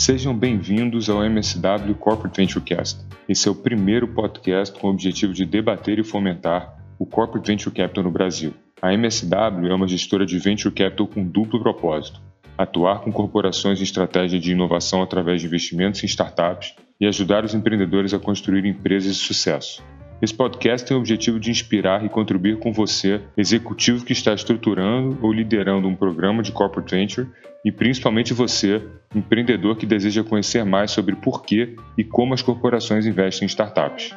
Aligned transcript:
Sejam 0.00 0.34
bem-vindos 0.34 1.10
ao 1.10 1.22
MSW 1.22 1.94
Corporate 1.94 2.34
Venturecast. 2.34 3.04
Esse 3.28 3.48
é 3.48 3.50
o 3.50 3.54
primeiro 3.54 4.08
podcast 4.08 4.80
com 4.80 4.86
o 4.86 4.90
objetivo 4.90 5.34
de 5.34 5.44
debater 5.44 5.98
e 5.98 6.02
fomentar 6.02 6.74
o 6.98 7.04
Corporate 7.04 7.46
Venture 7.46 7.74
Capital 7.74 8.04
no 8.04 8.10
Brasil. 8.10 8.54
A 8.80 8.94
MSW 8.94 9.68
é 9.68 9.74
uma 9.74 9.86
gestora 9.86 10.24
de 10.24 10.38
Venture 10.38 10.74
Capital 10.74 11.06
com 11.06 11.22
duplo 11.22 11.60
propósito: 11.60 12.18
atuar 12.56 13.00
com 13.00 13.12
corporações 13.12 13.78
em 13.78 13.82
estratégia 13.82 14.40
de 14.40 14.52
inovação 14.52 15.02
através 15.02 15.42
de 15.42 15.46
investimentos 15.48 16.02
em 16.02 16.06
startups 16.06 16.74
e 16.98 17.06
ajudar 17.06 17.44
os 17.44 17.52
empreendedores 17.52 18.14
a 18.14 18.18
construir 18.18 18.64
empresas 18.64 19.16
de 19.16 19.20
sucesso. 19.20 19.82
Esse 20.22 20.32
podcast 20.32 20.86
tem 20.86 20.96
o 20.96 21.00
objetivo 21.00 21.38
de 21.38 21.50
inspirar 21.50 22.02
e 22.04 22.08
contribuir 22.08 22.58
com 22.58 22.72
você, 22.72 23.20
executivo 23.36 24.04
que 24.04 24.14
está 24.14 24.32
estruturando 24.32 25.18
ou 25.20 25.30
liderando 25.30 25.86
um 25.86 25.94
programa 25.94 26.42
de 26.42 26.52
corporate 26.52 26.94
venture, 26.94 27.28
e 27.64 27.70
principalmente 27.70 28.32
você, 28.32 28.82
empreendedor 29.14 29.76
que 29.76 29.86
deseja 29.86 30.24
conhecer 30.24 30.64
mais 30.64 30.90
sobre 30.90 31.14
por 31.14 31.42
que 31.42 31.76
e 31.96 32.04
como 32.04 32.32
as 32.32 32.42
corporações 32.42 33.06
investem 33.06 33.44
em 33.44 33.48
startups. 33.48 34.10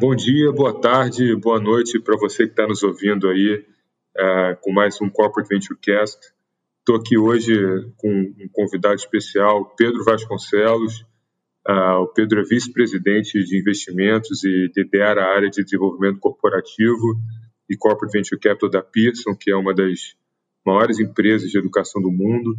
Bom 0.00 0.14
dia, 0.14 0.52
boa 0.52 0.78
tarde, 0.80 1.34
boa 1.36 1.58
noite 1.58 1.98
para 1.98 2.16
você 2.16 2.44
que 2.44 2.52
está 2.52 2.66
nos 2.66 2.82
ouvindo 2.82 3.28
aí 3.28 3.64
uh, 4.16 4.56
com 4.60 4.70
mais 4.70 5.00
um 5.00 5.08
Corporate 5.08 5.48
Venture 5.48 5.78
Cast. 5.80 6.18
Estou 6.80 6.96
aqui 6.96 7.16
hoje 7.16 7.54
com 7.96 8.10
um 8.10 8.48
convidado 8.52 8.96
especial, 8.96 9.74
Pedro 9.76 10.04
Vasconcelos. 10.04 11.06
Uh, 11.66 12.02
o 12.02 12.08
Pedro 12.08 12.40
é 12.40 12.44
vice-presidente 12.44 13.42
de 13.42 13.58
investimentos 13.58 14.44
e 14.44 14.70
lidera 14.76 15.22
a 15.22 15.34
área 15.34 15.50
de 15.50 15.64
desenvolvimento 15.64 16.18
corporativo 16.20 17.16
e 17.68 17.76
corporate 17.76 18.12
venture 18.18 18.38
capital 18.38 18.68
da 18.68 18.82
Pearson, 18.82 19.34
que 19.34 19.50
é 19.50 19.56
uma 19.56 19.74
das 19.74 20.14
maiores 20.64 21.00
empresas 21.00 21.50
de 21.50 21.58
educação 21.58 22.02
do 22.02 22.10
mundo. 22.10 22.54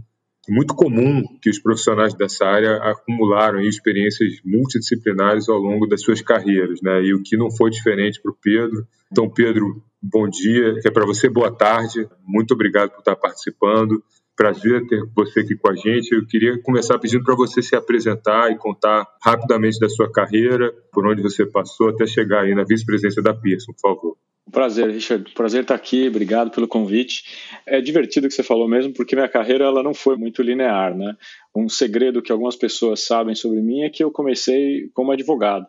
É 0.48 0.54
muito 0.54 0.76
comum 0.76 1.24
que 1.42 1.50
os 1.50 1.60
profissionais 1.60 2.14
dessa 2.14 2.46
área 2.46 2.78
acumularam 2.78 3.62
experiências 3.62 4.40
multidisciplinares 4.44 5.50
ao 5.50 5.58
longo 5.58 5.88
das 5.88 6.02
suas 6.02 6.22
carreiras, 6.22 6.82
né? 6.84 7.04
E 7.04 7.14
o 7.14 7.24
que 7.24 7.36
não 7.36 7.50
foi 7.50 7.72
diferente 7.72 8.22
para 8.22 8.32
o 8.32 8.38
Pedro. 8.40 8.88
Então, 9.12 9.30
Pedro, 9.30 9.84
bom 10.02 10.28
dia, 10.28 10.80
é 10.86 10.92
para 10.92 11.06
você 11.06 11.30
boa 11.30 11.52
tarde. 11.52 12.08
Muito 12.24 12.54
obrigado 12.54 12.92
por 12.92 13.00
estar 13.00 13.16
participando. 13.16 14.04
Prazer 14.36 14.86
ter 14.88 15.02
você 15.16 15.40
aqui 15.40 15.56
com 15.56 15.70
a 15.70 15.76
gente. 15.76 16.14
Eu 16.14 16.26
queria 16.26 16.62
começar 16.62 17.00
pedindo 17.00 17.24
para 17.24 17.36
você 17.36 17.62
se 17.62 17.76
apresentar 17.76 18.52
e 18.52 18.58
contar 18.58 19.08
rapidamente 19.24 19.80
da 19.80 19.88
sua 19.88 20.12
carreira, 20.12 20.74
por 20.92 21.08
onde 21.08 21.22
você 21.22 21.46
passou 21.46 21.90
até 21.90 22.06
chegar 22.06 22.42
aí 22.42 22.54
na 22.54 22.64
vice-presidência 22.64 23.24
da 23.24 23.34
Pearson, 23.34 23.72
por 23.72 23.96
favor. 23.96 24.18
Prazer, 24.52 24.90
Richard. 24.92 25.34
Prazer 25.34 25.64
estar 25.64 25.74
aqui. 25.74 26.08
Obrigado 26.08 26.52
pelo 26.52 26.68
convite. 26.68 27.24
É 27.66 27.82
divertido 27.82 28.28
o 28.28 28.30
que 28.30 28.36
você 28.36 28.44
falou 28.44 28.68
mesmo, 28.68 28.94
porque 28.94 29.16
minha 29.16 29.28
carreira 29.28 29.66
ela 29.66 29.82
não 29.82 29.94
foi 29.94 30.16
muito 30.18 30.44
linear, 30.44 30.96
né? 30.96 31.16
Um 31.56 31.68
segredo 31.68 32.22
que 32.22 32.32
algumas 32.32 32.56
pessoas 32.56 33.06
sabem 33.06 33.34
sobre 33.34 33.60
mim 33.62 33.82
é 33.82 33.90
que 33.90 34.04
eu 34.04 34.12
comecei 34.12 34.90
como 34.94 35.12
advogado. 35.12 35.66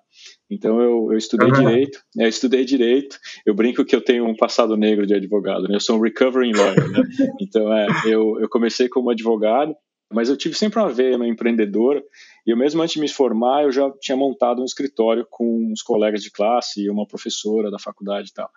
Então 0.51 0.81
eu, 0.81 1.09
eu 1.13 1.19
estudei 1.19 1.49
uhum. 1.49 1.55
direito, 1.55 1.99
eu 2.17 2.29
estudei 2.29 2.65
direito. 2.65 3.19
Eu 3.45 3.55
brinco 3.55 3.85
que 3.85 3.95
eu 3.95 4.01
tenho 4.01 4.27
um 4.27 4.37
passado 4.37 4.77
negro 4.77 5.07
de 5.07 5.15
advogado. 5.15 5.65
Né? 5.69 5.77
Eu 5.77 5.81
sou 5.81 5.97
um 5.97 6.01
recovering 6.01 6.53
lawyer. 6.53 6.91
Né? 6.91 7.03
Então 7.41 7.73
é, 7.73 7.87
eu, 8.07 8.41
eu 8.41 8.49
comecei 8.49 8.89
como 8.89 9.11
advogado, 9.11 9.75
mas 10.13 10.29
eu 10.29 10.37
tive 10.37 10.55
sempre 10.55 10.79
uma 10.79 10.89
veia 10.89 11.17
empreendedora. 11.27 12.03
E 12.47 12.51
eu 12.53 12.57
mesmo 12.57 12.81
antes 12.81 12.95
de 12.95 13.01
me 13.01 13.09
formar, 13.09 13.65
eu 13.65 13.73
já 13.73 13.91
tinha 14.01 14.17
montado 14.17 14.63
um 14.63 14.65
escritório 14.65 15.27
com 15.29 15.73
uns 15.73 15.83
colegas 15.83 16.23
de 16.23 16.31
classe 16.31 16.83
e 16.83 16.91
uma 16.91 17.07
professora 17.07 17.71
da 17.71 17.79
faculdade 17.79 18.29
e 18.31 18.33
tal. 18.33 18.49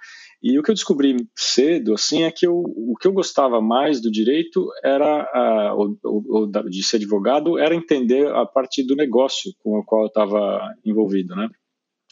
E 0.44 0.60
o 0.60 0.64
que 0.64 0.70
eu 0.70 0.76
descobri 0.76 1.16
cedo, 1.36 1.94
assim, 1.94 2.24
é 2.24 2.32
que 2.32 2.46
eu, 2.46 2.54
o 2.56 2.96
que 3.00 3.08
eu 3.08 3.14
gostava 3.14 3.60
mais 3.60 4.00
do 4.00 4.12
direito 4.12 4.68
era, 4.84 5.74
uh, 5.74 5.98
ou, 6.04 6.24
ou, 6.28 6.48
de 6.70 6.84
ser 6.84 6.98
advogado, 6.98 7.58
era 7.58 7.76
entender 7.76 8.28
a 8.28 8.46
parte 8.46 8.86
do 8.86 8.96
negócio 8.96 9.52
com 9.60 9.80
o 9.80 9.84
qual 9.84 10.04
eu 10.04 10.08
estava 10.08 10.62
envolvido, 10.86 11.36
né? 11.36 11.50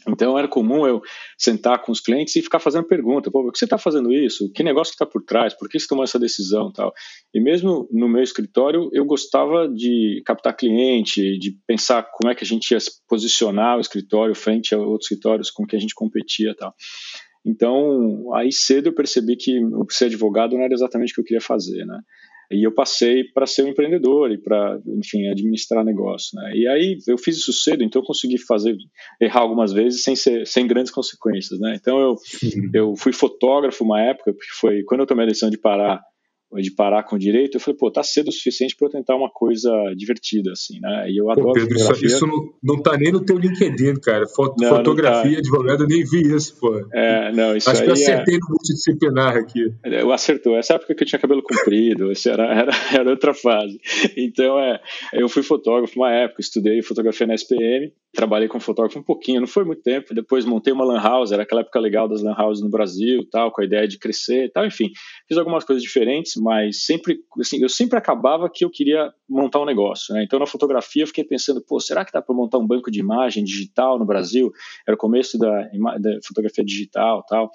Então 0.06 0.38
era 0.38 0.48
comum 0.48 0.86
eu 0.86 1.02
sentar 1.38 1.82
com 1.82 1.92
os 1.92 2.00
clientes 2.00 2.36
e 2.36 2.42
ficar 2.42 2.60
fazendo 2.60 2.88
pergunta, 2.88 3.32
pô, 3.32 3.44
por 3.44 3.52
que 3.52 3.58
você 3.58 3.66
está 3.66 3.78
fazendo 3.78 4.14
isso? 4.14 4.52
Que 4.54 4.64
negócio 4.64 4.92
que 4.92 4.96
está 4.96 5.06
por 5.06 5.24
trás? 5.24 5.54
Por 5.54 5.68
que 5.68 5.80
você 5.80 5.88
tomou 5.88 6.04
essa 6.04 6.20
decisão, 6.20 6.72
tal? 6.72 6.94
E 7.34 7.42
mesmo 7.42 7.88
no 7.92 8.08
meu 8.08 8.22
escritório 8.22 8.90
eu 8.94 9.06
gostava 9.06 9.68
de 9.68 10.22
captar 10.26 10.56
cliente, 10.56 11.38
de 11.40 11.58
pensar 11.66 12.04
como 12.14 12.32
é 12.32 12.36
que 12.36 12.44
a 12.44 12.48
gente 12.48 12.72
ia 12.72 12.78
posicionar 13.08 13.78
o 13.78 13.82
escritório 13.82 14.36
frente 14.36 14.76
a 14.76 14.78
outros 14.78 15.10
escritórios 15.10 15.50
com 15.50 15.66
que 15.66 15.76
a 15.76 15.80
gente 15.80 15.96
competia, 15.96 16.56
tal. 16.56 16.74
Então 17.46 18.34
aí 18.36 18.52
cedo 18.52 18.88
eu 18.88 18.94
percebi 18.94 19.36
que 19.36 19.60
ser 19.90 20.06
advogado 20.06 20.56
não 20.56 20.64
era 20.64 20.74
exatamente 20.74 21.12
o 21.12 21.16
que 21.16 21.22
eu 21.22 21.26
queria 21.26 21.42
fazer, 21.42 21.86
né? 21.86 22.00
E 22.52 22.66
eu 22.66 22.74
passei 22.74 23.24
para 23.26 23.46
ser 23.46 23.64
um 23.64 23.68
empreendedor 23.68 24.32
e 24.32 24.38
para, 24.38 24.80
enfim, 24.88 25.28
administrar 25.28 25.84
negócio. 25.84 26.30
Né? 26.40 26.56
E 26.56 26.68
aí 26.68 26.98
eu 27.08 27.18
fiz 27.18 27.38
isso 27.38 27.52
cedo, 27.52 27.84
então 27.84 28.02
eu 28.02 28.06
consegui 28.06 28.38
fazer, 28.38 28.76
errar 29.20 29.42
algumas 29.42 29.74
vezes 29.74 30.04
sem, 30.04 30.16
ser, 30.16 30.48
sem 30.48 30.66
grandes 30.66 30.92
consequências. 30.92 31.60
Né? 31.60 31.76
Então 31.80 32.00
eu, 32.00 32.16
eu 32.74 32.96
fui 32.96 33.12
fotógrafo 33.12 33.84
uma 33.84 34.02
época, 34.02 34.34
porque 34.34 34.52
foi 34.60 34.84
quando 34.84 35.02
eu 35.02 35.08
tomei 35.08 35.26
a 35.26 35.28
decisão 35.28 35.50
de 35.50 35.58
parar 35.58 36.02
de 36.56 36.72
parar 36.72 37.04
com 37.04 37.16
o 37.16 37.20
direito, 37.20 37.56
eu 37.56 37.60
falei, 37.60 37.78
pô, 37.78 37.92
tá 37.92 38.02
cedo 38.02 38.30
o 38.30 38.32
suficiente 38.32 38.76
para 38.76 38.88
eu 38.88 38.92
tentar 38.92 39.16
uma 39.16 39.30
coisa 39.30 39.70
divertida, 39.96 40.52
assim, 40.52 40.80
né? 40.80 41.10
E 41.10 41.20
eu 41.20 41.30
adoro 41.30 41.48
pô, 41.48 41.54
Pedro, 41.54 41.78
fotografia. 41.78 42.08
Isso, 42.08 42.26
não, 42.26 42.54
não 42.64 42.82
tá 42.82 42.98
nem 42.98 43.12
no 43.12 43.24
teu 43.24 43.38
LinkedIn, 43.38 43.96
cara. 44.02 44.26
Foto, 44.28 44.56
não, 44.62 44.70
fotografia, 44.70 45.34
tá. 45.34 45.40
advogado, 45.40 45.84
eu 45.84 45.88
nem 45.88 46.04
vi 46.04 46.22
isso, 46.34 46.58
pô. 46.60 46.88
É, 46.94 47.32
não, 47.34 47.56
isso 47.56 47.70
Acho 47.70 47.84
que 47.84 47.90
eu 47.90 47.94
acertei 47.94 48.36
é... 48.36 48.38
no 48.38 48.48
multidisciplinar 48.50 49.36
aqui. 49.36 49.74
Eu 49.84 50.12
acertou. 50.12 50.58
Essa 50.58 50.76
época 50.76 50.96
que 50.96 51.04
eu 51.04 51.08
tinha 51.08 51.20
cabelo 51.20 51.44
comprido, 51.44 52.12
isso 52.14 52.30
era, 52.30 52.46
era, 52.46 52.72
era 52.94 53.10
outra 53.10 53.34
fase. 53.34 53.80
Então, 54.16 54.58
é, 54.60 54.80
eu 55.14 55.28
fui 55.28 55.44
fotógrafo 55.44 56.00
uma 56.00 56.12
época, 56.12 56.42
estudei 56.42 56.82
fotografia 56.82 57.28
na 57.28 57.36
SPM, 57.36 57.92
trabalhei 58.18 58.48
com 58.48 58.60
fotógrafo 58.60 58.98
um 58.98 59.04
pouquinho, 59.04 59.42
não 59.42 59.48
foi 59.48 59.64
muito 59.64 59.84
tempo, 59.84 60.12
depois 60.12 60.44
montei 60.44 60.74
uma 60.74 60.84
lan 60.84 61.00
house, 61.00 61.32
era 61.32 61.44
aquela 61.44 61.62
época 61.62 61.80
legal 61.80 62.08
das 62.08 62.24
lan 62.24 62.36
houses 62.36 62.64
no 62.64 62.70
Brasil, 62.70 63.24
tal, 63.30 63.52
com 63.52 63.62
a 63.62 63.66
ideia 63.66 63.88
de 63.88 64.00
crescer 64.00 64.52
tal, 64.52 64.66
enfim, 64.66 64.90
fiz 65.28 65.38
algumas 65.38 65.64
coisas 65.64 65.84
diferentes, 65.84 66.34
mas 66.36 66.84
sempre, 66.84 67.20
assim, 67.40 67.62
eu 67.62 67.70
sempre 67.70 67.96
acabava 67.96 68.50
que 68.52 68.66
eu 68.66 68.72
queria 68.72 69.14
montar 69.30 69.62
um 69.62 69.66
negócio, 69.66 70.16
né? 70.16 70.24
Então 70.24 70.40
na 70.40 70.48
fotografia 70.48 71.04
eu 71.04 71.08
fiquei 71.08 71.24
pensando, 71.24 71.62
pô, 71.64 71.80
será 71.80 72.04
que 72.04 72.12
dá 72.12 72.20
para 72.20 72.34
montar 72.34 72.58
um 72.58 72.66
banco 72.66 72.90
de 72.90 73.00
imagem 73.00 73.44
digital 73.44 74.00
no 74.00 74.06
Brasil? 74.06 74.52
Era 74.88 74.96
o 74.96 75.00
começo 75.00 75.38
da, 75.38 75.70
da 76.00 76.18
fotografia 76.26 76.66
digital, 76.66 77.24
tal. 77.30 77.52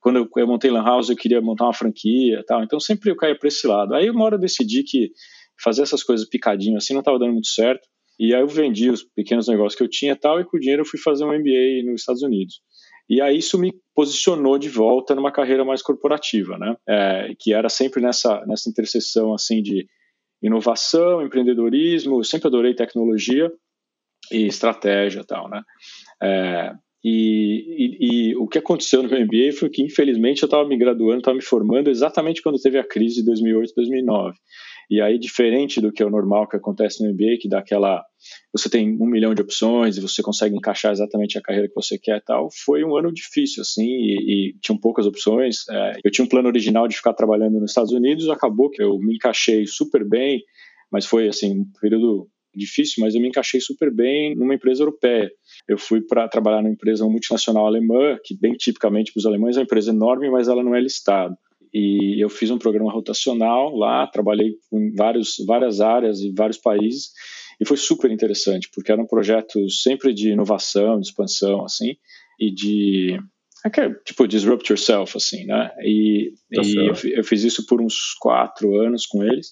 Quando 0.00 0.16
eu, 0.16 0.28
eu 0.34 0.46
montei 0.46 0.70
lan 0.70 0.82
house 0.82 1.10
eu 1.10 1.16
queria 1.16 1.42
montar 1.42 1.64
uma 1.64 1.74
franquia, 1.74 2.42
tal. 2.46 2.62
Então 2.62 2.80
sempre 2.80 3.10
eu 3.10 3.16
caía 3.16 3.38
para 3.38 3.48
esse 3.48 3.66
lado. 3.66 3.94
Aí 3.94 4.08
uma 4.08 4.24
hora 4.24 4.36
eu 4.36 4.40
decidi 4.40 4.82
que 4.82 5.10
fazer 5.62 5.82
essas 5.82 6.02
coisas 6.02 6.26
picadinho 6.26 6.78
assim 6.78 6.94
não 6.94 7.00
estava 7.00 7.18
dando 7.18 7.32
muito 7.32 7.48
certo. 7.48 7.86
E 8.18 8.34
aí 8.34 8.40
eu 8.40 8.48
vendi 8.48 8.90
os 8.90 9.02
pequenos 9.02 9.48
negócios 9.48 9.74
que 9.74 9.82
eu 9.82 9.88
tinha 9.88 10.12
e 10.12 10.16
tal, 10.16 10.40
e 10.40 10.44
com 10.44 10.56
o 10.56 10.60
dinheiro 10.60 10.82
eu 10.82 10.86
fui 10.86 10.98
fazer 10.98 11.24
um 11.24 11.32
MBA 11.32 11.84
nos 11.84 12.00
Estados 12.00 12.22
Unidos. 12.22 12.60
E 13.08 13.20
aí 13.20 13.38
isso 13.38 13.58
me 13.58 13.72
posicionou 13.94 14.58
de 14.58 14.68
volta 14.68 15.14
numa 15.14 15.30
carreira 15.30 15.64
mais 15.64 15.80
corporativa, 15.80 16.58
né? 16.58 16.76
É, 16.88 17.34
que 17.38 17.52
era 17.52 17.68
sempre 17.68 18.02
nessa, 18.02 18.44
nessa 18.46 18.68
interseção 18.68 19.32
assim 19.32 19.62
de 19.62 19.86
inovação, 20.42 21.22
empreendedorismo, 21.22 22.18
eu 22.18 22.24
sempre 22.24 22.48
adorei 22.48 22.74
tecnologia 22.74 23.50
e 24.32 24.46
estratégia 24.46 25.20
e 25.20 25.24
tal, 25.24 25.48
né? 25.48 25.62
É, 26.22 26.72
e, 27.04 27.64
e, 27.78 28.30
e, 28.30 28.36
o 28.36 28.48
que 28.48 28.58
aconteceu 28.58 29.00
no 29.00 29.08
meu 29.08 29.20
MBA 29.20 29.52
foi 29.56 29.70
que, 29.70 29.80
infelizmente, 29.80 30.42
eu 30.42 30.46
estava 30.46 30.66
me 30.66 30.76
graduando, 30.76 31.18
estava 31.18 31.36
me 31.36 31.42
formando 31.42 31.88
exatamente 31.88 32.42
quando 32.42 32.60
teve 32.60 32.78
a 32.78 32.84
crise 32.84 33.16
de 33.16 33.26
2008, 33.26 33.74
2009. 33.76 34.36
E 34.88 35.00
aí, 35.00 35.18
diferente 35.18 35.80
do 35.80 35.92
que 35.92 36.02
é 36.02 36.06
o 36.06 36.10
normal 36.10 36.48
que 36.48 36.56
acontece 36.56 37.02
no 37.02 37.12
MBA, 37.12 37.38
que 37.40 37.48
dá 37.48 37.58
aquela. 37.58 38.04
Você 38.52 38.70
tem 38.70 38.96
um 39.00 39.06
milhão 39.06 39.34
de 39.34 39.42
opções 39.42 39.96
e 39.96 40.00
você 40.00 40.22
consegue 40.22 40.56
encaixar 40.56 40.92
exatamente 40.92 41.36
a 41.36 41.42
carreira 41.42 41.68
que 41.68 41.74
você 41.74 41.98
quer 41.98 42.18
e 42.18 42.20
tal, 42.20 42.48
foi 42.64 42.84
um 42.84 42.96
ano 42.96 43.12
difícil, 43.12 43.62
assim, 43.62 43.86
e, 43.86 44.50
e 44.50 44.58
tinham 44.60 44.78
poucas 44.78 45.06
opções. 45.06 45.68
É, 45.68 45.92
eu 46.04 46.10
tinha 46.10 46.24
um 46.24 46.28
plano 46.28 46.48
original 46.48 46.86
de 46.86 46.96
ficar 46.96 47.14
trabalhando 47.14 47.58
nos 47.58 47.70
Estados 47.70 47.92
Unidos, 47.92 48.28
acabou 48.28 48.70
que 48.70 48.82
eu 48.82 48.98
me 48.98 49.16
encaixei 49.16 49.66
super 49.66 50.08
bem, 50.08 50.42
mas 50.90 51.04
foi, 51.04 51.28
assim, 51.28 51.60
um 51.60 51.64
período 51.80 52.28
difícil, 52.54 53.04
mas 53.04 53.14
eu 53.14 53.20
me 53.20 53.28
encaixei 53.28 53.60
super 53.60 53.92
bem 53.92 54.34
numa 54.34 54.54
empresa 54.54 54.82
europeia. 54.82 55.30
Eu 55.68 55.76
fui 55.76 56.00
para 56.00 56.28
trabalhar 56.28 56.62
numa 56.62 56.72
empresa 56.72 57.04
multinacional 57.04 57.66
alemã, 57.66 58.16
que 58.24 58.38
bem 58.38 58.52
tipicamente 58.54 59.12
para 59.12 59.20
os 59.20 59.26
alemães 59.26 59.56
é 59.56 59.60
uma 59.60 59.64
empresa 59.64 59.90
enorme, 59.90 60.30
mas 60.30 60.48
ela 60.48 60.62
não 60.62 60.74
é 60.74 60.80
listada 60.80 61.36
e 61.76 62.22
eu 62.24 62.30
fiz 62.30 62.50
um 62.50 62.56
programa 62.56 62.90
rotacional 62.90 63.76
lá, 63.76 64.06
trabalhei 64.06 64.54
em 64.72 64.94
vários, 64.94 65.36
várias 65.46 65.80
áreas 65.80 66.20
e 66.20 66.32
vários 66.32 66.56
países 66.56 67.10
e 67.60 67.66
foi 67.66 67.76
super 67.76 68.10
interessante 68.10 68.70
porque 68.74 68.90
era 68.90 69.02
um 69.02 69.06
projeto 69.06 69.68
sempre 69.68 70.14
de 70.14 70.30
inovação, 70.30 70.98
de 70.98 71.08
expansão 71.08 71.64
assim 71.64 71.96
e 72.40 72.50
de 72.50 73.20
é 73.64 73.90
tipo 74.04 74.26
disrupt 74.28 74.70
yourself 74.70 75.16
assim, 75.16 75.44
né? 75.44 75.70
E, 75.82 76.32
tá 76.54 76.62
e 76.62 76.76
eu, 76.76 76.94
eu, 77.16 77.24
fiz 77.24 77.42
isso 77.42 77.66
por 77.66 77.82
uns 77.82 78.14
quatro 78.20 78.78
anos 78.80 79.04
com 79.04 79.22
eles 79.22 79.48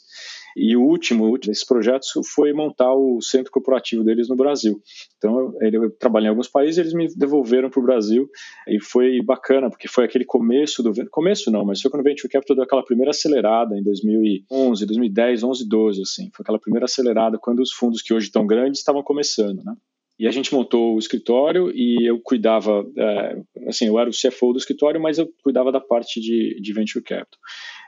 E 0.57 0.77
o 0.77 0.83
último 0.83 1.37
desses 1.39 1.65
projetos 1.65 2.11
foi 2.35 2.53
montar 2.53 2.95
o 2.95 3.21
centro 3.21 3.51
corporativo 3.51 4.05
deles 4.05 4.29
no 4.29 4.37
Brasil. 4.37 4.81
Então, 5.17 5.55
eu, 5.61 5.83
eu 5.83 5.91
trabalhei 5.91 6.29
em 6.29 6.31
alguns 6.31 6.49
países, 6.49 6.79
eles 6.79 6.95
me 6.95 7.09
devolveram 7.15 7.71
para 7.71 7.81
o 7.81 7.85
Brasil 7.85 8.29
e 8.69 8.81
foi 8.81 9.21
bacana, 9.23 9.69
porque 9.69 9.89
foi 9.89 10.05
aquele 10.05 10.25
começo 10.25 10.83
do. 10.83 10.93
Começo 11.11 11.51
não, 11.51 11.65
mas 11.65 11.81
foi 11.81 11.91
quando 11.91 12.03
o 12.03 12.05
Venture 12.05 12.29
Capital 12.29 12.57
deu 12.57 12.65
aquela 12.65 12.85
primeira 12.85 13.11
acelerada 13.11 13.77
em 13.77 13.83
2011, 13.83 14.87
2010, 14.87 15.43
11, 15.43 15.69
12, 15.69 16.03
assim. 16.03 16.31
Foi 16.35 16.43
aquela 16.43 16.59
primeira 16.59 16.85
acelerada 16.85 17.39
quando 17.39 17.61
os 17.61 17.73
fundos 17.73 18.03
que 18.03 18.15
hoje 18.15 18.27
estão 18.27 18.47
grandes 18.47 18.81
estavam 18.81 19.03
começando, 19.03 19.63
né? 19.65 19.75
E 20.19 20.29
a 20.29 20.31
gente 20.31 20.55
montou 20.55 20.95
o 20.95 20.99
escritório 20.99 21.73
e 21.75 22.09
eu 22.09 22.21
cuidava, 22.21 22.87
é, 22.97 23.43
assim, 23.67 23.87
eu 23.87 23.99
era 23.99 24.09
o 24.09 24.13
CFO 24.13 24.53
do 24.53 24.59
escritório, 24.59 25.01
mas 25.01 25.19
eu 25.19 25.29
cuidava 25.43 25.73
da 25.73 25.81
parte 25.81 26.21
de, 26.21 26.61
de 26.61 26.73
Venture 26.73 27.05
Capital. 27.05 27.41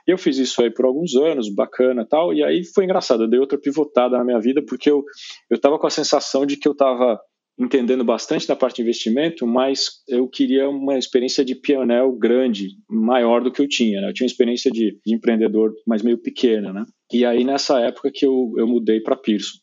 Eu 0.07 0.17
fiz 0.17 0.37
isso 0.37 0.61
aí 0.61 0.71
por 0.71 0.85
alguns 0.85 1.15
anos, 1.15 1.53
bacana 1.53 2.05
tal, 2.09 2.33
e 2.33 2.43
aí 2.43 2.63
foi 2.63 2.85
engraçado, 2.85 3.23
eu 3.23 3.29
dei 3.29 3.39
outra 3.39 3.59
pivotada 3.59 4.17
na 4.17 4.23
minha 4.23 4.39
vida, 4.39 4.63
porque 4.65 4.89
eu 4.89 5.03
estava 5.51 5.77
com 5.77 5.85
a 5.85 5.91
sensação 5.91 6.45
de 6.45 6.57
que 6.57 6.67
eu 6.67 6.71
estava 6.71 7.19
entendendo 7.59 8.03
bastante 8.03 8.47
da 8.47 8.55
parte 8.55 8.77
de 8.77 8.81
investimento, 8.83 9.45
mas 9.45 10.03
eu 10.07 10.27
queria 10.29 10.69
uma 10.69 10.97
experiência 10.97 11.43
de 11.43 11.55
pionel 11.55 12.11
grande, 12.13 12.67
maior 12.87 13.43
do 13.43 13.51
que 13.51 13.61
eu 13.61 13.67
tinha. 13.67 13.99
Né? 13.99 14.09
Eu 14.09 14.13
tinha 14.13 14.25
uma 14.25 14.31
experiência 14.31 14.71
de, 14.71 14.99
de, 15.03 15.15
empreendedor, 15.15 15.73
mas 15.85 16.03
meio 16.03 16.19
pequena, 16.19 16.71
né? 16.71 16.85
E 17.11 17.25
aí 17.25 17.43
nessa 17.43 17.79
época 17.79 18.11
que 18.13 18.25
eu, 18.25 18.53
eu 18.57 18.67
mudei 18.67 19.01
para 19.01 19.17
Pearson, 19.17 19.57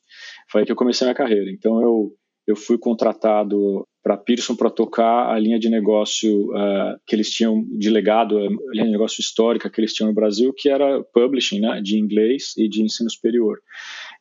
foi 0.51 0.63
aí 0.63 0.67
que 0.67 0.73
eu 0.73 0.77
comecei 0.77 1.07
a 1.07 1.09
minha 1.09 1.17
carreira. 1.17 1.51
Então 1.51 1.81
eu 1.81 2.13
eu 2.47 2.57
fui 2.57 2.79
contratado 2.79 3.87
para 4.05 4.19
Pearson 4.19 4.55
para 4.55 4.69
tocar 4.69 5.35
a 5.35 5.39
linha 5.39 5.59
de 5.59 5.71
negócio 5.71 6.51
uh, 6.51 7.01
que 7.07 7.17
eles 7.17 7.31
tinham 7.31 7.65
de 7.71 7.89
legado, 7.89 8.37
a 8.37 8.49
linha 8.73 8.85
de 8.85 8.91
negócio 8.91 9.23
histórica 9.23 9.71
que 9.71 9.81
eles 9.81 9.95
tinham 9.95 10.11
no 10.11 10.15
Brasil, 10.15 10.53
que 10.55 10.69
era 10.69 11.03
publishing, 11.05 11.61
né, 11.61 11.81
de 11.81 11.99
inglês 11.99 12.53
e 12.59 12.69
de 12.69 12.83
ensino 12.83 13.11
superior. 13.11 13.59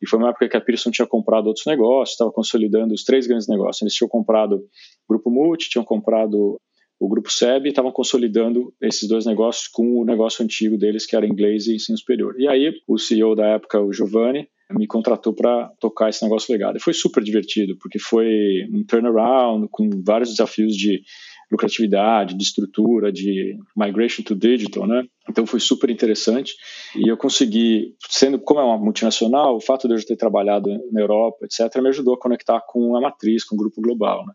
E 0.02 0.08
foi 0.08 0.18
uma 0.18 0.30
época 0.30 0.48
que 0.48 0.56
a 0.56 0.60
Pearson 0.60 0.90
tinha 0.90 1.06
comprado 1.06 1.48
outros 1.48 1.66
negócios, 1.66 2.14
estava 2.14 2.32
consolidando 2.32 2.94
os 2.94 3.04
três 3.04 3.26
grandes 3.26 3.46
negócios. 3.46 3.82
Eles 3.82 3.92
tinham 3.92 4.08
comprado 4.08 4.56
o 4.56 4.62
Grupo 5.06 5.30
Multi, 5.30 5.68
tinham 5.68 5.84
comprado 5.84 6.58
o 6.98 7.06
Grupo 7.06 7.30
SEB 7.30 7.66
e 7.66 7.68
estavam 7.68 7.92
consolidando 7.92 8.72
esses 8.80 9.06
dois 9.06 9.26
negócios 9.26 9.68
com 9.68 10.00
o 10.00 10.04
negócio 10.06 10.42
antigo 10.42 10.78
deles, 10.78 11.04
que 11.04 11.14
era 11.14 11.26
inglês 11.26 11.66
e 11.66 11.74
ensino 11.74 11.98
superior. 11.98 12.34
E 12.38 12.48
aí, 12.48 12.72
o 12.88 12.96
CEO 12.96 13.34
da 13.34 13.48
época, 13.48 13.82
o 13.82 13.92
Giovanni, 13.92 14.48
me 14.70 14.86
contratou 14.86 15.34
para 15.34 15.70
tocar 15.78 16.08
esse 16.08 16.22
negócio 16.22 16.52
legado. 16.52 16.76
E 16.76 16.80
foi 16.80 16.92
super 16.92 17.22
divertido, 17.22 17.76
porque 17.78 17.98
foi 17.98 18.66
um 18.72 18.84
turnaround 18.84 19.68
com 19.70 19.88
vários 20.04 20.30
desafios 20.30 20.74
de 20.74 21.02
lucratividade, 21.50 22.36
de 22.36 22.42
estrutura, 22.42 23.12
de 23.12 23.56
migration 23.76 24.22
to 24.22 24.34
digital, 24.34 24.86
né? 24.86 25.04
Então 25.28 25.46
foi 25.46 25.60
super 25.60 25.90
interessante 25.90 26.54
e 26.96 27.08
eu 27.08 27.16
consegui, 27.16 27.94
sendo 28.08 28.38
como 28.40 28.60
é 28.60 28.64
uma 28.64 28.78
multinacional, 28.78 29.56
o 29.56 29.60
fato 29.60 29.86
de 29.86 29.94
eu 29.94 30.04
ter 30.04 30.16
trabalhado 30.16 30.70
na 30.90 31.00
Europa, 31.00 31.44
etc, 31.44 31.80
me 31.82 31.88
ajudou 31.90 32.14
a 32.14 32.18
conectar 32.18 32.60
com 32.66 32.96
a 32.96 33.00
matriz, 33.00 33.44
com 33.44 33.54
o 33.54 33.58
grupo 33.58 33.80
global, 33.80 34.24
né? 34.26 34.32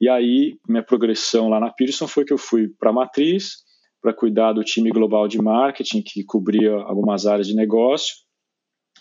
E 0.00 0.08
aí 0.08 0.56
minha 0.68 0.82
progressão 0.82 1.48
lá 1.48 1.60
na 1.60 1.70
Pearson 1.70 2.06
foi 2.06 2.24
que 2.24 2.32
eu 2.32 2.38
fui 2.38 2.68
para 2.68 2.90
a 2.90 2.92
matriz 2.92 3.62
para 4.00 4.12
cuidar 4.12 4.52
do 4.52 4.64
time 4.64 4.90
global 4.90 5.28
de 5.28 5.40
marketing 5.40 6.02
que 6.02 6.24
cobria 6.24 6.72
algumas 6.72 7.24
áreas 7.24 7.46
de 7.46 7.54
negócio 7.54 8.16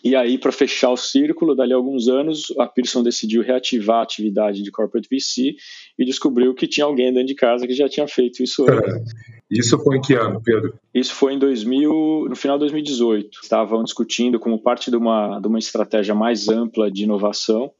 e 0.04 0.16
aí, 0.16 0.38
para 0.38 0.52
fechar 0.52 0.90
o 0.90 0.98
círculo, 0.98 1.56
dali 1.56 1.74
a 1.74 1.76
alguns 1.76 2.08
anos, 2.08 2.54
a 2.58 2.66
Pearson 2.66 3.04
decidiu 3.04 3.44
reativar 3.44 4.00
a 4.00 4.04
atividade 4.04 4.64
de 4.64 4.72
corporate 4.72 5.08
VC 5.08 5.56
e 5.98 6.06
descobriu 6.06 6.56
que 6.56 6.68
tinha 6.68 6.86
alguém 6.86 7.14
dentro 7.14 7.28
de 7.28 7.36
casa 7.36 7.68
que 7.68 7.74
já 7.74 7.88
tinha 7.88 8.08
feito 8.08 8.42
isso 8.42 8.66
antes. 8.68 9.14
Isso 9.50 9.78
foi 9.80 9.98
em 9.98 10.02
que 10.02 10.14
ano, 10.14 10.42
Pedro? 10.42 10.74
Isso 10.94 11.14
foi 11.14 11.34
em 11.34 11.40
2000, 11.40 12.28
no 12.30 12.36
final 12.36 12.58
de 12.58 12.62
2018. 12.62 13.40
Estavam 13.44 13.84
discutindo 13.84 14.40
como 14.40 14.62
parte 14.62 14.90
de 14.90 14.96
uma, 14.96 15.40
de 15.40 15.48
uma 15.48 15.60
estratégia 15.60 16.16
mais 16.16 16.48
ampla 16.48 16.90
de 16.90 17.04
inovação. 17.04 17.72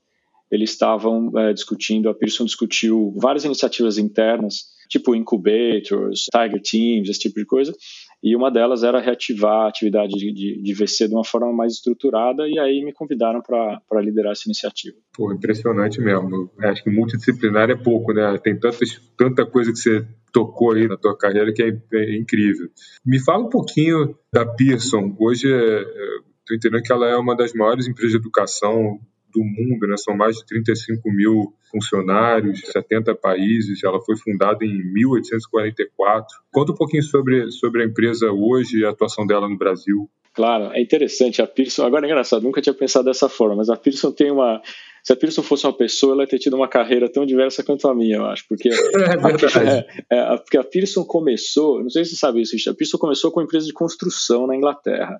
Eles 0.52 0.72
estavam 0.72 1.32
é, 1.40 1.54
discutindo, 1.54 2.10
a 2.10 2.14
Pearson 2.14 2.44
discutiu 2.44 3.14
várias 3.16 3.46
iniciativas 3.46 3.98
internas, 3.98 4.66
tipo 4.90 5.16
incubators, 5.16 6.26
tiger 6.30 6.62
teams, 6.62 7.10
esse 7.10 7.22
tipo 7.22 7.40
de 7.40 7.46
coisa, 7.46 7.74
e 8.24 8.36
uma 8.36 8.52
delas 8.52 8.84
era 8.84 9.00
reativar 9.00 9.66
a 9.66 9.68
atividade 9.68 10.14
de, 10.14 10.32
de, 10.32 10.62
de 10.62 10.74
VC 10.74 11.08
de 11.08 11.16
uma 11.16 11.26
forma 11.26 11.52
mais 11.52 11.74
estruturada, 11.74 12.48
e 12.48 12.60
aí 12.60 12.84
me 12.84 12.94
convidaram 12.94 13.42
para 13.42 14.02
liderar 14.02 14.34
essa 14.34 14.44
iniciativa. 14.46 14.96
Pô, 15.14 15.34
impressionante 15.34 16.00
mesmo. 16.00 16.52
Acho 16.60 16.84
que 16.84 16.90
multidisciplinar 16.90 17.70
é 17.70 17.76
pouco, 17.76 18.14
né? 18.14 18.38
Tem 18.38 18.60
tantas, 18.60 19.02
tanta 19.18 19.46
coisa 19.46 19.72
que 19.72 19.78
você 19.78 20.06
tocou 20.32 20.74
aí 20.74 20.88
na 20.88 20.98
tua 20.98 21.18
carreira 21.18 21.52
que 21.52 21.64
é, 21.64 21.70
é 21.94 22.18
incrível. 22.18 22.68
Me 23.06 23.20
fala 23.20 23.46
um 23.46 23.50
pouquinho 23.50 24.16
da 24.32 24.46
Pearson. 24.46 25.16
Hoje, 25.20 25.48
estou 25.48 26.54
é, 26.54 26.56
entendendo 26.56 26.84
que 26.84 26.92
ela 26.92 27.08
é 27.08 27.18
uma 27.18 27.36
das 27.36 27.54
maiores 27.54 27.88
empresas 27.88 28.12
de 28.12 28.18
educação 28.18 29.00
do 29.32 29.44
mundo, 29.44 29.88
né? 29.88 29.96
São 29.98 30.16
mais 30.16 30.38
de 30.38 30.46
35 30.46 31.12
mil 31.12 31.54
funcionários, 31.72 32.62
70 32.72 33.16
países. 33.16 33.84
Ela 33.84 34.02
foi 34.02 34.18
fundada 34.18 34.66
em 34.66 34.94
1844. 34.94 36.28
Conta 36.52 36.72
um 36.72 36.76
pouquinho 36.76 37.04
sobre, 37.04 37.50
sobre 37.52 37.84
a 37.84 37.86
empresa 37.86 38.32
hoje 38.32 38.80
e 38.80 38.86
a 38.86 38.90
atuação 38.90 39.26
dela 39.26 39.48
no 39.48 39.58
Brasil. 39.58 40.10
Claro, 40.34 40.72
é 40.74 40.82
interessante. 40.82 41.42
A 41.42 41.48
Pearson, 41.48 41.86
agora 41.86 42.06
é 42.06 42.10
engraçado, 42.10 42.44
nunca 42.44 42.62
tinha 42.62 42.74
pensado 42.74 43.06
dessa 43.06 43.28
forma, 43.28 43.56
mas 43.56 43.70
a 43.70 43.76
Pearson 43.76 44.12
tem 44.12 44.32
uma. 44.32 44.62
Se 45.04 45.12
a 45.12 45.16
Pearson 45.16 45.42
fosse 45.42 45.66
uma 45.66 45.74
pessoa, 45.74 46.14
ela 46.14 46.24
ia 46.24 46.28
ter 46.28 46.40
tido 46.40 46.56
uma 46.56 46.68
carreira 46.68 47.12
tão 47.12 47.26
diversa 47.26 47.64
quanto 47.64 47.88
a 47.88 47.96
minha, 47.96 48.18
eu 48.18 48.26
acho. 48.26 48.46
Porque, 48.48 48.70
é 48.96 49.18
verdade. 49.18 49.86
É, 50.10 50.34
é, 50.34 50.38
porque 50.38 50.58
a 50.58 50.64
Pearson 50.64 51.04
começou, 51.04 51.82
não 51.82 51.90
sei 51.90 52.06
se 52.06 52.12
você 52.12 52.18
sabe 52.18 52.42
isso, 52.42 52.70
a 52.70 52.74
Pearson 52.74 52.98
começou 52.98 53.32
com 53.32 53.40
uma 53.40 53.46
empresa 53.46 53.66
de 53.66 53.74
construção 53.74 54.48
na 54.48 54.56
Inglaterra. 54.56 55.20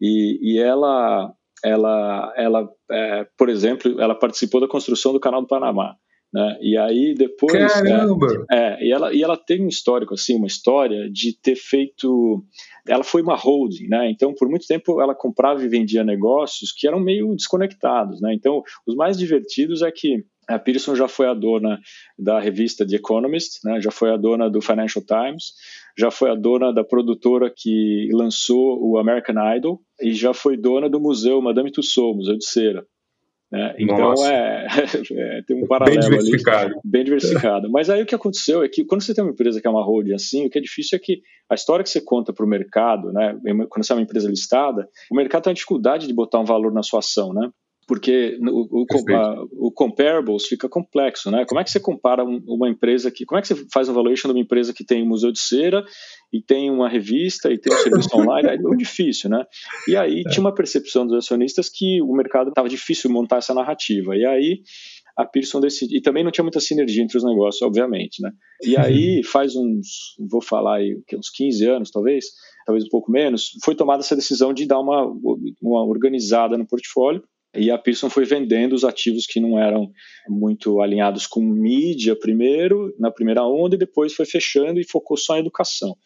E, 0.00 0.38
e 0.54 0.58
ela, 0.58 1.32
ela, 1.64 2.32
ela 2.36 2.68
é, 2.90 3.26
por 3.36 3.48
exemplo, 3.48 4.00
ela 4.00 4.14
participou 4.14 4.60
da 4.60 4.68
construção 4.68 5.12
do 5.12 5.20
Canal 5.20 5.40
do 5.40 5.48
Panamá. 5.48 5.96
Né? 6.32 6.58
E 6.60 6.76
aí 6.76 7.14
depois. 7.14 7.72
Caramba! 7.72 8.26
É, 8.50 8.56
é, 8.56 8.84
e, 8.84 8.92
ela, 8.92 9.14
e 9.14 9.22
ela 9.22 9.36
tem 9.36 9.64
um 9.64 9.68
histórico, 9.68 10.14
assim, 10.14 10.36
uma 10.36 10.46
história 10.46 11.10
de 11.10 11.32
ter 11.32 11.56
feito. 11.56 12.44
Ela 12.86 13.02
foi 13.02 13.22
uma 13.22 13.34
holding, 13.34 13.88
né? 13.88 14.10
Então, 14.10 14.34
por 14.34 14.48
muito 14.48 14.66
tempo, 14.66 15.00
ela 15.00 15.14
comprava 15.14 15.62
e 15.62 15.68
vendia 15.68 16.04
negócios 16.04 16.70
que 16.70 16.86
eram 16.86 17.00
meio 17.00 17.34
desconectados, 17.34 18.20
né? 18.20 18.34
Então, 18.34 18.62
os 18.86 18.94
mais 18.94 19.16
divertidos 19.16 19.80
é 19.80 19.90
que 19.90 20.24
a 20.48 20.58
Pearson 20.58 20.94
já 20.94 21.06
foi 21.06 21.26
a 21.28 21.34
dona 21.34 21.78
da 22.18 22.40
revista 22.40 22.86
The 22.86 22.96
Economist, 22.96 23.60
né? 23.64 23.80
já 23.82 23.90
foi 23.90 24.10
a 24.10 24.16
dona 24.16 24.48
do 24.48 24.62
Financial 24.62 25.04
Times, 25.04 25.52
já 25.98 26.10
foi 26.10 26.30
a 26.30 26.34
dona 26.34 26.72
da 26.72 26.84
produtora 26.84 27.52
que 27.54 28.08
lançou 28.12 28.78
o 28.80 28.98
American 28.98 29.34
Idol 29.56 29.80
e 30.00 30.12
já 30.12 30.32
foi 30.32 30.56
dona 30.56 30.88
do 30.88 31.00
museu 31.00 31.42
Madame 31.42 31.72
Tussauds, 31.72 32.18
Museu 32.18 32.38
de 32.38 32.44
Cera. 32.44 32.86
Né? 33.50 33.74
Então 33.78 34.12
é, 34.26 34.66
é, 35.10 35.42
tem 35.42 35.56
um 35.56 35.66
paralelo 35.66 36.00
bem 36.00 36.08
diversificado. 36.08 36.66
ali, 36.66 36.80
bem 36.84 37.04
diversificado. 37.04 37.70
Mas 37.70 37.90
aí 37.90 38.02
o 38.02 38.06
que 38.06 38.14
aconteceu 38.14 38.62
é 38.62 38.68
que 38.68 38.84
quando 38.84 39.02
você 39.02 39.12
tem 39.12 39.24
uma 39.24 39.32
empresa 39.32 39.60
que 39.60 39.66
é 39.66 39.70
uma 39.70 39.84
holding 39.84 40.14
assim, 40.14 40.46
o 40.46 40.50
que 40.50 40.58
é 40.58 40.60
difícil 40.60 40.96
é 40.96 41.00
que 41.00 41.20
a 41.50 41.54
história 41.54 41.82
que 41.82 41.90
você 41.90 42.00
conta 42.00 42.32
para 42.32 42.44
o 42.44 42.48
mercado, 42.48 43.10
né, 43.12 43.36
quando 43.68 43.84
você 43.84 43.92
é 43.92 43.96
uma 43.96 44.02
empresa 44.02 44.28
listada, 44.28 44.88
o 45.10 45.16
mercado 45.16 45.44
tem 45.44 45.50
a 45.50 45.54
dificuldade 45.54 46.06
de 46.06 46.14
botar 46.14 46.38
um 46.38 46.44
valor 46.44 46.72
na 46.72 46.82
sua 46.82 47.00
ação, 47.00 47.32
né? 47.32 47.50
Porque 47.88 48.38
o, 48.42 48.82
o, 48.82 49.14
a, 49.14 49.44
o, 49.52 49.72
comparables 49.72 50.46
fica 50.46 50.68
complexo, 50.68 51.30
né? 51.30 51.46
Como 51.48 51.58
é 51.58 51.64
que 51.64 51.70
você 51.70 51.80
compara 51.80 52.22
uma 52.22 52.68
empresa 52.68 53.10
que, 53.10 53.24
como 53.24 53.38
é 53.38 53.42
que 53.42 53.48
você 53.48 53.66
faz 53.72 53.88
um 53.88 53.94
valuation 53.94 54.28
de 54.28 54.34
uma 54.34 54.42
empresa 54.42 54.74
que 54.74 54.84
tem 54.84 55.02
um 55.02 55.08
museu 55.08 55.32
de 55.32 55.40
cera 55.40 55.82
e 56.30 56.42
tem 56.42 56.70
uma 56.70 56.86
revista 56.86 57.50
e 57.50 57.56
tem 57.56 57.72
um 57.72 57.78
serviço 57.78 58.10
online? 58.14 58.46
É 58.46 58.58
muito 58.58 58.76
difícil, 58.76 59.30
né? 59.30 59.42
E 59.88 59.96
aí 59.96 60.20
é. 60.20 60.28
tinha 60.28 60.42
uma 60.42 60.54
percepção 60.54 61.06
dos 61.06 61.16
acionistas 61.16 61.70
que 61.70 62.02
o 62.02 62.12
mercado 62.12 62.50
estava 62.50 62.68
difícil 62.68 63.10
montar 63.10 63.38
essa 63.38 63.54
narrativa. 63.54 64.14
E 64.14 64.26
aí 64.26 64.60
a 65.16 65.24
Pearson 65.24 65.58
decidiu, 65.58 65.96
e 65.96 66.02
também 66.02 66.22
não 66.22 66.30
tinha 66.30 66.44
muita 66.44 66.60
sinergia 66.60 67.02
entre 67.02 67.16
os 67.16 67.24
negócios, 67.24 67.62
obviamente, 67.62 68.22
né? 68.22 68.30
E 68.62 68.76
aí 68.76 69.24
faz 69.24 69.56
uns, 69.56 70.14
vou 70.30 70.42
falar 70.42 70.76
aí, 70.76 70.94
uns 71.14 71.30
15 71.30 71.64
anos 71.64 71.90
talvez, 71.90 72.26
talvez 72.66 72.84
um 72.84 72.90
pouco 72.90 73.10
menos, 73.10 73.52
foi 73.64 73.74
tomada 73.74 74.02
essa 74.02 74.14
decisão 74.14 74.52
de 74.52 74.66
dar 74.66 74.78
uma, 74.78 75.10
uma 75.62 75.84
organizada 75.86 76.58
no 76.58 76.66
portfólio 76.66 77.24
e 77.58 77.70
a 77.70 77.78
Pearson 77.78 78.08
foi 78.08 78.24
vendendo 78.24 78.74
os 78.74 78.84
ativos 78.84 79.26
que 79.26 79.40
não 79.40 79.58
eram 79.58 79.90
muito 80.28 80.80
alinhados 80.80 81.26
com 81.26 81.40
mídia 81.40 82.16
primeiro, 82.16 82.94
na 82.98 83.10
primeira 83.10 83.44
onda, 83.44 83.74
e 83.74 83.78
depois 83.78 84.14
foi 84.14 84.26
fechando 84.26 84.80
e 84.80 84.88
focou 84.88 85.16
só 85.16 85.36
em 85.36 85.40
educação. 85.40 85.96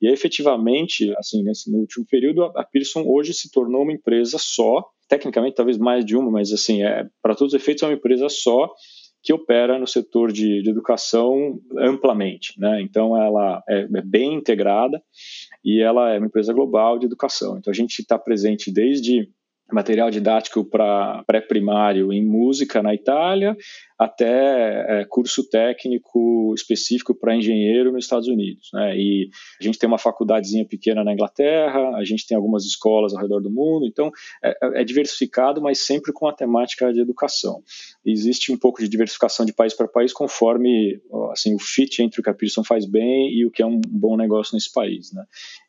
E 0.00 0.08
aí, 0.08 0.12
efetivamente, 0.12 1.14
assim, 1.16 1.44
nesse, 1.44 1.70
no 1.70 1.78
último 1.78 2.04
período, 2.04 2.44
a 2.56 2.64
Pearson 2.64 3.04
hoje 3.06 3.32
se 3.32 3.50
tornou 3.50 3.82
uma 3.82 3.92
empresa 3.92 4.36
só, 4.38 4.84
tecnicamente 5.08 5.54
talvez 5.54 5.78
mais 5.78 6.04
de 6.04 6.16
uma, 6.16 6.30
mas 6.30 6.52
assim, 6.52 6.82
é, 6.82 7.06
para 7.22 7.34
todos 7.34 7.54
os 7.54 7.60
efeitos 7.60 7.82
é 7.82 7.86
uma 7.86 7.94
empresa 7.94 8.28
só 8.28 8.68
que 9.22 9.32
opera 9.32 9.78
no 9.78 9.86
setor 9.86 10.32
de, 10.32 10.62
de 10.62 10.70
educação 10.70 11.60
amplamente. 11.78 12.58
Né? 12.58 12.82
Então, 12.82 13.16
ela 13.16 13.62
é, 13.68 13.82
é, 13.82 14.02
bem 14.02 14.34
integrada 14.34 15.00
e 15.64 15.80
ela 15.80 16.12
é 16.12 16.18
uma 16.18 16.26
empresa 16.26 16.52
global 16.52 16.98
de 16.98 17.06
educação. 17.06 17.56
Então, 17.56 17.70
a 17.70 17.74
gente 17.74 18.00
está 18.00 18.18
presente 18.18 18.72
desde 18.72 19.30
material 19.72 20.10
didático 20.10 20.64
para 20.64 21.22
pré-primário 21.26 22.12
em 22.12 22.24
música 22.24 22.82
na 22.82 22.94
Itália, 22.94 23.56
até 23.98 25.00
é, 25.00 25.04
curso 25.04 25.48
técnico 25.48 26.52
específico 26.54 27.14
para 27.14 27.36
engenheiro 27.36 27.92
nos 27.92 28.04
Estados 28.04 28.28
Unidos. 28.28 28.68
Né? 28.72 28.96
E 28.96 29.30
a 29.60 29.64
gente 29.64 29.78
tem 29.78 29.88
uma 29.88 29.98
faculdadezinha 29.98 30.66
pequena 30.66 31.04
na 31.04 31.12
Inglaterra, 31.12 31.96
a 31.96 32.04
gente 32.04 32.26
tem 32.26 32.36
algumas 32.36 32.64
escolas 32.64 33.14
ao 33.14 33.20
redor 33.20 33.40
do 33.40 33.50
mundo, 33.50 33.86
então 33.86 34.10
é, 34.42 34.50
é, 34.50 34.80
é 34.82 34.84
diversificado, 34.84 35.62
mas 35.62 35.78
sempre 35.78 36.12
com 36.12 36.26
a 36.26 36.32
temática 36.32 36.92
de 36.92 37.00
educação. 37.00 37.62
existe 38.04 38.52
um 38.52 38.58
pouco 38.58 38.82
de 38.82 38.88
diversificação 38.88 39.46
de 39.46 39.52
país 39.52 39.74
para 39.74 39.86
país 39.88 40.12
conforme 40.12 41.00
assim, 41.32 41.54
o 41.54 41.58
fit 41.58 42.02
entre 42.02 42.20
o 42.20 42.22
que 42.22 42.30
a 42.30 42.34
Pearson 42.34 42.64
faz 42.64 42.84
bem 42.86 43.32
e 43.32 43.46
o 43.46 43.50
que 43.50 43.62
é 43.62 43.66
um 43.66 43.80
bom 43.86 44.16
negócio 44.16 44.54
nesse 44.54 44.72
país. 44.72 45.12
Né? 45.12 45.24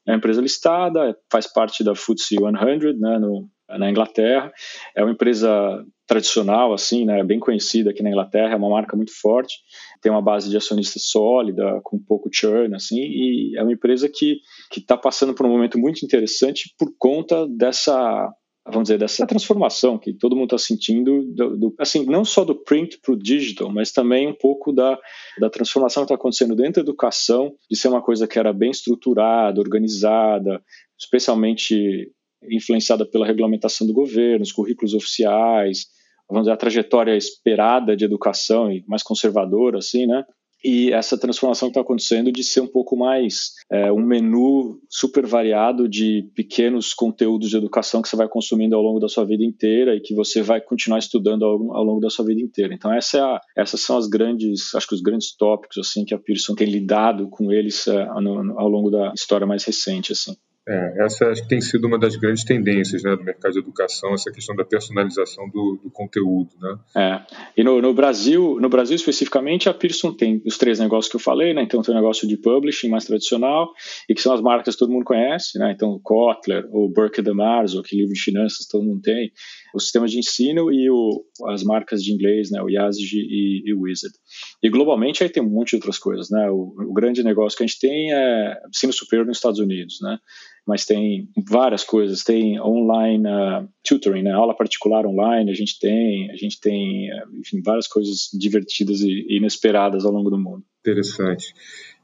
É 0.07 0.11
uma 0.11 0.17
empresa 0.17 0.41
listada, 0.41 1.17
faz 1.31 1.47
parte 1.47 1.83
da 1.83 1.95
FTSE 1.95 2.35
100, 2.35 2.99
né, 2.99 3.19
no, 3.19 3.47
na 3.77 3.89
Inglaterra. 3.89 4.51
É 4.95 5.03
uma 5.03 5.11
empresa 5.11 5.83
tradicional, 6.05 6.73
assim, 6.73 7.05
né, 7.05 7.23
bem 7.23 7.39
conhecida 7.39 7.89
aqui 7.89 8.03
na 8.03 8.09
Inglaterra, 8.09 8.53
é 8.53 8.55
uma 8.55 8.69
marca 8.69 8.95
muito 8.95 9.11
forte, 9.19 9.55
tem 10.01 10.11
uma 10.11 10.21
base 10.21 10.49
de 10.49 10.57
acionistas 10.57 11.03
sólida, 11.05 11.79
com 11.83 11.97
pouco 11.97 12.29
churn, 12.31 12.75
assim, 12.75 12.99
e 12.99 13.57
é 13.57 13.63
uma 13.63 13.71
empresa 13.71 14.09
que 14.09 14.41
está 14.75 14.97
passando 14.97 15.33
por 15.33 15.45
um 15.45 15.49
momento 15.49 15.79
muito 15.79 16.05
interessante 16.05 16.73
por 16.77 16.93
conta 16.97 17.47
dessa 17.47 18.29
vamos 18.65 18.83
dizer, 18.83 18.97
dessa 18.97 19.27
transformação 19.27 19.97
que 19.97 20.13
todo 20.13 20.35
mundo 20.35 20.55
está 20.55 20.57
sentindo, 20.57 21.23
do, 21.33 21.57
do, 21.57 21.75
assim, 21.79 22.05
não 22.05 22.23
só 22.23 22.45
do 22.45 22.55
print 22.55 22.99
para 23.01 23.13
o 23.13 23.17
digital, 23.17 23.69
mas 23.69 23.91
também 23.91 24.27
um 24.27 24.33
pouco 24.33 24.71
da, 24.71 24.97
da 25.39 25.49
transformação 25.49 26.03
que 26.03 26.05
está 26.05 26.15
acontecendo 26.15 26.55
dentro 26.55 26.75
da 26.75 26.89
educação, 26.89 27.53
de 27.69 27.77
ser 27.77 27.89
uma 27.89 28.01
coisa 28.01 28.27
que 28.27 28.39
era 28.39 28.53
bem 28.53 28.71
estruturada, 28.71 29.59
organizada, 29.59 30.63
especialmente 30.97 32.09
influenciada 32.49 33.05
pela 33.05 33.25
regulamentação 33.25 33.85
do 33.85 33.93
governo, 33.93 34.43
os 34.43 34.51
currículos 34.51 34.93
oficiais, 34.93 35.85
vamos 36.29 36.43
dizer, 36.43 36.53
a 36.53 36.57
trajetória 36.57 37.15
esperada 37.15 37.95
de 37.95 38.05
educação 38.05 38.71
e 38.71 38.83
mais 38.87 39.03
conservadora, 39.03 39.77
assim, 39.77 40.05
né? 40.05 40.23
E 40.63 40.93
essa 40.93 41.17
transformação 41.17 41.67
que 41.67 41.71
está 41.71 41.81
acontecendo 41.81 42.31
de 42.31 42.41
ser 42.41 42.61
um 42.61 42.67
pouco 42.67 42.95
mais 42.95 43.51
é, 43.69 43.91
um 43.91 44.01
menu 44.01 44.79
super 44.89 45.25
variado 45.25 45.89
de 45.89 46.31
pequenos 46.33 46.93
conteúdos 46.93 47.49
de 47.49 47.57
educação 47.57 48.01
que 48.01 48.07
você 48.07 48.15
vai 48.15 48.29
consumindo 48.29 48.73
ao 48.73 48.81
longo 48.81 48.97
da 48.97 49.09
sua 49.09 49.25
vida 49.25 49.43
inteira 49.43 49.93
e 49.93 49.99
que 49.99 50.15
você 50.15 50.41
vai 50.41 50.61
continuar 50.61 50.99
estudando 50.99 51.43
ao, 51.43 51.75
ao 51.75 51.83
longo 51.83 51.99
da 51.99 52.09
sua 52.09 52.23
vida 52.23 52.41
inteira. 52.41 52.73
Então 52.73 52.93
essa 52.93 53.17
é 53.17 53.21
a, 53.21 53.41
essas 53.57 53.81
são 53.81 53.97
as 53.97 54.07
grandes, 54.07 54.73
acho 54.73 54.87
que 54.87 54.95
os 54.95 55.01
grandes 55.01 55.35
tópicos 55.35 55.77
assim 55.77 56.05
que 56.05 56.13
a 56.13 56.17
Pearson 56.17 56.55
tem 56.55 56.69
lidado 56.69 57.29
com 57.29 57.51
eles 57.51 57.85
é, 57.85 58.05
no, 58.21 58.57
ao 58.57 58.69
longo 58.69 58.89
da 58.89 59.11
história 59.13 59.45
mais 59.45 59.65
recente, 59.65 60.13
assim. 60.13 60.33
É, 60.65 61.05
essa 61.05 61.27
acho 61.27 61.43
que 61.43 61.49
tem 61.49 61.59
sido 61.59 61.85
uma 61.87 61.99
das 61.99 62.15
grandes 62.15 62.45
tendências 62.45 63.03
né, 63.03 63.13
do 63.17 63.23
mercado 63.23 63.51
de 63.51 63.59
educação, 63.59 64.13
essa 64.13 64.31
questão 64.31 64.55
da 64.55 64.63
personalização 64.63 65.49
do, 65.49 65.77
do 65.83 65.91
conteúdo. 65.91 66.51
Né? 66.57 66.77
É. 66.95 67.21
E 67.57 67.63
no, 67.65 67.81
no, 67.81 67.93
Brasil, 67.93 68.57
no 68.61 68.69
Brasil 68.69 68.95
especificamente, 68.95 69.67
a 69.67 69.73
Pearson 69.73 70.13
tem 70.13 70.41
os 70.45 70.57
três 70.57 70.79
negócios 70.79 71.11
que 71.11 71.17
eu 71.17 71.19
falei, 71.19 71.53
né? 71.53 71.63
Então 71.63 71.81
tem 71.81 71.93
o 71.93 71.97
negócio 71.97 72.25
de 72.25 72.37
publishing 72.37 72.87
mais 72.87 73.03
tradicional, 73.03 73.73
e 74.07 74.15
que 74.15 74.21
são 74.21 74.33
as 74.33 74.39
marcas 74.39 74.75
que 74.75 74.79
todo 74.79 74.91
mundo 74.91 75.03
conhece, 75.03 75.59
né? 75.59 75.73
Então 75.73 75.99
Kotler, 76.01 76.65
ou 76.71 76.89
Burke 76.89 77.21
de 77.21 77.33
Marzo, 77.33 77.83
que 77.83 77.97
livro 77.97 78.13
de 78.13 78.21
finanças 78.21 78.65
todo 78.65 78.85
mundo 78.85 79.01
tem, 79.01 79.33
o 79.75 79.79
sistema 79.81 80.07
de 80.07 80.17
ensino 80.17 80.71
e 80.71 80.89
o, 80.89 81.25
as 81.49 81.61
marcas 81.63 82.01
de 82.01 82.13
inglês, 82.13 82.49
né? 82.51 82.61
O 82.61 82.69
Yazid 82.69 83.17
e, 83.17 83.63
e 83.65 83.73
o 83.73 83.81
Wizard. 83.81 84.15
E 84.61 84.69
globalmente 84.69 85.23
aí 85.23 85.29
tem 85.29 85.43
um 85.43 85.49
monte 85.49 85.71
de 85.71 85.75
outras 85.75 85.99
coisas, 85.99 86.29
né? 86.29 86.49
O, 86.49 86.73
o 86.89 86.93
grande 86.93 87.21
negócio 87.21 87.57
que 87.57 87.65
a 87.65 87.67
gente 87.67 87.79
tem 87.79 88.13
é 88.13 88.61
ensino 88.73 88.93
superior 88.93 89.25
nos 89.25 89.37
Estados 89.37 89.59
Unidos, 89.59 89.99
né? 90.01 90.17
Mas 90.65 90.85
tem 90.85 91.29
várias 91.47 91.83
coisas. 91.83 92.23
Tem 92.23 92.59
online 92.59 93.27
uh, 93.27 93.67
tutoring, 93.83 94.23
né? 94.23 94.31
aula 94.31 94.55
particular 94.55 95.05
online, 95.05 95.51
a 95.51 95.53
gente 95.53 95.77
tem, 95.79 96.31
a 96.31 96.35
gente 96.35 96.59
tem, 96.59 97.09
uh, 97.11 97.39
enfim, 97.39 97.61
várias 97.61 97.87
coisas 97.87 98.29
divertidas 98.33 99.01
e 99.01 99.25
inesperadas 99.29 100.05
ao 100.05 100.11
longo 100.11 100.29
do 100.29 100.37
mundo. 100.37 100.63
Interessante. 100.79 101.53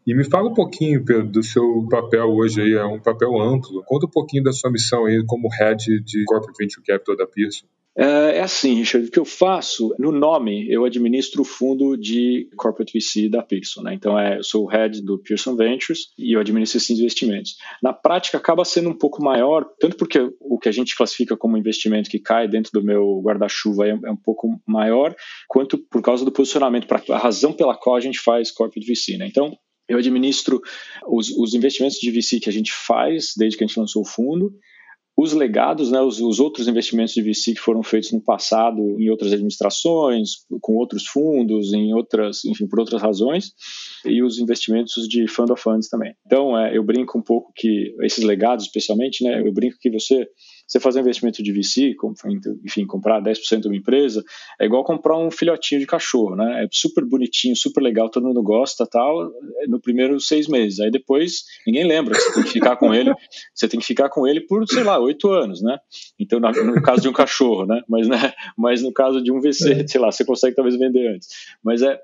E 0.05 0.15
me 0.15 0.23
fala 0.23 0.49
um 0.49 0.53
pouquinho, 0.53 1.03
Pedro, 1.03 1.27
do 1.27 1.43
seu 1.43 1.87
papel 1.89 2.25
hoje 2.29 2.61
aí, 2.61 2.73
é 2.73 2.85
um 2.85 2.99
papel 2.99 3.39
amplo. 3.39 3.83
Conta 3.85 4.07
um 4.07 4.09
pouquinho 4.09 4.43
da 4.43 4.51
sua 4.51 4.71
missão 4.71 5.05
aí 5.05 5.23
como 5.25 5.49
Head 5.49 6.01
de 6.01 6.23
Corporate 6.25 6.57
Venture 6.57 6.85
Capital 6.85 7.15
da 7.15 7.27
Pearson. 7.27 7.67
É, 7.99 8.37
é 8.37 8.41
assim, 8.41 8.75
Richard, 8.75 9.05
o 9.05 9.11
que 9.11 9.19
eu 9.19 9.25
faço, 9.25 9.93
no 9.99 10.09
nome, 10.09 10.65
eu 10.71 10.85
administro 10.85 11.41
o 11.41 11.45
fundo 11.45 11.97
de 11.97 12.49
Corporate 12.55 12.97
VC 12.97 13.27
da 13.27 13.43
Pearson, 13.43 13.81
né? 13.81 13.93
Então, 13.93 14.17
é, 14.17 14.37
eu 14.37 14.43
sou 14.43 14.63
o 14.63 14.67
head 14.67 15.01
do 15.01 15.19
Pearson 15.19 15.53
Ventures 15.57 16.07
e 16.17 16.33
eu 16.33 16.39
administro 16.39 16.77
esses 16.77 16.97
investimentos. 16.97 17.57
Na 17.83 17.91
prática, 17.91 18.37
acaba 18.37 18.63
sendo 18.63 18.89
um 18.89 18.97
pouco 18.97 19.21
maior, 19.21 19.65
tanto 19.81 19.97
porque 19.97 20.17
o 20.39 20.57
que 20.57 20.69
a 20.69 20.71
gente 20.71 20.95
classifica 20.95 21.35
como 21.35 21.57
investimento 21.57 22.09
que 22.09 22.19
cai 22.19 22.47
dentro 22.47 22.71
do 22.71 22.81
meu 22.81 23.21
guarda-chuva 23.21 23.85
é, 23.85 23.89
é, 23.89 24.11
um 24.11 24.15
pouco 24.15 24.47
maior, 24.65 25.13
quanto 25.49 25.77
por 25.77 26.01
causa 26.01 26.23
do 26.23 26.31
posicionamento, 26.31 26.87
pra, 26.87 27.03
a 27.09 27.17
razão 27.17 27.51
pela 27.51 27.75
qual 27.75 27.97
a 27.97 27.99
gente 27.99 28.21
faz 28.21 28.49
Corporate 28.49 28.89
VC, 28.89 29.17
né? 29.17 29.27
Então, 29.27 29.51
eu 29.89 29.97
administro 29.97 30.61
os, 31.05 31.29
os 31.31 31.53
investimentos 31.53 31.97
de 31.97 32.11
VC 32.11 32.39
que 32.39 32.49
a 32.49 32.53
gente 32.53 32.71
faz 32.71 33.33
desde 33.35 33.57
que 33.57 33.63
a 33.65 33.67
gente 33.67 33.77
lançou 33.77 34.03
o 34.03 34.07
fundo, 34.07 34.53
os 35.21 35.33
legados, 35.33 35.91
né, 35.91 35.99
os, 35.99 36.21
os, 36.21 36.39
outros 36.39 36.69
investimentos 36.69 37.13
de 37.13 37.21
VC 37.21 37.53
que 37.53 37.59
foram 37.59 37.83
feitos 37.83 38.13
no 38.13 38.21
passado 38.21 38.79
em 38.97 39.09
outras 39.09 39.33
administrações, 39.33 40.45
com 40.61 40.77
outros 40.77 41.05
fundos, 41.07 41.73
em 41.73 41.93
outras, 41.93 42.45
enfim, 42.45 42.65
por 42.65 42.79
outras 42.79 43.01
razões, 43.01 43.51
e 44.05 44.23
os 44.23 44.39
investimentos 44.39 45.09
de 45.09 45.27
fund 45.27 45.51
of 45.51 45.61
funds 45.61 45.89
também. 45.89 46.13
Então, 46.25 46.57
é, 46.57 46.77
eu 46.77 46.81
brinco 46.85 47.17
um 47.17 47.21
pouco 47.21 47.51
que 47.53 47.93
esses 48.01 48.23
legados, 48.23 48.63
especialmente, 48.63 49.21
né, 49.21 49.41
eu 49.45 49.51
brinco 49.51 49.75
que 49.81 49.91
você 49.91 50.25
você 50.69 50.79
fazer 50.79 50.99
um 50.99 51.01
investimento 51.01 51.41
de 51.41 51.51
VC, 51.51 51.95
enfim, 52.63 52.85
comprar 52.85 53.21
10% 53.21 53.61
de 53.61 53.67
uma 53.67 53.75
empresa, 53.75 54.23
é 54.61 54.65
igual 54.65 54.83
comprar 54.83 55.17
um 55.17 55.31
filhotinho 55.31 55.81
de 55.81 55.87
cachorro, 55.87 56.35
né? 56.35 56.63
É 56.63 56.67
super 56.71 57.03
bonitinho, 57.03 57.55
super 57.55 57.81
legal, 57.81 58.09
todo 58.09 58.27
mundo 58.27 58.43
gosta, 58.43 58.85
tal, 58.85 59.31
no 59.67 59.81
primeiro 59.81 60.19
seis 60.19 60.47
meses. 60.47 60.79
Aí 60.79 60.91
depois 60.91 61.43
ninguém 61.65 61.87
lembra, 61.87 62.13
você 62.13 62.33
tem 62.33 62.43
que 62.43 62.51
ficar 62.51 62.75
com 62.75 62.93
ele, 62.93 63.11
você 63.53 63.67
tem 63.67 63.79
que 63.79 63.85
ficar 63.85 64.09
com 64.09 64.27
ele 64.27 64.41
por, 64.41 64.63
sei 64.67 64.83
lá, 64.83 64.99
oito 64.99 65.31
anos, 65.31 65.61
né? 65.63 65.79
Então, 66.19 66.39
no 66.39 66.81
caso 66.83 67.01
de 67.01 67.09
um 67.09 67.13
cachorro, 67.13 67.65
né? 67.65 67.81
Mas, 67.89 68.07
né? 68.07 68.33
Mas 68.55 68.83
no 68.83 68.93
caso 68.93 69.23
de 69.23 69.31
um 69.31 69.41
VC, 69.41 69.71
é. 69.73 69.87
sei 69.87 69.99
lá, 69.99 70.11
você 70.11 70.23
consegue 70.23 70.55
talvez 70.55 70.77
vender 70.77 71.15
antes. 71.15 71.29
Mas 71.63 71.81
é, 71.81 71.99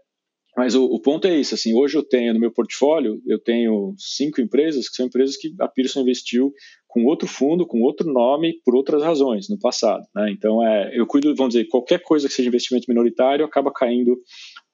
mas 0.55 0.75
o, 0.75 0.85
o, 0.85 0.99
ponto 0.99 1.27
é 1.27 1.35
isso, 1.35 1.53
assim, 1.55 1.73
hoje 1.75 1.97
eu 1.97 2.03
tenho 2.03 2.33
no 2.33 2.39
meu 2.39 2.51
portfólio, 2.51 3.21
eu 3.27 3.37
tenho 3.39 3.93
cinco 3.97 4.39
empresas 4.39 4.87
que 4.87 4.95
são 4.95 5.05
empresas 5.05 5.35
que 5.35 5.53
a 5.59 5.67
Pearson 5.67 6.01
investiu 6.01 6.53
com 6.87 7.03
outro 7.03 7.27
fundo, 7.27 7.67
com 7.67 7.81
outro 7.81 8.09
nome, 8.09 8.61
por 8.63 8.73
outras 8.73 9.03
razões 9.03 9.49
no 9.49 9.59
passado. 9.59 10.05
Né? 10.15 10.31
Então, 10.31 10.65
é, 10.65 10.97
eu 10.97 11.05
cuido, 11.05 11.35
vamos 11.35 11.53
dizer, 11.53 11.67
qualquer 11.67 12.01
coisa 12.01 12.25
que 12.25 12.33
seja 12.33 12.47
investimento 12.47 12.85
minoritário 12.87 13.43
acaba 13.43 13.69
caindo 13.69 14.17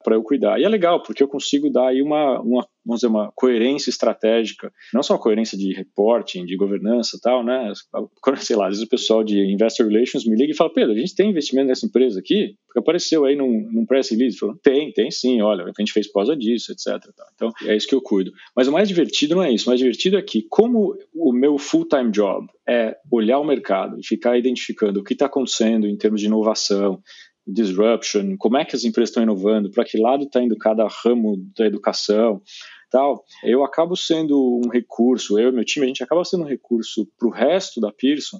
para 0.02 0.16
eu 0.16 0.24
cuidar. 0.24 0.60
E 0.60 0.64
é 0.64 0.70
legal, 0.70 1.02
porque 1.02 1.22
eu 1.24 1.28
consigo 1.28 1.70
dar 1.70 1.88
aí 1.88 2.02
uma, 2.02 2.40
uma, 2.42 2.68
vamos 2.86 3.02
dizer, 3.02 3.08
uma 3.08 3.32
coerência 3.36 3.90
estratégica, 3.90 4.72
não 4.94 5.04
só 5.04 5.14
uma 5.14 5.20
coerência 5.20 5.58
de 5.58 5.74
reporting, 5.74 6.46
de 6.46 6.56
governança 6.56 7.20
tal, 7.22 7.44
né? 7.44 7.72
Sei 8.38 8.56
lá, 8.56 8.68
às 8.68 8.72
vezes 8.74 8.86
o 8.86 8.90
pessoal 8.90 9.24
de 9.24 9.40
Investor 9.52 9.88
Relations 9.88 10.26
me 10.26 10.36
liga 10.36 10.52
e 10.52 10.56
fala, 10.56 10.74
Pedro, 10.74 10.94
a 10.94 10.98
gente 10.98 11.16
tem 11.16 11.30
investimento 11.30 11.68
nessa 11.68 11.86
empresa 11.86 12.20
aqui? 12.20 12.56
Porque 12.68 12.80
apareceu 12.80 13.26
aí 13.26 13.36
num, 13.36 13.70
num 13.72 13.86
press 13.86 14.10
release. 14.10 14.38
Falou, 14.38 14.56
tem, 14.64 14.92
tem 14.92 15.12
sim, 15.12 15.42
olha, 15.42 15.64
a 15.64 15.72
gente 15.78 15.94
fez 15.94 16.08
por 16.08 16.16
causa 16.16 16.36
disso, 16.36 16.72
etc. 16.72 17.04
Então, 17.36 17.52
é 17.66 17.76
isso 17.76 17.88
que 17.88 17.96
eu 17.96 18.02
cuido. 18.02 18.32
Mas 18.56 18.68
o 18.68 18.72
mais 18.72 18.88
divertido 18.88 19.36
não 19.36 19.44
é 19.44 19.52
isso. 19.52 19.66
O 19.66 19.70
mais 19.70 19.80
divertido 19.80 20.18
é 20.18 20.22
que, 20.22 20.44
como 20.50 20.96
o 21.14 21.34
meu 21.34 21.58
full-time 21.58 22.12
job 22.12 22.48
é 22.68 22.96
olhar 23.12 23.40
o 23.40 23.44
mercado 23.44 24.00
e 24.00 24.06
ficar 24.06 24.38
identificando 24.38 25.00
o 25.00 25.04
que 25.04 25.14
está 25.14 25.26
acontecendo 25.26 25.88
em 25.88 25.98
termos 25.98 26.22
de 26.22 26.28
inovação, 26.28 27.02
disruption, 27.46 28.36
como 28.38 28.58
é 28.58 28.66
que 28.66 28.76
as 28.76 28.84
empresas 28.84 29.10
estão 29.10 29.24
inovando, 29.24 29.72
para 29.72 29.86
que 29.86 29.98
lado 29.98 30.26
está 30.26 30.42
indo 30.42 30.58
cada 30.58 30.88
ramo 30.88 31.38
da 31.58 31.66
educação, 31.66 32.42
tal, 32.92 33.24
eu 33.44 33.64
acabo 33.64 33.96
sendo 33.96 34.62
um 34.64 34.70
recurso, 34.70 35.40
eu 35.40 35.50
e 35.50 35.52
meu 35.52 35.66
time, 35.66 35.86
a 35.86 35.88
gente 35.88 36.04
acaba 36.04 36.24
sendo 36.26 36.44
um 36.44 36.48
recurso 36.48 37.08
para 37.18 37.28
o 37.28 37.32
resto 37.32 37.80
da 37.80 37.92
Pearson, 37.92 38.40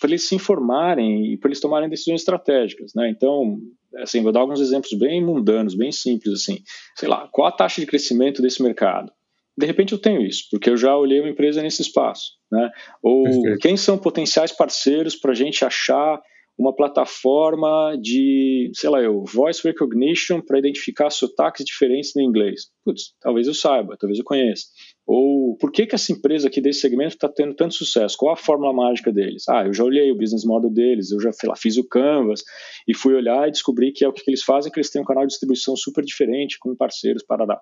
para 0.00 0.10
eles 0.10 0.26
se 0.26 0.34
informarem 0.34 1.32
e 1.32 1.36
para 1.36 1.48
eles 1.48 1.60
tomarem 1.60 1.88
decisões 1.88 2.22
estratégicas, 2.22 2.92
né? 2.94 3.10
Então, 3.10 3.58
assim, 3.98 4.22
vou 4.22 4.32
dar 4.32 4.40
alguns 4.40 4.60
exemplos 4.60 4.92
bem 4.94 5.22
mundanos, 5.22 5.74
bem 5.74 5.92
simples, 5.92 6.34
assim, 6.34 6.62
sei 6.96 7.08
lá, 7.08 7.28
qual 7.30 7.48
a 7.48 7.52
taxa 7.52 7.80
de 7.80 7.86
crescimento 7.86 8.40
desse 8.40 8.62
mercado? 8.62 9.12
De 9.56 9.66
repente 9.66 9.92
eu 9.92 9.98
tenho 9.98 10.22
isso, 10.22 10.44
porque 10.50 10.70
eu 10.70 10.76
já 10.76 10.96
olhei 10.96 11.20
uma 11.20 11.28
empresa 11.28 11.62
nesse 11.62 11.82
espaço, 11.82 12.32
né? 12.50 12.70
Ou 13.02 13.24
Perfeito. 13.24 13.58
quem 13.58 13.76
são 13.76 13.98
potenciais 13.98 14.52
parceiros 14.52 15.14
para 15.14 15.32
a 15.32 15.34
gente 15.34 15.64
achar 15.64 16.20
uma 16.60 16.76
plataforma 16.76 17.96
de, 17.98 18.70
sei 18.74 18.90
lá, 18.90 19.00
eu, 19.00 19.24
voice 19.24 19.66
recognition 19.66 20.42
para 20.42 20.58
identificar 20.58 21.08
sotaques 21.08 21.64
diferentes 21.64 22.12
no 22.14 22.20
inglês. 22.20 22.66
Putz, 22.84 23.14
talvez 23.18 23.46
eu 23.46 23.54
saiba, 23.54 23.96
talvez 23.98 24.18
eu 24.18 24.24
conheça. 24.26 24.64
Ou 25.06 25.56
por 25.56 25.72
que, 25.72 25.86
que 25.86 25.94
essa 25.94 26.12
empresa 26.12 26.48
aqui 26.48 26.60
desse 26.60 26.80
segmento 26.80 27.14
está 27.14 27.30
tendo 27.30 27.54
tanto 27.54 27.72
sucesso? 27.72 28.14
Qual 28.18 28.34
a 28.34 28.36
fórmula 28.36 28.74
mágica 28.74 29.10
deles? 29.10 29.48
Ah, 29.48 29.64
eu 29.64 29.72
já 29.72 29.82
olhei 29.82 30.12
o 30.12 30.18
business 30.18 30.44
model 30.44 30.70
deles, 30.70 31.10
eu 31.10 31.18
já 31.18 31.30
lá, 31.44 31.56
fiz 31.56 31.78
o 31.78 31.88
Canvas 31.88 32.42
e 32.86 32.94
fui 32.94 33.14
olhar 33.14 33.48
e 33.48 33.52
descobri 33.52 33.90
que 33.90 34.04
é 34.04 34.08
o 34.08 34.12
que, 34.12 34.22
eles 34.28 34.42
fazem, 34.42 34.70
que 34.70 34.78
eles 34.78 34.90
têm 34.90 35.00
um 35.00 35.06
canal 35.06 35.24
de 35.24 35.30
distribuição 35.30 35.74
super 35.76 36.04
diferente 36.04 36.58
com 36.60 36.76
parceiros, 36.76 37.24
para 37.26 37.46
dar. 37.46 37.60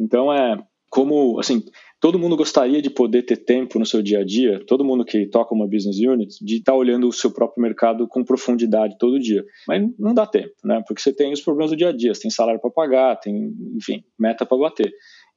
Então, 0.00 0.32
é 0.32 0.56
como, 0.88 1.38
assim, 1.38 1.62
todo 2.02 2.18
mundo 2.18 2.36
gostaria 2.36 2.82
de 2.82 2.90
poder 2.90 3.22
ter 3.22 3.36
tempo 3.36 3.78
no 3.78 3.86
seu 3.86 4.02
dia 4.02 4.18
a 4.18 4.24
dia, 4.24 4.60
todo 4.66 4.84
mundo 4.84 5.04
que 5.04 5.24
toca 5.24 5.54
uma 5.54 5.68
business 5.68 6.00
unit, 6.00 6.44
de 6.44 6.56
estar 6.56 6.72
tá 6.72 6.76
olhando 6.76 7.06
o 7.06 7.12
seu 7.12 7.30
próprio 7.30 7.62
mercado 7.62 8.08
com 8.08 8.24
profundidade 8.24 8.98
todo 8.98 9.20
dia. 9.20 9.44
Mas 9.68 9.88
não 9.96 10.12
dá 10.12 10.26
tempo, 10.26 10.52
né? 10.64 10.82
Porque 10.84 11.00
você 11.00 11.14
tem 11.14 11.32
os 11.32 11.40
problemas 11.40 11.70
do 11.70 11.76
dia 11.76 11.90
a 11.90 11.96
dia, 11.96 12.12
você 12.12 12.22
tem 12.22 12.30
salário 12.30 12.60
para 12.60 12.72
pagar, 12.72 13.20
tem, 13.20 13.54
enfim, 13.76 14.02
meta 14.18 14.44
para 14.44 14.58
bater. 14.58 14.92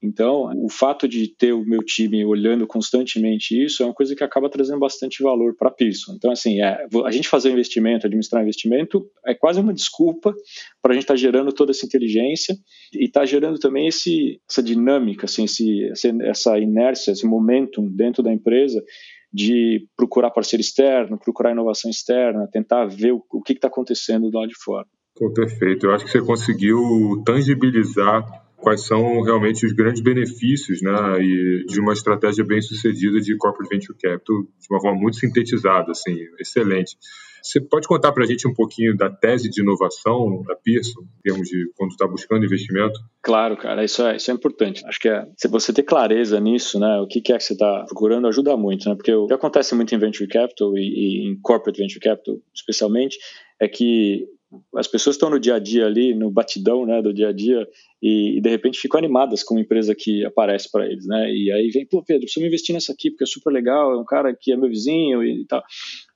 Então, 0.06 0.52
o 0.64 0.70
fato 0.70 1.08
de 1.08 1.28
ter 1.28 1.54
o 1.54 1.66
meu 1.66 1.80
time 1.84 2.24
olhando 2.24 2.68
constantemente 2.68 3.62
isso 3.62 3.82
é 3.82 3.86
uma 3.86 3.94
coisa 3.94 4.16
que 4.16 4.24
acaba 4.24 4.50
trazendo 4.50 4.80
bastante 4.80 5.24
valor 5.24 5.56
para 5.58 5.70
a 5.70 5.72
Pearson. 5.72 6.14
Então, 6.16 6.32
assim, 6.32 6.62
é, 6.62 6.86
a 7.06 7.12
gente 7.12 7.28
fazer 7.28 7.52
investimento, 7.52 8.06
administrar 8.06 8.44
investimento, 8.44 9.06
é 9.26 9.34
quase 9.34 9.60
uma 9.60 9.74
desculpa 9.74 10.34
para 10.82 10.92
a 10.92 10.94
gente 10.94 11.04
estar 11.04 11.16
tá 11.16 11.20
gerando 11.20 11.52
toda 11.52 11.72
essa 11.72 11.86
inteligência 11.86 12.56
e 12.94 13.06
estar 13.06 13.22
tá 13.22 13.26
gerando 13.26 13.58
também 13.58 13.88
esse, 13.88 14.40
essa 14.50 14.62
dinâmica, 14.62 15.26
assim, 15.26 15.46
esse, 15.46 15.90
essa 16.22 16.58
inércia, 16.60 17.12
esse 17.12 17.26
momentum 17.26 17.90
dentro 17.90 18.22
da 18.22 18.32
empresa 18.32 18.84
de 19.34 19.86
procurar 19.98 20.32
parceiro 20.32 20.62
externo, 20.62 21.20
procurar 21.20 21.52
inovação 21.52 21.92
externa, 21.92 22.48
tentar 22.52 22.86
ver 22.86 23.12
o, 23.12 23.24
o 23.34 23.42
que 23.42 23.54
está 23.54 23.68
acontecendo 23.68 24.30
do 24.30 24.38
lado 24.38 24.50
de 24.50 24.56
fora. 24.64 24.88
Pô, 25.16 25.32
perfeito. 25.34 25.88
Eu 25.88 25.94
acho 25.94 26.06
que 26.06 26.12
você 26.12 26.22
conseguiu 26.22 26.80
tangibilizar 27.26 28.45
quais 28.66 28.82
são 28.82 29.22
realmente 29.22 29.64
os 29.64 29.74
grandes 29.74 30.02
benefícios 30.02 30.82
né, 30.82 30.92
e 31.22 31.66
de 31.68 31.80
uma 31.80 31.94
estratégia 31.94 32.44
bem 32.44 32.60
sucedida 32.60 33.22
de 33.22 33.38
corporate 33.38 33.70
venture 33.70 33.96
capital 33.96 34.42
de 34.42 34.68
uma 34.72 34.82
forma 34.82 35.00
muito 35.00 35.18
sintetizada, 35.18 35.92
assim, 35.92 36.18
excelente. 36.40 36.98
Você 37.44 37.62
pode 37.62 37.88
contar 37.88 38.12
para 38.12 38.24
a 38.24 38.26
gente 38.26 38.48
um 38.48 38.54
pouquinho 38.56 38.98
da 38.98 39.08
tese 39.08 39.52
de 39.52 39.62
inovação 39.62 40.42
da 40.48 40.56
Pearson, 40.56 41.02
em 41.02 41.22
termos 41.22 41.48
de 41.48 41.72
quando 41.76 41.92
está 41.92 42.08
buscando 42.08 42.44
investimento? 42.44 43.00
Claro, 43.22 43.56
cara, 43.56 43.86
isso 43.86 44.02
é, 44.02 44.16
isso 44.16 44.32
é 44.32 44.34
importante. 44.34 44.84
Acho 44.88 45.00
que 45.00 45.10
é, 45.10 45.28
se 45.38 45.48
você 45.48 45.72
ter 45.72 45.84
clareza 45.84 46.40
nisso, 46.40 46.80
né, 46.80 47.00
o 47.00 47.06
que, 47.06 47.22
que 47.22 47.32
é 47.32 47.38
que 47.38 47.44
você 47.44 47.54
está 47.54 47.86
procurando, 47.88 48.28
ajuda 48.28 48.58
muito, 48.58 48.90
né? 48.90 48.96
Porque 48.96 49.14
o 49.14 49.28
que 49.28 49.34
acontece 49.36 49.76
muito 49.76 49.94
em 49.94 50.00
venture 50.00 50.28
capital 50.28 50.76
e, 50.76 50.82
e 50.82 51.30
em 51.30 51.40
corporate 51.40 51.80
venture 51.80 52.00
capital, 52.00 52.36
especialmente, 52.52 53.20
é 53.62 53.68
que 53.68 54.26
as 54.76 54.88
pessoas 54.88 55.16
estão 55.16 55.30
no 55.30 55.40
dia 55.40 55.56
a 55.56 55.60
dia 55.60 55.86
ali, 55.86 56.14
no 56.14 56.30
batidão 56.30 56.86
né, 56.86 57.02
do 57.02 57.14
dia 57.14 57.30
a 57.30 57.32
dia, 57.32 57.68
e, 58.02 58.38
e 58.38 58.42
de 58.42 58.50
repente 58.50 58.80
ficam 58.80 58.98
animadas 58.98 59.44
com 59.44 59.56
uma 59.56 59.62
empresa 59.62 59.96
que 59.96 60.26
aparece 60.26 60.70
para 60.72 60.86
eles, 60.86 61.06
né? 61.08 61.34
E 61.34 61.52
aí 61.52 61.70
vem, 61.70 61.86
pô, 61.86 62.04
Pedro, 62.04 62.24
preciso 62.24 62.46
investir 62.46 62.74
nessa 62.74 62.92
aqui 62.92 63.10
porque 63.10 63.24
é 63.24 63.28
super 63.28 63.52
legal, 63.52 63.94
é 63.94 63.98
um 63.98 64.06
cara 64.06 64.36
que 64.40 64.52
é 64.52 64.58
meu 64.58 64.70
vizinho 64.70 65.24
e, 65.24 65.42
e 65.42 65.46
tal. 65.46 65.64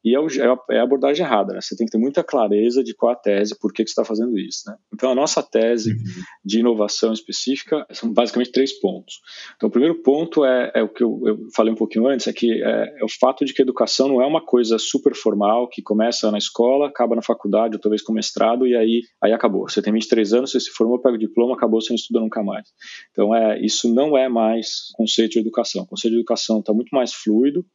E 0.03 0.15
é, 0.15 0.19
o, 0.19 0.27
é, 0.71 0.79
a 0.79 0.83
abordagem 0.83 1.25
errada, 1.25 1.53
né? 1.53 1.61
Você 1.61 1.75
tem 1.75 1.85
que 1.85 1.91
ter 1.91 1.97
muita 1.97 2.23
clareza 2.23 2.83
de 2.83 2.93
qual 2.93 3.11
a 3.11 3.15
tese, 3.15 3.57
por 3.59 3.73
que, 3.73 3.83
que 3.83 3.89
você 3.89 3.93
está 3.93 4.05
fazendo 4.05 4.37
isso, 4.37 4.63
né? 4.67 4.75
Então, 4.93 5.11
a 5.11 5.15
nossa 5.15 5.43
tese 5.43 5.91
uhum. 5.91 5.97
de 6.43 6.59
inovação 6.59 7.11
específica 7.11 7.85
são 7.91 8.11
basicamente 8.13 8.51
três 8.51 8.79
pontos. 8.79 9.15
Então, 9.55 9.67
o 9.67 9.71
primeiro 9.71 10.01
ponto 10.01 10.45
é, 10.45 10.71
é 10.75 10.83
o 10.83 10.89
que 10.89 11.03
eu, 11.03 11.21
eu, 11.25 11.37
falei 11.53 11.73
um 11.73 11.75
pouquinho 11.75 12.07
antes, 12.07 12.27
é 12.27 12.33
que 12.33 12.63
é, 12.63 12.99
é, 12.99 13.03
o 13.03 13.09
fato 13.19 13.43
de 13.43 13.53
que 13.53 13.61
a 13.61 13.63
educação 13.63 14.07
não 14.07 14.21
é 14.21 14.25
uma 14.25 14.45
coisa 14.45 14.77
super 14.79 15.13
formal, 15.13 15.67
que 15.67 15.81
começa 15.81 16.31
na 16.31 16.37
escola, 16.37 16.87
acaba 16.87 17.15
na 17.15 17.21
faculdade, 17.21 17.75
ou 17.75 17.81
talvez 17.81 18.01
com 18.01 18.13
mestrado, 18.13 18.65
e 18.65 18.75
aí, 18.75 19.01
aí 19.21 19.33
acabou. 19.33 19.69
Você 19.69 19.81
tem 19.81 19.91
23 19.91 20.33
anos, 20.33 20.51
você 20.51 20.59
se 20.61 20.71
formou, 20.71 21.01
pega 21.01 21.15
o 21.15 21.19
diploma, 21.19 21.55
acabou, 21.55 21.81
você 21.81 21.91
não 21.91 21.95
estuda 21.95 22.21
nunca 22.21 22.41
mais. 22.41 22.69
Então, 23.11 23.35
é, 23.35 23.59
isso 23.59 23.93
não 23.93 24.17
é 24.17 24.29
mais 24.29 24.91
conceito 24.93 25.31
de 25.31 25.39
educação. 25.39 25.83
O 25.83 25.87
conceito 25.87 26.13
de 26.13 26.19
educação 26.19 26.59
está 26.59 26.73
muito 26.73 26.89
mais 26.95 27.13
fluido, 27.13 27.65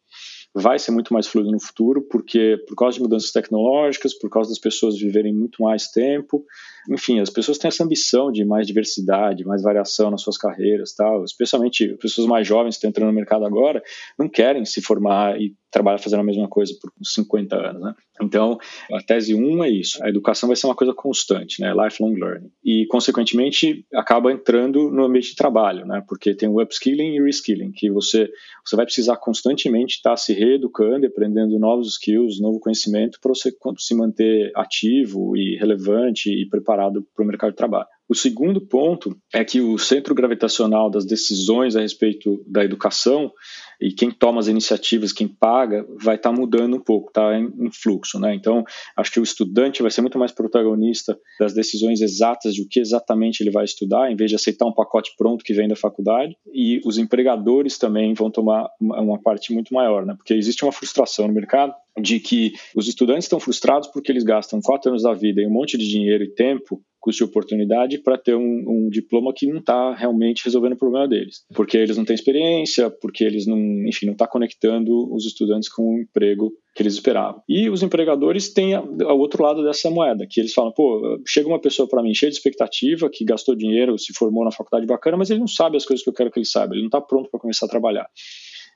vai 0.55 0.79
ser 0.79 0.93
muito 0.93 1.13
mais 1.13 1.27
fluido 1.27 1.51
no 1.51 1.61
futuro, 1.61 2.03
porque 2.03 2.57
por 2.69 2.77
causa 2.77 2.97
de 2.97 3.03
mudanças 3.03 3.33
tecnológicas, 3.33 4.15
por 4.15 4.31
causa 4.31 4.51
das 4.51 4.59
pessoas 4.59 4.97
viverem 4.97 5.35
muito 5.35 5.63
mais 5.63 5.89
tempo, 5.89 6.45
enfim, 6.89 7.19
as 7.19 7.31
pessoas 7.31 7.59
têm 7.59 7.69
essa 7.69 7.83
ambição 7.83 8.31
de 8.31 8.45
mais 8.45 8.67
diversidade, 8.67 9.45
mais 9.45 9.63
variação 9.63 10.11
nas 10.11 10.23
suas 10.23 10.37
carreiras, 10.37 10.95
tal. 10.95 11.25
Especialmente 11.25 11.97
pessoas 12.01 12.27
mais 12.27 12.47
jovens 12.47 12.75
que 12.75 12.77
estão 12.77 12.91
entrando 12.91 13.09
no 13.09 13.15
mercado 13.15 13.45
agora, 13.45 13.83
não 14.19 14.29
querem 14.29 14.65
se 14.65 14.83
formar 14.83 15.41
e 15.41 15.55
trabalhar 15.71 15.99
fazendo 15.99 16.21
a 16.21 16.25
mesma 16.25 16.47
coisa 16.47 16.73
por 16.81 16.93
50 17.03 17.57
anos, 17.57 17.83
né? 17.83 17.95
Então, 18.23 18.59
a 18.93 19.03
tese 19.03 19.35
1 19.35 19.45
um 19.45 19.65
é 19.65 19.69
isso. 19.69 20.03
A 20.05 20.09
educação 20.09 20.47
vai 20.47 20.55
ser 20.55 20.69
uma 20.69 20.77
coisa 20.77 20.95
constante, 20.95 21.61
né? 21.61 21.73
Lifelong 21.75 22.15
learning. 22.15 22.51
E, 22.65 22.87
consequentemente, 22.87 23.85
acaba 23.93 24.31
entrando 24.31 24.89
no 24.91 25.05
ambiente 25.05 25.31
de 25.31 25.37
trabalho, 25.37 25.85
né? 25.85 26.01
Porque 26.07 26.33
tem 26.33 26.49
o 26.49 26.63
upskilling 26.63 27.17
e 27.17 27.23
reskilling, 27.23 27.73
que 27.73 27.91
você, 27.91 28.31
você 28.65 28.77
vai 28.77 28.85
precisar 28.85 29.17
constantemente 29.17 29.97
estar 29.97 30.17
se 30.17 30.33
reeducando, 30.45 31.07
aprendendo 31.07 31.59
novos 31.59 31.93
skills, 31.93 32.41
novo 32.41 32.61
conhecimento 32.61 33.19
para 33.21 33.35
você 33.35 33.53
se 33.79 33.95
manter 33.95 34.53
ativo 34.55 35.37
e 35.37 35.57
relevante 35.57 36.31
e 36.31 36.47
preparado 36.49 37.07
para 37.15 37.25
o 37.25 37.27
mercado 37.27 37.51
de 37.51 37.57
trabalho. 37.57 37.87
O 38.07 38.15
segundo 38.15 38.61
ponto 38.61 39.17
é 39.33 39.43
que 39.43 39.63
o 39.63 39.79
centro 39.79 40.15
gravitacional 40.15 40.91
das 40.91 41.07
decisões 41.07 41.75
a 41.75 41.81
respeito 41.81 42.45
da 42.47 42.63
educação 42.63 43.33
e 43.81 43.93
quem 43.93 44.11
toma 44.11 44.41
as 44.41 44.49
iniciativas, 44.49 45.13
quem 45.13 45.29
paga, 45.29 45.87
vai 46.03 46.17
estar 46.17 46.31
tá 46.31 46.37
mudando 46.37 46.77
um 46.77 46.81
pouco, 46.81 47.09
está 47.09 47.39
em, 47.39 47.53
em, 47.59 47.71
fluxo. 47.71 48.19
Né? 48.19 48.35
Então, 48.35 48.65
acho 48.97 49.13
que 49.13 49.21
o 49.21 49.23
estudante 49.23 49.83
vai 49.83 49.91
ser 49.91 50.01
muito 50.01 50.19
mais 50.19 50.33
protagonista 50.33 51.19
das 51.39 51.55
decisões 51.55 52.01
exatas 52.01 52.55
de 52.55 52.63
o 52.63 52.69
que 52.69 52.81
exatamente 52.81 53.43
ele 53.43 53.51
vai 53.51 53.65
estudar, 53.65 54.11
em 54.11 54.17
vez 54.17 54.31
de 54.31 54.37
aceitar 54.37 54.67
um 54.67 54.73
pacote 54.73 55.13
pronto 55.17 55.45
que 55.45 55.53
vem 55.53 55.69
da 55.69 55.77
faculdade. 55.77 56.37
E 56.53 56.81
os 56.85 56.99
empregadores 56.99 57.79
também 57.79 58.15
vão 58.15 58.31
tomar 58.31 58.69
uma, 58.81 59.01
uma 59.01 59.23
parte 59.23 59.53
muito 59.53 59.73
maior, 59.73 60.05
né? 60.07 60.15
porque 60.17 60.35
existe 60.35 60.65
uma 60.65 60.73
frustração 60.73 61.29
no 61.29 61.35
mercado 61.35 61.75
de 62.01 62.19
que 62.19 62.53
os 62.75 62.89
estudantes 62.89 63.25
estão 63.25 63.39
frustrados 63.39 63.89
porque 63.89 64.11
eles 64.11 64.25
gastam 64.25 64.61
quatro 64.61 64.91
anos 64.91 65.03
da 65.03 65.15
vida 65.15 65.41
e 65.41 65.47
um 65.47 65.51
monte 65.51 65.79
de 65.79 65.89
dinheiro 65.89 66.25
e 66.25 66.35
tempo 66.35 66.83
custo 67.05 67.23
de 67.23 67.31
oportunidade 67.31 67.99
para 67.99 68.17
ter 68.17 68.35
um, 68.35 68.65
um, 68.67 68.89
diploma 68.89 69.31
que 69.37 69.47
não 69.47 69.59
está 69.59 69.95
realmente 69.95 70.43
resolvendo 70.43 70.73
o 70.73 70.79
problema 70.79 71.07
deles. 71.07 71.45
Porque 71.55 71.77
eles 71.77 71.99
não 71.99 72.05
têm 72.05 72.15
experiência, 72.15 72.91
porque 72.91 73.23
eles 73.23 73.47
não, 73.47 73.59
enfim, 73.87 74.07
não 74.07 74.15
está 74.15 74.27
conectando 74.27 75.13
os 75.15 75.27
estudantes 75.27 75.69
com 75.69 75.83
o 75.83 76.01
emprego 76.01 76.51
que 76.75 76.83
eles 76.83 76.95
esperavam. 76.95 77.43
E 77.47 77.69
os 77.69 77.83
empregadores 77.83 78.55
têm 78.55 78.75
o 78.75 79.19
outro 79.19 79.43
lado 79.43 79.63
dessa 79.63 79.91
moeda, 79.91 80.27
que 80.29 80.41
eles 80.41 80.55
falam, 80.55 80.73
pô, 80.73 81.21
chega 81.27 81.47
uma 81.47 81.61
pessoa 81.61 81.87
para 81.87 82.03
mim 82.03 82.15
cheia 82.15 82.31
de 82.31 82.39
expectativa, 82.39 83.11
que 83.13 83.23
gastou 83.23 83.55
dinheiro, 83.55 83.99
se 83.99 84.15
formou 84.15 84.43
na 84.43 84.51
faculdade 84.51 84.87
bacana, 84.87 85.19
mas 85.19 85.29
ele 85.29 85.41
não 85.41 85.47
sabe 85.47 85.77
as 85.77 85.85
coisas 85.85 86.03
que 86.03 86.09
eu 86.09 86.15
quero 86.15 86.31
que 86.31 86.39
ele 86.39 86.47
saiba, 86.47 86.73
ele 86.75 86.83
não 86.83 86.89
está 86.89 87.03
pronto 87.03 87.31
para 87.31 87.39
começar 87.39 87.67
a 87.67 87.69
trabalhar. 87.69 88.09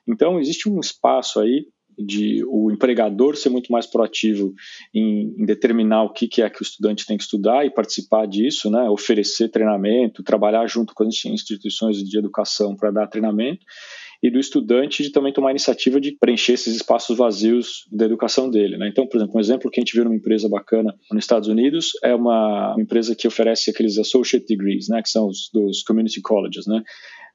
Então, 0.06 0.38
existe 0.38 0.68
um 0.68 0.78
espaço 0.80 1.40
aí 1.40 1.66
de 1.98 2.44
o 2.46 2.70
empregador 2.70 3.36
ser 3.36 3.48
muito 3.48 3.72
mais 3.72 3.86
proativo 3.86 4.54
em, 4.94 5.34
em, 5.38 5.44
determinar 5.44 6.04
o 6.04 6.12
que, 6.12 6.28
que 6.28 6.42
é 6.42 6.50
que 6.50 6.62
o 6.62 6.64
estudante 6.64 7.06
tem 7.06 7.16
que 7.16 7.24
estudar 7.24 7.66
e 7.66 7.70
participar 7.70 8.26
disso, 8.26 8.70
né, 8.70 8.88
oferecer 8.88 9.48
treinamento, 9.48 10.22
trabalhar 10.22 10.66
junto 10.66 10.94
com 10.94 11.04
as 11.04 11.24
instituições 11.24 11.96
de 11.98 12.18
educação 12.18 12.76
para 12.76 12.90
dar 12.90 13.06
treinamento, 13.06 13.64
e 14.22 14.30
do 14.30 14.38
estudante 14.38 15.02
de 15.02 15.10
também 15.10 15.32
tomar 15.32 15.48
a 15.48 15.52
iniciativa 15.52 16.00
de 16.00 16.12
preencher 16.12 16.54
esses 16.54 16.74
espaços 16.74 17.16
vazios 17.16 17.86
da 17.90 18.04
educação 18.04 18.50
dele. 18.50 18.76
Né? 18.76 18.88
Então, 18.88 19.06
por 19.06 19.16
exemplo, 19.16 19.36
um 19.36 19.40
exemplo 19.40 19.70
que 19.70 19.78
a 19.78 19.82
gente 19.82 19.94
viu 19.94 20.04
numa 20.04 20.16
empresa 20.16 20.48
bacana 20.48 20.94
nos 21.10 21.22
Estados 21.22 21.48
Unidos 21.48 21.92
é 22.02 22.14
uma, 22.14 22.74
empresa 22.78 23.14
que 23.14 23.28
oferece 23.28 23.70
aqueles 23.70 23.96
associate 23.96 24.46
degrees, 24.46 24.88
né, 24.88 25.00
que 25.02 25.08
são 25.08 25.28
os 25.28 25.48
dos 25.52 25.82
community 25.82 26.20
colleges, 26.20 26.66
né? 26.66 26.82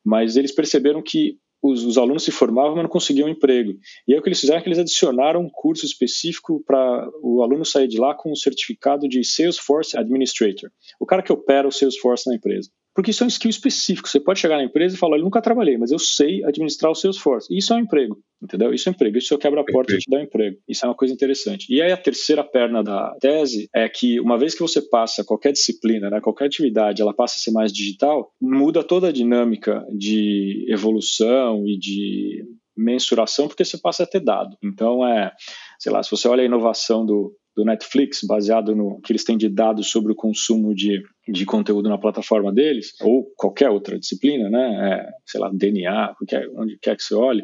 mas 0.04 0.36
eles 0.36 0.54
perceberam 0.54 1.02
que 1.02 1.38
os, 1.63 1.84
os, 1.86 1.97
alunos 1.97 2.23
se 2.23 2.32
formavam, 2.32 2.76
mas 2.76 2.84
não 2.84 2.89
conseguiam 2.89 3.28
um 3.28 3.32
emprego. 3.32 3.80
E 4.06 4.13
aí 4.13 4.19
o 4.19 4.21
que 4.21 4.28
eles 4.28 4.39
fizeram 4.39 4.60
é 4.60 4.62
que 4.62 4.67
eles 4.67 4.80
adicionaram 4.80 5.41
um 5.41 5.49
curso 5.49 5.86
específico 5.86 6.62
para 6.67 7.10
o 7.21 7.41
aluno 7.41 7.63
sair 7.63 7.88
de 7.88 7.97
lá 7.97 8.13
com 8.13 8.32
um 8.32 8.36
certificado 8.36 9.08
de 9.08 9.23
Salesforce 9.23 9.97
Administrator, 9.97 10.69
o 10.99 11.06
cara 11.06 11.23
que 11.23 11.32
opera 11.32 11.67
o 11.67 11.71
Salesforce 11.71 12.30
na 12.30 12.36
empresa. 12.36 12.69
Porque 12.95 13.12
isso 13.12 13.23
é 13.23 13.25
um 13.25 13.29
skill 13.29 13.49
específico. 13.49 14.08
Você 14.08 14.19
pode 14.19 14.39
chegar 14.39 14.58
na 14.58 14.63
empresa 14.63 14.95
e 14.95 14.99
falar, 14.99 15.17
eu 15.17 15.23
nunca 15.23 15.41
trabalhei, 15.41 15.77
mas 15.77 15.91
eu 15.91 15.97
sei 15.97 16.43
administrar 16.43 16.91
o 16.91 16.95
Salesforce. 16.95 17.47
Isso 17.56 17.73
é 17.73 17.77
um 17.77 17.79
emprego, 17.79 18.17
entendeu? 18.41 18.73
Isso 18.73 18.88
é 18.88 18.91
um 18.91 18.93
emprego. 18.93 19.17
Isso 19.17 19.38
quebra 19.38 19.62
a 19.62 19.65
porta 19.65 19.93
e 19.93 19.97
te 19.97 20.10
dá 20.10 20.17
um 20.17 20.23
emprego. 20.23 20.58
Isso 20.67 20.86
é 20.86 20.89
uma 20.89 20.95
coisa 20.95 21.13
interessante. 21.13 21.73
E 21.73 21.82
aí 21.82 21.91
a 21.91 21.97
terceira 21.97 22.43
perna 22.43 22.84
da 22.84 23.15
tese 23.19 23.67
é 23.73 23.89
que 23.89 24.19
uma 24.19 24.38
vez 24.38 24.53
que 24.53 24.62
você 24.62 24.82
passa 24.82 25.23
qualquer 25.23 25.51
disciplina, 25.51 26.10
né, 26.10 26.21
qualquer 26.21 26.45
atividade, 26.45 27.01
ela 27.01 27.13
passa 27.13 27.36
a 27.38 27.39
ser 27.39 27.51
mais 27.51 27.73
digital, 27.73 28.32
muda 28.39 28.84
toda 28.84 29.08
a 29.08 29.12
dinâmica 29.12 29.84
de 29.97 30.65
evolução 30.69 31.67
e 31.67 31.77
de 31.77 32.43
mensuração, 32.77 33.47
porque 33.47 33.65
você 33.65 33.77
passa 33.77 34.03
a 34.03 34.08
ter 34.08 34.19
dado. 34.19 34.58
Então, 34.63 35.06
é, 35.08 35.32
sei 35.79 35.91
lá, 35.91 36.01
se 36.03 36.12
você 36.12 36.27
olha 36.27 36.41
a 36.41 36.45
inovação 36.45 37.06
do, 37.06 37.36
do 37.56 37.63
Netflix, 37.63 38.22
baseado 38.24 38.76
no 38.76 39.00
que 39.02 39.12
eles 39.12 39.24
têm 39.24 39.38
de 39.38 39.48
dados 39.48 39.89
sobre 39.89 40.12
o 40.12 40.16
consumo 40.16 40.74
de, 40.74 41.02
de 41.28 41.46
conteúdo 41.46 41.88
na 41.88 41.98
plataforma 41.98 42.52
deles, 42.52 42.94
ou 43.02 43.26
qualquer 43.38 43.70
outra 43.70 44.00
disciplina, 44.00 44.50
né? 44.50 44.92
É, 44.92 45.12
sei 45.26 45.39
lá, 45.39 45.50
DNA, 45.54 46.16
qualquer, 46.18 46.50
onde 46.56 46.78
quer 46.82 46.96
que 46.96 47.04
você 47.04 47.13
olhe, 47.13 47.44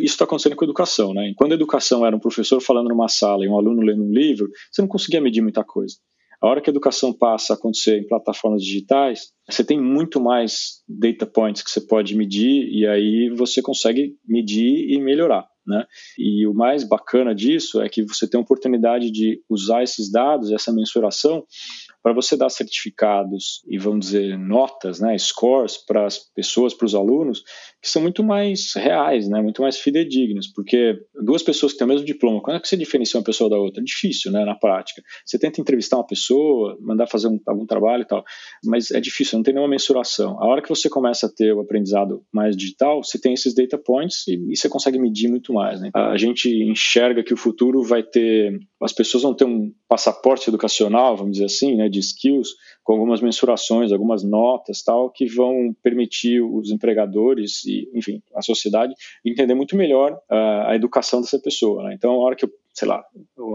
isso 0.00 0.14
está 0.14 0.24
acontecendo 0.24 0.56
com 0.56 0.64
a 0.64 0.66
educação, 0.66 1.12
né? 1.12 1.32
Quando 1.36 1.52
a 1.52 1.56
educação 1.56 2.06
era 2.06 2.14
um 2.14 2.20
professor 2.20 2.60
falando 2.60 2.88
numa 2.88 3.08
sala 3.08 3.44
e 3.44 3.48
um 3.48 3.56
aluno 3.56 3.82
lendo 3.82 4.04
um 4.04 4.12
livro, 4.12 4.48
você 4.70 4.80
não 4.80 4.88
conseguia 4.88 5.20
medir 5.20 5.42
muita 5.42 5.64
coisa. 5.64 5.96
A 6.40 6.48
hora 6.48 6.60
que 6.60 6.70
a 6.70 6.72
educação 6.72 7.12
passa 7.12 7.52
a 7.52 7.56
acontecer 7.56 7.98
em 7.98 8.06
plataformas 8.06 8.62
digitais, 8.62 9.32
você 9.48 9.64
tem 9.64 9.80
muito 9.80 10.20
mais 10.20 10.82
data 10.88 11.26
points 11.26 11.62
que 11.62 11.70
você 11.70 11.80
pode 11.80 12.14
medir 12.14 12.68
e 12.70 12.86
aí 12.86 13.28
você 13.36 13.60
consegue 13.60 14.16
medir 14.26 14.88
e 14.90 15.00
melhorar. 15.00 15.48
Né? 15.66 15.84
E 16.18 16.46
o 16.46 16.54
mais 16.54 16.82
bacana 16.82 17.34
disso 17.34 17.82
é 17.82 17.88
que 17.90 18.02
você 18.02 18.26
tem 18.26 18.38
a 18.38 18.42
oportunidade 18.42 19.10
de 19.10 19.42
usar 19.50 19.82
esses 19.82 20.10
dados, 20.10 20.50
essa 20.50 20.72
mensuração, 20.72 21.44
para 22.02 22.14
você 22.14 22.38
dar 22.38 22.48
certificados 22.48 23.62
e 23.68 23.76
vamos 23.76 24.06
dizer 24.06 24.38
notas, 24.38 24.98
né, 24.98 25.18
scores 25.18 25.76
para 25.76 26.06
as 26.06 26.18
pessoas, 26.34 26.72
para 26.72 26.86
os 26.86 26.94
alunos, 26.94 27.42
que 27.80 27.88
são 27.88 28.02
muito 28.02 28.24
mais 28.24 28.74
reais, 28.74 29.28
né, 29.28 29.40
muito 29.40 29.62
mais 29.62 29.78
fidedignos, 29.78 30.48
porque 30.48 30.98
duas 31.22 31.42
pessoas 31.42 31.72
que 31.72 31.78
têm 31.78 31.86
o 31.86 31.88
mesmo 31.88 32.04
diploma, 32.04 32.42
quando 32.42 32.56
é 32.56 32.60
que 32.60 32.68
você 32.68 32.76
diferencia 32.76 33.18
uma 33.18 33.24
pessoa 33.24 33.48
da 33.48 33.56
outra? 33.56 33.80
É 33.80 33.84
difícil, 33.84 34.32
né, 34.32 34.44
na 34.44 34.54
prática. 34.54 35.02
Você 35.24 35.38
tenta 35.38 35.60
entrevistar 35.60 35.96
uma 35.96 36.06
pessoa, 36.06 36.76
mandar 36.80 37.06
fazer 37.06 37.28
um, 37.28 37.38
algum 37.46 37.66
trabalho 37.66 38.02
e 38.02 38.06
tal, 38.06 38.24
mas 38.64 38.90
é 38.90 39.00
difícil, 39.00 39.38
não 39.38 39.44
tem 39.44 39.54
nenhuma 39.54 39.70
mensuração. 39.70 40.42
A 40.42 40.46
hora 40.46 40.60
que 40.60 40.68
você 40.68 40.88
começa 40.88 41.26
a 41.26 41.30
ter 41.30 41.52
o 41.52 41.60
aprendizado 41.60 42.22
mais 42.32 42.56
digital, 42.56 43.02
você 43.02 43.18
tem 43.20 43.34
esses 43.34 43.54
data 43.54 43.78
points 43.78 44.26
e, 44.26 44.34
e 44.52 44.56
você 44.56 44.68
consegue 44.68 44.98
medir 44.98 45.28
muito 45.28 45.52
mais. 45.52 45.80
Né? 45.80 45.90
A 45.94 46.16
gente 46.16 46.48
enxerga 46.48 47.22
que 47.22 47.34
o 47.34 47.36
futuro 47.36 47.82
vai 47.82 48.02
ter, 48.02 48.58
as 48.82 48.92
pessoas 48.92 49.22
vão 49.22 49.34
ter 49.34 49.44
um 49.44 49.72
passaporte 49.88 50.48
educacional, 50.48 51.16
vamos 51.16 51.32
dizer 51.32 51.46
assim, 51.46 51.76
né, 51.76 51.88
de 51.88 52.00
skills, 52.00 52.48
com 52.88 52.94
algumas 52.94 53.20
mensurações, 53.20 53.92
algumas 53.92 54.24
notas, 54.24 54.82
tal, 54.82 55.10
que 55.10 55.26
vão 55.26 55.76
permitir 55.82 56.40
os 56.40 56.70
empregadores 56.70 57.62
e, 57.66 57.86
enfim, 57.92 58.22
a 58.34 58.40
sociedade 58.40 58.94
entender 59.22 59.52
muito 59.52 59.76
melhor 59.76 60.12
uh, 60.12 60.68
a 60.68 60.74
educação 60.74 61.20
dessa 61.20 61.38
pessoa. 61.38 61.82
Né? 61.82 61.92
Então, 61.92 62.12
a 62.12 62.16
hora 62.16 62.34
que 62.34 62.46
eu, 62.46 62.50
sei 62.72 62.88
lá, 62.88 63.04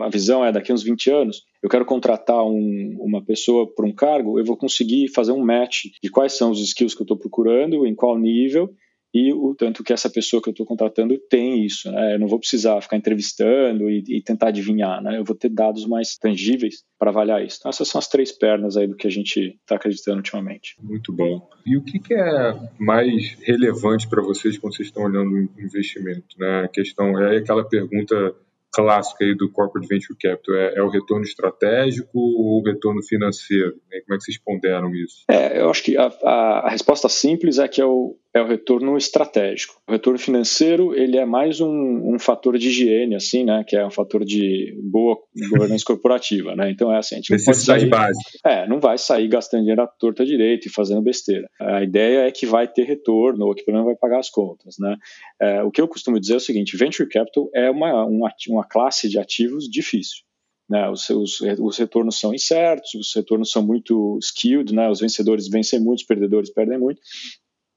a 0.03 0.09
visão 0.09 0.45
é 0.45 0.51
daqui 0.51 0.71
a 0.71 0.75
uns 0.75 0.83
20 0.83 1.09
anos, 1.09 1.41
eu 1.63 1.67
quero 1.67 1.83
contratar 1.83 2.45
um, 2.45 2.95
uma 2.99 3.25
pessoa 3.25 3.65
para 3.65 3.87
um 3.87 3.91
cargo, 3.91 4.37
eu 4.37 4.45
vou 4.45 4.55
conseguir 4.55 5.07
fazer 5.07 5.31
um 5.31 5.43
match 5.43 5.85
de 6.03 6.11
quais 6.11 6.33
são 6.33 6.51
os 6.51 6.61
skills 6.61 6.93
que 6.93 7.01
eu 7.01 7.05
estou 7.05 7.17
procurando, 7.17 7.87
em 7.87 7.95
qual 7.95 8.15
nível, 8.19 8.69
e 9.13 9.31
o 9.31 9.53
tanto 9.53 9.83
que 9.83 9.93
essa 9.93 10.09
pessoa 10.09 10.41
que 10.41 10.49
eu 10.49 10.53
estou 10.53 10.65
contratando 10.65 11.15
tem 11.29 11.63
isso. 11.63 11.91
Né? 11.91 12.15
Eu 12.15 12.19
não 12.19 12.27
vou 12.27 12.39
precisar 12.39 12.81
ficar 12.81 12.97
entrevistando 12.97 13.89
e, 13.89 14.03
e 14.07 14.21
tentar 14.23 14.47
adivinhar. 14.47 15.03
Né? 15.03 15.19
Eu 15.19 15.23
vou 15.23 15.35
ter 15.35 15.49
dados 15.49 15.85
mais 15.85 16.17
tangíveis 16.17 16.83
para 16.97 17.11
avaliar 17.11 17.45
isso. 17.45 17.57
Então, 17.59 17.69
essas 17.69 17.87
são 17.87 17.99
as 17.99 18.07
três 18.07 18.31
pernas 18.31 18.75
aí 18.75 18.87
do 18.87 18.95
que 18.95 19.05
a 19.05 19.11
gente 19.11 19.57
está 19.61 19.75
acreditando 19.75 20.17
ultimamente. 20.17 20.75
Muito 20.81 21.13
bom. 21.13 21.47
E 21.65 21.77
o 21.77 21.83
que, 21.83 21.99
que 21.99 22.13
é 22.15 22.59
mais 22.79 23.37
relevante 23.41 24.07
para 24.07 24.23
vocês 24.23 24.57
quando 24.57 24.75
vocês 24.75 24.87
estão 24.87 25.03
olhando 25.03 25.31
o 25.31 25.61
investimento? 25.61 26.35
Né? 26.39 26.61
A 26.61 26.67
questão 26.67 27.21
é 27.21 27.37
aquela 27.37 27.63
pergunta 27.63 28.35
clássica 28.73 29.23
aí 29.23 29.35
do 29.35 29.49
Corporate 29.51 29.87
Venture 29.87 30.17
Capital? 30.19 30.55
É, 30.55 30.75
é, 30.75 30.81
o 30.81 30.89
retorno 30.89 31.23
estratégico 31.23 32.17
ou 32.17 32.59
o 32.59 32.63
retorno 32.65 33.03
financeiro? 33.03 33.75
Né? 33.91 34.01
Como 34.01 34.15
é 34.15 34.17
que 34.17 34.23
vocês 34.23 34.39
ponderam 34.39 34.93
isso? 34.95 35.23
É, 35.29 35.61
eu 35.61 35.69
acho 35.69 35.83
que 35.83 35.95
a, 35.95 36.11
a, 36.23 36.67
a, 36.67 36.69
resposta 36.69 37.07
simples 37.07 37.59
é 37.59 37.67
que 37.67 37.79
é 37.79 37.85
o, 37.85 38.17
é 38.33 38.41
o 38.41 38.47
retorno 38.47 38.97
estratégico. 38.97 39.75
O 39.87 39.91
retorno 39.91 40.17
financeiro 40.17 40.95
ele 40.95 41.17
é 41.17 41.25
mais 41.25 41.61
um, 41.61 42.13
um 42.15 42.17
fator 42.17 42.57
de 42.57 42.67
higiene, 42.69 43.15
assim, 43.15 43.43
né? 43.43 43.63
Que 43.67 43.75
é 43.75 43.85
um 43.85 43.91
fator 43.91 44.25
de 44.25 44.75
boa 44.81 45.17
governança 45.51 45.85
corporativa, 45.85 46.55
né? 46.55 46.71
Então 46.71 46.91
é 46.91 46.97
assim, 46.97 47.15
a 47.15 47.17
gente 47.19 47.31
Necessidade 47.31 47.85
básica. 47.85 48.31
É, 48.43 48.67
não 48.67 48.79
vai 48.79 48.97
sair 48.97 49.27
gastando 49.27 49.61
dinheiro 49.61 49.83
à 49.83 49.87
torta 49.87 50.25
direita 50.25 50.67
e 50.67 50.71
fazendo 50.71 51.01
besteira. 51.01 51.47
A 51.61 51.83
ideia 51.83 52.27
é 52.27 52.31
que 52.31 52.47
vai 52.47 52.67
ter 52.67 52.83
retorno 52.83 53.45
ou 53.45 53.53
que 53.53 53.63
pelo 53.63 53.77
menos 53.77 53.85
vai 53.85 53.95
pagar 53.95 54.19
as 54.19 54.29
contas, 54.29 54.75
né? 54.79 54.95
É, 55.39 55.61
o 55.61 55.69
que 55.69 55.81
eu 55.81 55.87
costumo 55.87 56.19
dizer 56.19 56.33
é 56.33 56.37
o 56.37 56.39
seguinte: 56.39 56.75
venture 56.75 57.07
capital 57.07 57.49
é 57.53 57.69
uma, 57.69 58.03
uma, 58.05 58.31
uma 58.49 58.67
classe 58.67 59.07
de 59.07 59.19
ativos 59.19 59.65
difícil. 59.69 60.23
Né, 60.69 60.89
os, 60.89 61.09
os, 61.09 61.41
os, 61.41 61.77
retornos 61.77 62.17
são 62.17 62.33
incertos, 62.33 62.95
os 62.95 63.13
retornos 63.13 63.51
são 63.51 63.61
muito 63.61 64.17
skewed, 64.21 64.73
né, 64.73 64.89
os 64.89 65.01
vencedores 65.01 65.49
vencem 65.49 65.77
muito, 65.77 65.99
os 65.99 66.05
perdedores 66.05 66.49
perdem 66.51 66.79
muito, 66.79 67.01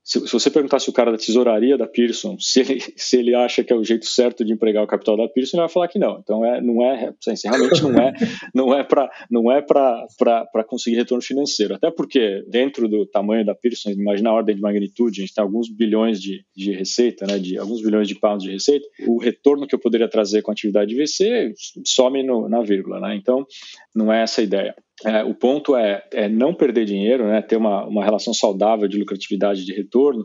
se, 0.06 0.20
se, 0.20 0.32
você 0.32 0.48
perguntasse 0.48 0.88
o 0.88 0.92
cara 0.92 1.10
da 1.10 1.18
tesouraria 1.18 1.76
da 1.76 1.84
Pearson 1.84 2.36
se 2.38 2.60
ele, 2.60 2.80
se 2.96 3.16
ele 3.16 3.34
acha 3.34 3.64
que 3.64 3.72
é 3.72 3.76
o 3.76 3.82
jeito 3.82 4.06
certo 4.06 4.44
de 4.44 4.52
empregar 4.52 4.84
o 4.84 4.86
capital 4.86 5.16
da 5.16 5.28
Pearson, 5.28 5.56
ele 5.56 5.62
vai 5.62 5.68
falar 5.68 5.88
que 5.88 5.98
não. 5.98 6.20
Então 6.22 6.44
é, 6.44 6.60
não 6.60 6.80
é, 6.80 7.12
assim, 7.26 7.48
realmente 7.48 7.82
não 7.82 7.98
é, 7.98 8.12
não 8.54 8.72
é 8.72 8.84
para 8.84 9.10
não 9.28 9.50
é 9.50 9.60
para 9.60 10.64
conseguir 10.64 10.96
retorno 10.96 11.20
financeiro. 11.20 11.74
Até 11.74 11.90
porque 11.90 12.44
dentro 12.48 12.88
do 12.88 13.04
tamanho 13.04 13.44
da 13.44 13.52
Pearson, 13.52 13.90
imagina 13.90 14.30
a 14.30 14.34
ordem 14.34 14.54
de 14.54 14.62
magnitude, 14.62 15.20
a 15.20 15.24
gente 15.24 15.34
tem 15.34 15.42
alguns 15.42 15.68
bilhões 15.68 16.22
de, 16.22 16.44
de 16.56 16.70
receita, 16.70 17.26
né, 17.26 17.40
de 17.40 17.58
alguns 17.58 17.82
bilhões 17.82 18.06
de 18.06 18.14
pounds 18.14 18.44
de 18.44 18.52
receita. 18.52 18.86
O 19.08 19.18
retorno 19.18 19.66
que 19.66 19.74
eu 19.74 19.80
poderia 19.80 20.08
trazer 20.08 20.40
com 20.40 20.52
a 20.52 20.54
atividade 20.54 20.94
de 20.94 21.02
VC 21.02 21.52
some 21.84 22.22
no, 22.22 22.48
na 22.48 22.62
vírgula, 22.62 23.00
né? 23.00 23.16
Então 23.16 23.44
não 23.92 24.12
é 24.12 24.22
essa 24.22 24.40
a 24.40 24.44
ideia. 24.44 24.74
É, 25.04 25.22
o 25.24 25.34
ponto 25.34 25.76
é, 25.76 26.02
é, 26.12 26.28
não 26.28 26.54
perder 26.54 26.86
dinheiro, 26.86 27.26
né, 27.26 27.42
ter 27.42 27.56
uma, 27.56 27.86
uma 27.86 28.02
relação 28.02 28.32
saudável 28.32 28.88
de 28.88 28.98
lucratividade 28.98 29.64
de 29.64 29.74
retorno, 29.74 30.24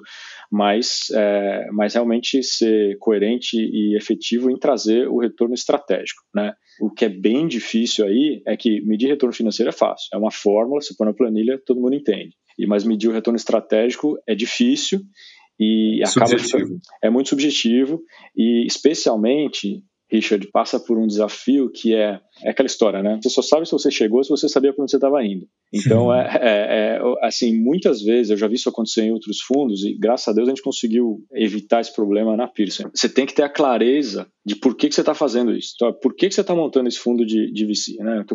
mas, 0.50 1.10
é, 1.14 1.68
mas 1.74 1.94
realmente 1.94 2.42
ser 2.42 2.98
coerente 3.00 3.58
e 3.58 3.98
efetivo 3.98 4.50
em 4.50 4.58
trazer 4.58 5.10
o 5.10 5.20
retorno 5.20 5.54
estratégico. 5.54 6.22
Né? 6.34 6.54
O 6.80 6.90
que 6.90 7.04
é 7.04 7.10
bem 7.10 7.48
difícil 7.48 8.06
aí 8.06 8.42
é 8.48 8.56
que 8.56 8.82
medir 8.82 9.08
retorno 9.08 9.36
financeiro 9.36 9.70
é 9.70 9.74
fácil, 9.74 10.08
é 10.14 10.18
uma 10.18 10.32
fórmula, 10.32 10.80
você 10.80 10.94
põe 10.98 11.08
na 11.08 11.14
planilha, 11.14 11.62
todo 11.66 11.82
mundo 11.82 11.96
entende. 11.96 12.34
E 12.58 12.66
mas 12.66 12.86
medir 12.86 13.10
o 13.10 13.14
retorno 13.14 13.38
estratégico 13.38 14.18
é 14.28 14.34
difícil 14.34 15.02
e 15.60 16.02
acaba 16.04 16.32
é 17.04 17.10
muito 17.10 17.30
subjetivo 17.30 18.02
e 18.36 18.66
especialmente 18.66 19.84
Richard, 20.12 20.46
passa 20.52 20.80
por 20.80 20.98
um 20.98 21.08
desafio 21.08 21.72
que 21.72 21.96
é, 21.96 22.20
é 22.44 22.50
aquela 22.50 22.68
história, 22.68 23.02
né? 23.02 23.18
Você 23.22 23.30
só 23.30 23.42
sabe 23.42 23.66
se 23.66 23.72
você 23.72 23.90
chegou 23.90 24.22
se 24.24 24.30
você 24.30 24.50
sabia 24.50 24.74
para 24.74 24.84
onde 24.84 24.92
você 24.92 24.98
estava 24.98 25.24
indo. 25.26 25.48
Então, 25.74 26.14
é, 26.14 26.30
é, 26.42 26.98
é, 26.98 27.02
assim, 27.22 27.58
muitas 27.58 28.02
vezes, 28.02 28.30
eu 28.30 28.38
já 28.38 28.48
vi 28.48 28.56
isso 28.56 28.68
acontecer 28.68 29.04
em 29.04 29.12
outros 29.12 29.40
fundos 29.40 29.86
e, 29.86 29.98
graças 29.98 30.28
a 30.28 30.34
Deus, 30.34 30.48
a 30.48 30.52
gente 30.52 30.62
conseguiu 30.62 31.24
evitar 31.34 31.80
esse 31.80 31.96
problema 31.96 32.36
na 32.36 32.48
Pearson. 32.48 32.90
Você 32.94 33.08
tem 33.08 33.26
que 33.26 33.34
ter 33.34 33.44
a 33.44 33.50
clareza 33.50 34.28
de 34.46 34.56
por 34.56 34.76
que, 34.76 34.90
que 34.90 34.96
você 34.96 35.02
está 35.02 35.14
fazendo 35.14 35.56
isso. 35.56 35.74
Então, 35.76 35.94
por 35.94 36.14
que, 36.14 36.28
que 36.28 36.36
você 36.36 36.42
está 36.42 36.54
montando 36.54 36.90
esse 36.90 37.00
fundo 37.00 37.26
de, 37.26 37.52
de 37.52 37.66
VC? 37.66 37.96
Né? 38.00 38.26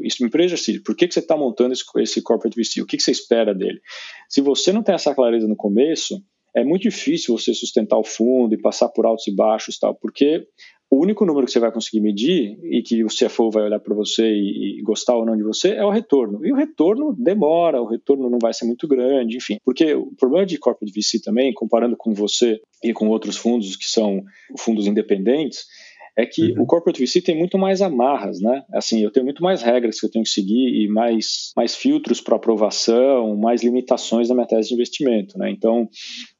Isso, 0.00 0.24
empresa 0.24 0.56
seed, 0.56 0.82
por 0.82 0.96
que, 0.96 1.06
que 1.06 1.14
você 1.14 1.20
está 1.20 1.36
montando 1.36 1.72
esse, 1.72 1.84
esse 1.98 2.20
corporate 2.20 2.60
VC? 2.60 2.82
O 2.82 2.86
que, 2.86 2.96
que 2.96 3.02
você 3.02 3.12
espera 3.12 3.54
dele? 3.54 3.80
Se 4.28 4.40
você 4.40 4.72
não 4.72 4.82
tem 4.82 4.94
essa 4.94 5.14
clareza 5.14 5.46
no 5.46 5.54
começo, 5.54 6.20
é 6.54 6.64
muito 6.64 6.82
difícil 6.82 7.36
você 7.36 7.54
sustentar 7.54 7.98
o 7.98 8.04
fundo 8.04 8.54
e 8.54 8.60
passar 8.60 8.88
por 8.88 9.06
altos 9.06 9.26
e 9.26 9.34
baixos, 9.34 9.78
tal, 9.78 9.94
porque 9.94 10.46
o 10.92 11.00
único 11.00 11.24
número 11.24 11.46
que 11.46 11.52
você 11.52 11.58
vai 11.58 11.72
conseguir 11.72 12.00
medir 12.00 12.58
e 12.64 12.82
que 12.82 13.02
o 13.02 13.06
CFO 13.06 13.50
vai 13.50 13.62
olhar 13.64 13.80
para 13.80 13.94
você 13.94 14.30
e, 14.30 14.78
e, 14.78 14.82
gostar 14.82 15.16
ou 15.16 15.24
não 15.24 15.34
de 15.34 15.42
você 15.42 15.70
é 15.70 15.82
o 15.82 15.88
retorno. 15.88 16.44
E 16.44 16.52
o 16.52 16.54
retorno 16.54 17.16
demora, 17.18 17.80
o 17.80 17.86
retorno 17.86 18.28
não 18.28 18.38
vai 18.38 18.52
ser 18.52 18.66
muito 18.66 18.86
grande, 18.86 19.38
enfim. 19.38 19.56
Porque 19.64 19.94
o 19.94 20.12
problema 20.18 20.44
de 20.44 20.58
corporate 20.58 20.92
VC 20.92 21.22
também, 21.22 21.50
comparando 21.54 21.96
com 21.96 22.12
você 22.12 22.60
e 22.84 22.92
com 22.92 23.08
outros 23.08 23.38
fundos 23.38 23.74
que 23.74 23.88
são 23.88 24.22
fundos 24.58 24.86
independentes, 24.86 25.64
é 26.14 26.26
que 26.26 26.52
uhum. 26.52 26.64
o 26.64 26.66
corporate 26.66 27.02
VC 27.02 27.22
tem 27.22 27.38
muito 27.38 27.56
mais 27.56 27.80
amarras, 27.80 28.42
né? 28.42 28.62
Assim, 28.74 29.02
eu 29.02 29.10
tenho 29.10 29.24
muito 29.24 29.42
mais 29.42 29.62
regras 29.62 29.98
que 29.98 30.04
eu 30.04 30.10
tenho 30.10 30.26
que 30.26 30.30
seguir 30.30 30.82
e 30.82 30.88
mais, 30.88 31.52
mais 31.56 31.74
filtros 31.74 32.20
para 32.20 32.36
aprovação, 32.36 33.34
mais 33.34 33.62
limitações 33.62 34.28
na 34.28 34.34
minha 34.34 34.46
tese 34.46 34.68
de 34.68 34.74
investimento, 34.74 35.38
né? 35.38 35.50
Então, 35.50 35.88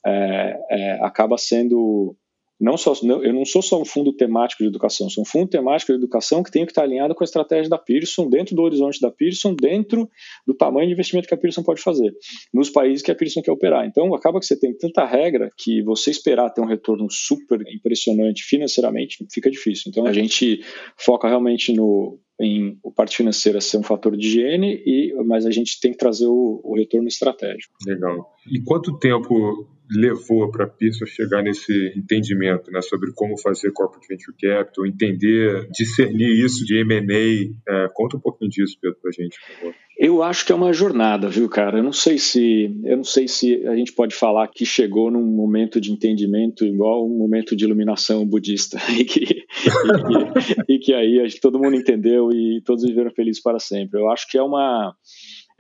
é, 0.04 0.58
é, 0.70 0.92
acaba 1.00 1.38
sendo 1.38 2.14
não 2.62 2.76
só, 2.76 2.92
eu 3.02 3.32
não 3.34 3.44
sou 3.44 3.60
só 3.60 3.82
um 3.82 3.84
fundo 3.84 4.12
temático 4.12 4.62
de 4.62 4.68
educação, 4.68 5.10
sou 5.10 5.22
um 5.22 5.24
fundo 5.24 5.48
temático 5.48 5.90
de 5.90 5.98
educação 5.98 6.44
que 6.44 6.50
tem 6.50 6.64
que 6.64 6.70
estar 6.70 6.84
alinhado 6.84 7.12
com 7.12 7.24
a 7.24 7.26
estratégia 7.26 7.68
da 7.68 7.76
Pearson, 7.76 8.30
dentro 8.30 8.54
do 8.54 8.62
horizonte 8.62 9.00
da 9.00 9.10
Pearson, 9.10 9.52
dentro 9.52 10.08
do 10.46 10.54
tamanho 10.54 10.86
de 10.86 10.92
investimento 10.92 11.26
que 11.26 11.34
a 11.34 11.36
Pearson 11.36 11.64
pode 11.64 11.82
fazer, 11.82 12.14
nos 12.54 12.70
países 12.70 13.02
que 13.02 13.10
a 13.10 13.16
Pearson 13.16 13.42
quer 13.42 13.50
operar. 13.50 13.84
Então, 13.84 14.14
acaba 14.14 14.38
que 14.38 14.46
você 14.46 14.56
tem 14.56 14.72
tanta 14.72 15.04
regra 15.04 15.50
que 15.58 15.82
você 15.82 16.12
esperar 16.12 16.50
ter 16.50 16.60
um 16.60 16.66
retorno 16.66 17.08
super 17.10 17.60
impressionante 17.68 18.44
financeiramente 18.44 19.26
fica 19.32 19.50
difícil. 19.50 19.86
Então, 19.88 20.06
a 20.06 20.12
gente 20.12 20.60
foca 20.96 21.28
realmente 21.28 21.72
no 21.72 22.20
em 22.40 22.76
o 22.82 22.90
parte 22.90 23.16
financeira 23.16 23.60
ser 23.60 23.78
um 23.78 23.82
fator 23.82 24.16
de 24.16 24.26
higiene, 24.26 24.82
e, 24.84 25.14
mas 25.24 25.46
a 25.46 25.50
gente 25.50 25.78
tem 25.80 25.92
que 25.92 25.98
trazer 25.98 26.26
o, 26.26 26.60
o 26.64 26.76
retorno 26.76 27.06
estratégico. 27.06 27.74
Legal. 27.86 28.34
E 28.50 28.60
quanto 28.60 28.98
tempo 28.98 29.68
levou 29.94 30.50
para 30.50 30.64
a 30.64 30.68
Pearson 30.68 31.06
chegar 31.06 31.42
nesse 31.42 31.92
entendimento 31.96 32.70
né, 32.70 32.80
sobre 32.82 33.12
como 33.14 33.38
fazer 33.38 33.72
corporate 33.72 34.06
venture 34.08 34.36
capital, 34.40 34.86
entender, 34.86 35.68
discernir 35.70 36.44
isso 36.44 36.64
de 36.64 36.78
M&A. 36.78 37.72
É, 37.72 37.88
conta 37.94 38.16
um 38.16 38.20
pouquinho 38.20 38.50
disso, 38.50 38.76
Pedro, 38.80 38.98
para 39.00 39.10
a 39.10 39.12
gente, 39.12 39.38
por 39.38 39.56
favor. 39.56 39.74
Eu 39.98 40.22
acho 40.22 40.44
que 40.44 40.50
é 40.50 40.54
uma 40.54 40.72
jornada, 40.72 41.28
viu, 41.28 41.48
cara? 41.48 41.78
Eu 41.78 41.82
não 41.82 41.92
sei 41.92 42.18
se 42.18 42.74
eu 42.84 42.96
não 42.96 43.04
sei 43.04 43.28
se 43.28 43.66
a 43.66 43.76
gente 43.76 43.92
pode 43.92 44.14
falar 44.14 44.48
que 44.48 44.64
chegou 44.64 45.10
num 45.10 45.24
momento 45.24 45.80
de 45.80 45.92
entendimento 45.92 46.64
igual 46.64 47.06
um 47.06 47.16
momento 47.16 47.54
de 47.54 47.64
iluminação 47.64 48.26
budista 48.26 48.78
e 48.98 49.04
que, 49.04 49.22
e 49.22 49.44
que, 50.66 50.72
e 50.72 50.78
que 50.78 50.94
aí 50.94 51.28
todo 51.40 51.58
mundo 51.58 51.76
entendeu 51.76 52.32
e 52.32 52.60
todos 52.64 52.84
viveram 52.84 53.10
felizes 53.10 53.42
para 53.42 53.58
sempre. 53.58 54.00
Eu 54.00 54.10
acho 54.10 54.26
que 54.28 54.38
é 54.38 54.42
uma 54.42 54.94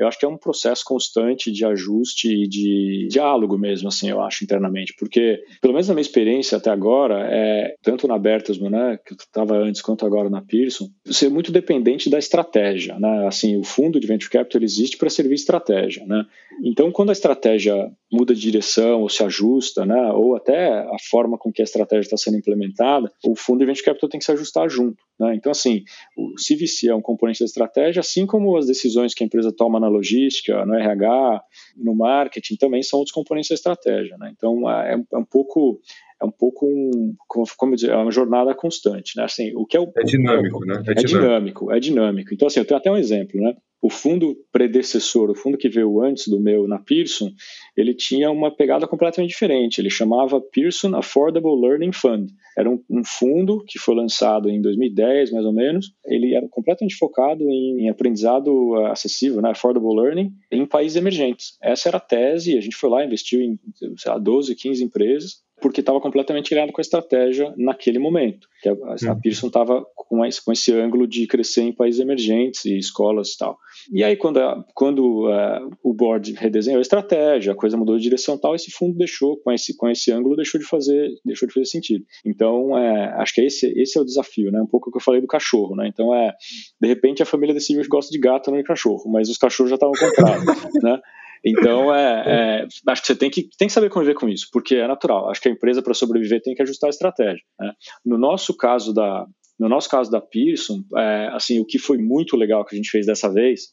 eu 0.02 0.08
acho 0.08 0.18
que 0.18 0.24
é 0.24 0.28
um 0.28 0.36
processo 0.36 0.84
constante 0.84 1.50
de 1.50 1.64
ajuste 1.64 2.28
e 2.28 2.48
de 2.48 3.08
diálogo 3.10 3.56
mesmo, 3.58 3.88
assim, 3.88 4.10
eu 4.10 4.20
acho, 4.20 4.44
internamente. 4.44 4.94
Porque, 4.98 5.42
pelo 5.60 5.72
menos 5.72 5.88
na 5.88 5.94
minha 5.94 6.02
experiência 6.02 6.58
até 6.58 6.70
agora, 6.70 7.26
é, 7.30 7.74
tanto 7.82 8.08
na 8.08 8.18
Bertelsmann, 8.18 8.70
né, 8.70 8.98
que 9.04 9.12
eu 9.12 9.16
estava 9.16 9.56
antes, 9.56 9.80
quanto 9.80 10.04
agora 10.04 10.28
na 10.28 10.42
Pearson, 10.42 10.88
você 11.04 11.26
é 11.26 11.30
muito 11.30 11.52
dependente 11.52 12.10
da 12.10 12.18
estratégia, 12.18 12.98
né? 12.98 13.26
Assim, 13.26 13.56
o 13.56 13.62
fundo 13.62 14.00
de 14.00 14.06
Venture 14.06 14.30
Capital 14.30 14.62
existe 14.62 14.96
para 14.96 15.10
servir 15.10 15.34
estratégia, 15.34 16.04
né? 16.06 16.24
Então, 16.62 16.90
quando 16.90 17.10
a 17.10 17.12
estratégia 17.12 17.90
muda 18.12 18.34
de 18.34 18.40
direção 18.40 19.00
ou 19.00 19.08
se 19.08 19.22
ajusta, 19.24 19.86
né, 19.86 20.12
ou 20.12 20.36
até 20.36 20.68
a 20.68 20.96
forma 21.10 21.38
com 21.38 21.50
que 21.50 21.62
a 21.62 21.64
estratégia 21.64 22.06
está 22.06 22.16
sendo 22.16 22.36
implementada, 22.36 23.10
o 23.24 23.34
fundo 23.34 23.60
de 23.60 23.66
Venture 23.66 23.84
Capital 23.84 24.08
tem 24.08 24.18
que 24.18 24.26
se 24.26 24.32
ajustar 24.32 24.68
junto. 24.68 25.02
Né? 25.18 25.34
Então, 25.34 25.52
assim, 25.52 25.84
o 26.16 26.34
CVC 26.34 26.88
é 26.88 26.94
um 26.94 27.00
componente 27.00 27.40
da 27.40 27.46
estratégia, 27.46 28.00
assim 28.00 28.26
como 28.26 28.56
as 28.56 28.66
decisões 28.66 29.14
que 29.14 29.22
a 29.22 29.26
empresa 29.26 29.52
toma 29.52 29.78
na 29.78 29.88
logística, 29.88 30.64
no 30.66 30.74
RH, 30.74 31.42
no 31.76 31.94
marketing, 31.94 32.56
também 32.56 32.82
são 32.82 32.98
outros 32.98 33.14
componentes 33.14 33.48
da 33.48 33.54
estratégia. 33.54 34.16
Né? 34.18 34.32
Então, 34.36 34.68
é, 34.70 34.94
é 35.12 35.16
um 35.16 35.24
pouco 35.24 35.80
é 36.22 36.24
um 36.24 36.30
pouco 36.30 36.66
um, 36.66 37.14
como, 37.56 37.74
dizer, 37.74 37.90
é 37.90 37.96
uma 37.96 38.12
jornada 38.12 38.54
constante, 38.54 39.16
né? 39.16 39.24
Assim, 39.24 39.52
o 39.56 39.66
que 39.66 39.76
é 39.76 39.80
o 39.80 39.92
é 39.96 40.04
dinâmico, 40.04 40.64
né? 40.64 40.80
É, 40.86 40.92
é 40.92 40.94
dinâmico, 41.04 41.72
é 41.72 41.80
dinâmico. 41.80 42.32
Então 42.32 42.46
assim, 42.46 42.60
eu 42.60 42.64
tenho 42.64 42.78
até 42.78 42.90
um 42.90 42.96
exemplo, 42.96 43.40
né? 43.40 43.54
O 43.80 43.90
fundo 43.90 44.36
predecessor, 44.52 45.28
o 45.28 45.34
fundo 45.34 45.58
que 45.58 45.68
veio 45.68 46.00
antes 46.00 46.28
do 46.28 46.38
meu 46.38 46.68
na 46.68 46.78
Pearson, 46.78 47.32
ele 47.76 47.92
tinha 47.92 48.30
uma 48.30 48.54
pegada 48.54 48.86
completamente 48.86 49.30
diferente. 49.30 49.80
Ele 49.80 49.90
chamava 49.90 50.40
Pearson 50.40 50.94
Affordable 50.94 51.60
Learning 51.60 51.92
Fund. 51.92 52.30
Era 52.56 52.70
um, 52.70 52.80
um 52.88 53.02
fundo 53.04 53.64
que 53.66 53.80
foi 53.80 53.96
lançado 53.96 54.48
em 54.48 54.62
2010, 54.62 55.32
mais 55.32 55.44
ou 55.44 55.52
menos. 55.52 55.92
Ele 56.06 56.32
era 56.32 56.46
completamente 56.48 56.94
focado 56.94 57.42
em, 57.42 57.80
em 57.80 57.88
aprendizado 57.88 58.76
acessível, 58.86 59.42
né? 59.42 59.50
Affordable 59.50 60.00
Learning, 60.00 60.30
em 60.52 60.64
países 60.64 60.96
emergentes. 60.96 61.56
Essa 61.60 61.88
era 61.88 61.96
a 61.96 62.00
tese. 62.00 62.56
A 62.56 62.60
gente 62.60 62.76
foi 62.76 62.88
lá, 62.88 63.04
investiu 63.04 63.40
em 63.40 63.58
sei 63.96 64.12
lá, 64.12 64.18
12, 64.18 64.54
15 64.54 64.84
empresas 64.84 65.42
porque 65.62 65.80
estava 65.80 66.00
completamente 66.00 66.52
alinhado 66.52 66.72
com 66.72 66.80
a 66.80 66.82
estratégia 66.82 67.54
naquele 67.56 67.98
momento. 67.98 68.48
Que 68.60 68.68
a, 68.68 68.72
a 68.72 69.12
hum. 69.12 69.20
Pearson 69.22 69.46
estava 69.46 69.86
com, 69.94 70.24
esse, 70.26 70.44
com 70.44 70.52
esse 70.52 70.72
ângulo 70.74 71.06
de 71.06 71.26
crescer 71.26 71.62
em 71.62 71.72
países 71.72 72.00
emergentes 72.00 72.64
e 72.64 72.76
escolas 72.76 73.30
e 73.30 73.38
tal. 73.38 73.56
E 73.90 74.04
aí, 74.04 74.16
quando, 74.16 74.38
a, 74.38 74.62
quando 74.74 75.28
uh, 75.28 75.70
o 75.82 75.94
board 75.94 76.32
redesenhou 76.32 76.78
a 76.78 76.82
estratégia, 76.82 77.52
a 77.52 77.56
coisa 77.56 77.76
mudou 77.76 77.96
de 77.96 78.02
direção 78.02 78.36
tal, 78.36 78.54
esse 78.54 78.70
fundo 78.70 78.98
deixou, 78.98 79.36
com 79.38 79.50
esse, 79.52 79.76
com 79.76 79.88
esse 79.88 80.12
ângulo, 80.12 80.36
deixou 80.36 80.60
de 80.60 80.66
fazer, 80.66 81.08
deixou 81.24 81.48
de 81.48 81.54
fazer 81.54 81.66
sentido. 81.66 82.04
Então, 82.26 82.76
é, 82.76 83.14
acho 83.22 83.32
que 83.34 83.40
esse, 83.40 83.72
esse 83.80 83.96
é 83.96 84.00
o 84.02 84.04
desafio, 84.04 84.50
né? 84.50 84.60
Um 84.60 84.66
pouco 84.66 84.90
o 84.90 84.92
que 84.92 84.98
eu 84.98 85.02
falei 85.02 85.20
do 85.20 85.26
cachorro, 85.26 85.76
né? 85.76 85.88
Então, 85.88 86.14
é, 86.14 86.34
de 86.80 86.88
repente, 86.88 87.22
a 87.22 87.26
família 87.26 87.54
decidiu 87.54 87.82
que 87.82 87.88
gosta 87.88 88.10
de 88.10 88.18
gato, 88.18 88.50
não 88.50 88.58
de 88.58 88.64
cachorro, 88.64 89.10
mas 89.10 89.28
os 89.28 89.38
cachorros 89.38 89.70
já 89.70 89.76
estavam 89.76 89.94
comprados, 89.94 90.44
né? 90.82 91.00
Então, 91.44 91.92
é, 91.94 92.62
é, 92.62 92.66
acho 92.88 93.02
que 93.02 93.06
você 93.06 93.16
tem 93.16 93.30
que, 93.30 93.48
tem 93.58 93.68
que 93.68 93.74
saber 93.74 93.90
conviver 93.90 94.14
com 94.14 94.28
isso, 94.28 94.48
porque 94.52 94.76
é 94.76 94.86
natural. 94.86 95.30
Acho 95.30 95.40
que 95.40 95.48
a 95.48 95.52
empresa, 95.52 95.82
para 95.82 95.94
sobreviver, 95.94 96.42
tem 96.42 96.54
que 96.54 96.62
ajustar 96.62 96.88
a 96.88 96.90
estratégia. 96.90 97.42
Né? 97.58 97.72
No 98.04 98.18
nosso 98.18 98.56
caso 98.56 98.92
da, 98.92 99.26
no 99.58 99.68
nosso 99.68 99.88
caso 99.88 100.10
da 100.10 100.20
Pearson, 100.20 100.82
é, 100.96 101.28
assim, 101.32 101.60
o 101.60 101.66
que 101.66 101.78
foi 101.78 101.98
muito 101.98 102.36
legal 102.36 102.64
que 102.64 102.74
a 102.74 102.76
gente 102.76 102.90
fez 102.90 103.06
dessa 103.06 103.32
vez 103.32 103.72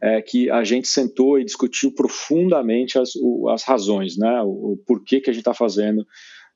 é 0.00 0.22
que 0.22 0.48
a 0.50 0.62
gente 0.62 0.86
sentou 0.86 1.38
e 1.38 1.44
discutiu 1.44 1.92
profundamente 1.92 2.98
as, 2.98 3.10
as 3.50 3.64
razões, 3.64 4.16
né? 4.16 4.40
O, 4.42 4.74
o 4.74 4.76
porquê 4.86 5.20
que 5.20 5.30
a 5.30 5.32
gente 5.32 5.40
está 5.40 5.54
fazendo 5.54 6.06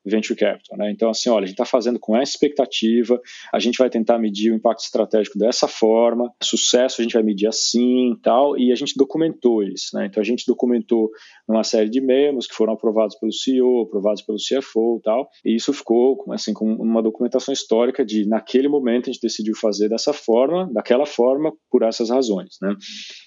venture 0.05 0.37
capital. 0.37 0.77
Né? 0.77 0.91
Então, 0.91 1.09
assim, 1.09 1.29
olha, 1.29 1.43
a 1.43 1.47
gente 1.47 1.55
está 1.55 1.65
fazendo 1.65 1.99
com 1.99 2.15
essa 2.15 2.31
expectativa, 2.31 3.19
a 3.53 3.59
gente 3.59 3.77
vai 3.77 3.89
tentar 3.89 4.19
medir 4.19 4.51
o 4.51 4.55
impacto 4.55 4.83
estratégico 4.83 5.37
dessa 5.37 5.67
forma, 5.67 6.31
sucesso 6.41 7.01
a 7.01 7.03
gente 7.03 7.13
vai 7.13 7.23
medir 7.23 7.47
assim 7.47 8.17
tal, 8.21 8.57
e 8.57 8.71
a 8.71 8.75
gente 8.75 8.93
documentou 8.95 9.63
isso. 9.63 9.95
Né? 9.95 10.07
Então, 10.07 10.21
a 10.21 10.25
gente 10.25 10.45
documentou 10.45 11.09
numa 11.47 11.63
série 11.63 11.89
de 11.89 12.01
memos 12.01 12.47
que 12.47 12.55
foram 12.55 12.73
aprovados 12.73 13.15
pelo 13.17 13.31
CEO, 13.31 13.83
aprovados 13.83 14.21
pelo 14.21 14.37
CFO 14.37 15.01
tal, 15.03 15.29
e 15.45 15.55
isso 15.55 15.73
ficou 15.73 16.23
assim, 16.31 16.53
com 16.53 16.65
uma 16.65 17.01
documentação 17.01 17.53
histórica 17.53 18.05
de, 18.05 18.27
naquele 18.27 18.67
momento, 18.67 19.09
a 19.09 19.13
gente 19.13 19.21
decidiu 19.21 19.55
fazer 19.55 19.89
dessa 19.89 20.13
forma, 20.13 20.69
daquela 20.73 21.05
forma, 21.05 21.53
por 21.69 21.83
essas 21.83 22.09
razões. 22.09 22.57
Né? 22.61 22.75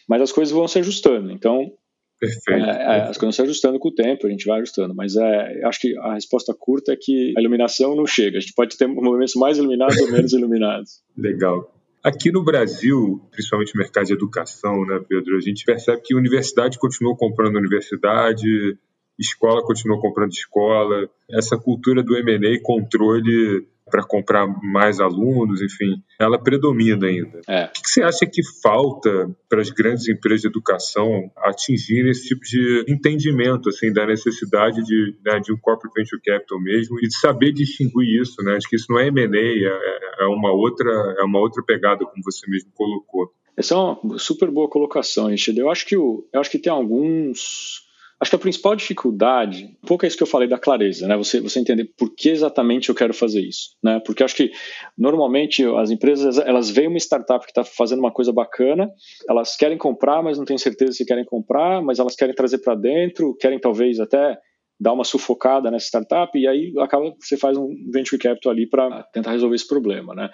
Mas 0.08 0.22
as 0.22 0.32
coisas 0.32 0.52
vão 0.52 0.68
se 0.68 0.78
ajustando. 0.78 1.30
Então, 1.32 1.70
Perfeito. 2.18 2.64
É, 2.64 2.82
é, 2.82 3.02
as 3.08 3.18
coisas 3.18 3.36
se 3.36 3.42
ajustando 3.42 3.78
com 3.78 3.88
o 3.88 3.94
tempo, 3.94 4.26
a 4.26 4.30
gente 4.30 4.46
vai 4.46 4.60
ajustando, 4.60 4.94
mas 4.94 5.16
é, 5.16 5.64
acho 5.64 5.80
que 5.80 5.98
a 5.98 6.14
resposta 6.14 6.54
curta 6.58 6.92
é 6.92 6.96
que 6.96 7.34
a 7.36 7.40
iluminação 7.40 7.94
não 7.94 8.06
chega. 8.06 8.38
A 8.38 8.40
gente 8.40 8.54
pode 8.54 8.76
ter 8.76 8.86
movimentos 8.86 9.34
mais 9.34 9.58
iluminados 9.58 9.98
ou 9.98 10.10
menos 10.10 10.32
iluminados. 10.32 11.02
Legal. 11.16 11.72
Aqui 12.02 12.30
no 12.30 12.44
Brasil, 12.44 13.20
principalmente 13.30 13.74
no 13.74 13.80
mercado 13.80 14.06
de 14.06 14.12
educação, 14.12 14.86
né, 14.86 15.00
Pedro, 15.08 15.36
a 15.36 15.40
gente 15.40 15.64
percebe 15.64 16.02
que 16.02 16.14
universidade 16.14 16.78
continua 16.78 17.16
comprando 17.16 17.56
universidade, 17.56 18.78
escola 19.18 19.62
continua 19.62 20.00
comprando 20.00 20.30
escola. 20.30 21.10
Essa 21.28 21.58
cultura 21.58 22.02
do 22.02 22.16
M&A 22.16 22.60
controle 22.62 23.66
para 23.90 24.02
comprar 24.02 24.46
mais 24.62 25.00
alunos, 25.00 25.62
enfim, 25.62 26.02
ela 26.18 26.38
predomina 26.38 27.06
ainda. 27.06 27.40
É. 27.48 27.66
O 27.66 27.82
que 27.82 27.88
você 27.88 28.02
acha 28.02 28.26
que 28.26 28.42
falta 28.62 29.30
para 29.48 29.60
as 29.60 29.70
grandes 29.70 30.08
empresas 30.08 30.42
de 30.42 30.48
educação 30.48 31.30
atingirem 31.36 32.10
esse 32.10 32.28
tipo 32.28 32.42
de 32.42 32.84
entendimento 32.88 33.68
assim 33.68 33.92
da 33.92 34.06
necessidade 34.06 34.82
de, 34.82 35.14
né, 35.24 35.38
de 35.40 35.52
um 35.52 35.56
corporate 35.56 35.94
venture 35.94 36.20
capital 36.20 36.60
mesmo 36.60 36.98
e 36.98 37.08
de 37.08 37.16
saber 37.16 37.52
distinguir 37.52 38.20
isso, 38.20 38.42
né? 38.42 38.56
Acho 38.56 38.68
que 38.68 38.76
isso 38.76 38.86
não 38.90 38.98
é 38.98 39.06
M&A, 39.06 39.38
é, 39.38 40.24
é 40.24 40.26
uma 40.26 40.52
outra 40.52 40.90
é 41.18 41.22
uma 41.22 41.38
outra 41.38 41.62
pegada, 41.62 42.04
como 42.04 42.22
você 42.24 42.48
mesmo 42.50 42.70
colocou. 42.74 43.32
Essa 43.56 43.74
é 43.74 43.76
uma 43.78 44.18
super 44.18 44.50
boa 44.50 44.68
colocação, 44.68 45.28
Richard. 45.28 45.58
Eu 45.58 45.70
acho 45.70 45.86
que 45.86 45.96
o, 45.96 46.26
eu 46.32 46.40
acho 46.40 46.50
que 46.50 46.58
tem 46.58 46.72
alguns 46.72 47.85
Acho 48.18 48.30
que 48.30 48.36
a 48.36 48.38
principal 48.40 48.74
dificuldade, 48.74 49.76
um 49.82 49.86
pouco 49.86 50.04
é 50.04 50.08
isso 50.08 50.16
que 50.16 50.22
eu 50.22 50.26
falei 50.26 50.48
da 50.48 50.58
clareza, 50.58 51.06
né? 51.06 51.16
Você, 51.18 51.38
você 51.38 51.60
entender 51.60 51.84
por 51.98 52.14
que 52.14 52.30
exatamente 52.30 52.88
eu 52.88 52.94
quero 52.94 53.12
fazer 53.12 53.42
isso, 53.42 53.76
né? 53.84 54.00
Porque 54.04 54.24
acho 54.24 54.34
que 54.34 54.50
normalmente 54.96 55.62
as 55.76 55.90
empresas 55.90 56.38
elas 56.38 56.70
veem 56.70 56.88
uma 56.88 56.96
startup 56.96 57.44
que 57.44 57.50
está 57.50 57.62
fazendo 57.62 57.98
uma 57.98 58.10
coisa 58.10 58.32
bacana, 58.32 58.90
elas 59.28 59.54
querem 59.54 59.76
comprar, 59.76 60.22
mas 60.22 60.38
não 60.38 60.46
têm 60.46 60.56
certeza 60.56 60.92
se 60.92 61.04
querem 61.04 61.26
comprar, 61.26 61.82
mas 61.82 61.98
elas 61.98 62.16
querem 62.16 62.34
trazer 62.34 62.58
para 62.58 62.74
dentro, 62.74 63.36
querem 63.36 63.58
talvez 63.58 64.00
até 64.00 64.38
dar 64.78 64.92
uma 64.92 65.04
sufocada 65.04 65.70
nessa 65.70 65.86
startup 65.86 66.38
e 66.38 66.46
aí 66.46 66.72
acaba 66.78 67.14
você 67.18 67.36
faz 67.36 67.56
um 67.56 67.68
venture 67.90 68.20
capital 68.20 68.52
ali 68.52 68.68
para 68.68 69.02
tentar 69.04 69.32
resolver 69.32 69.56
esse 69.56 69.66
problema, 69.66 70.14
né? 70.14 70.28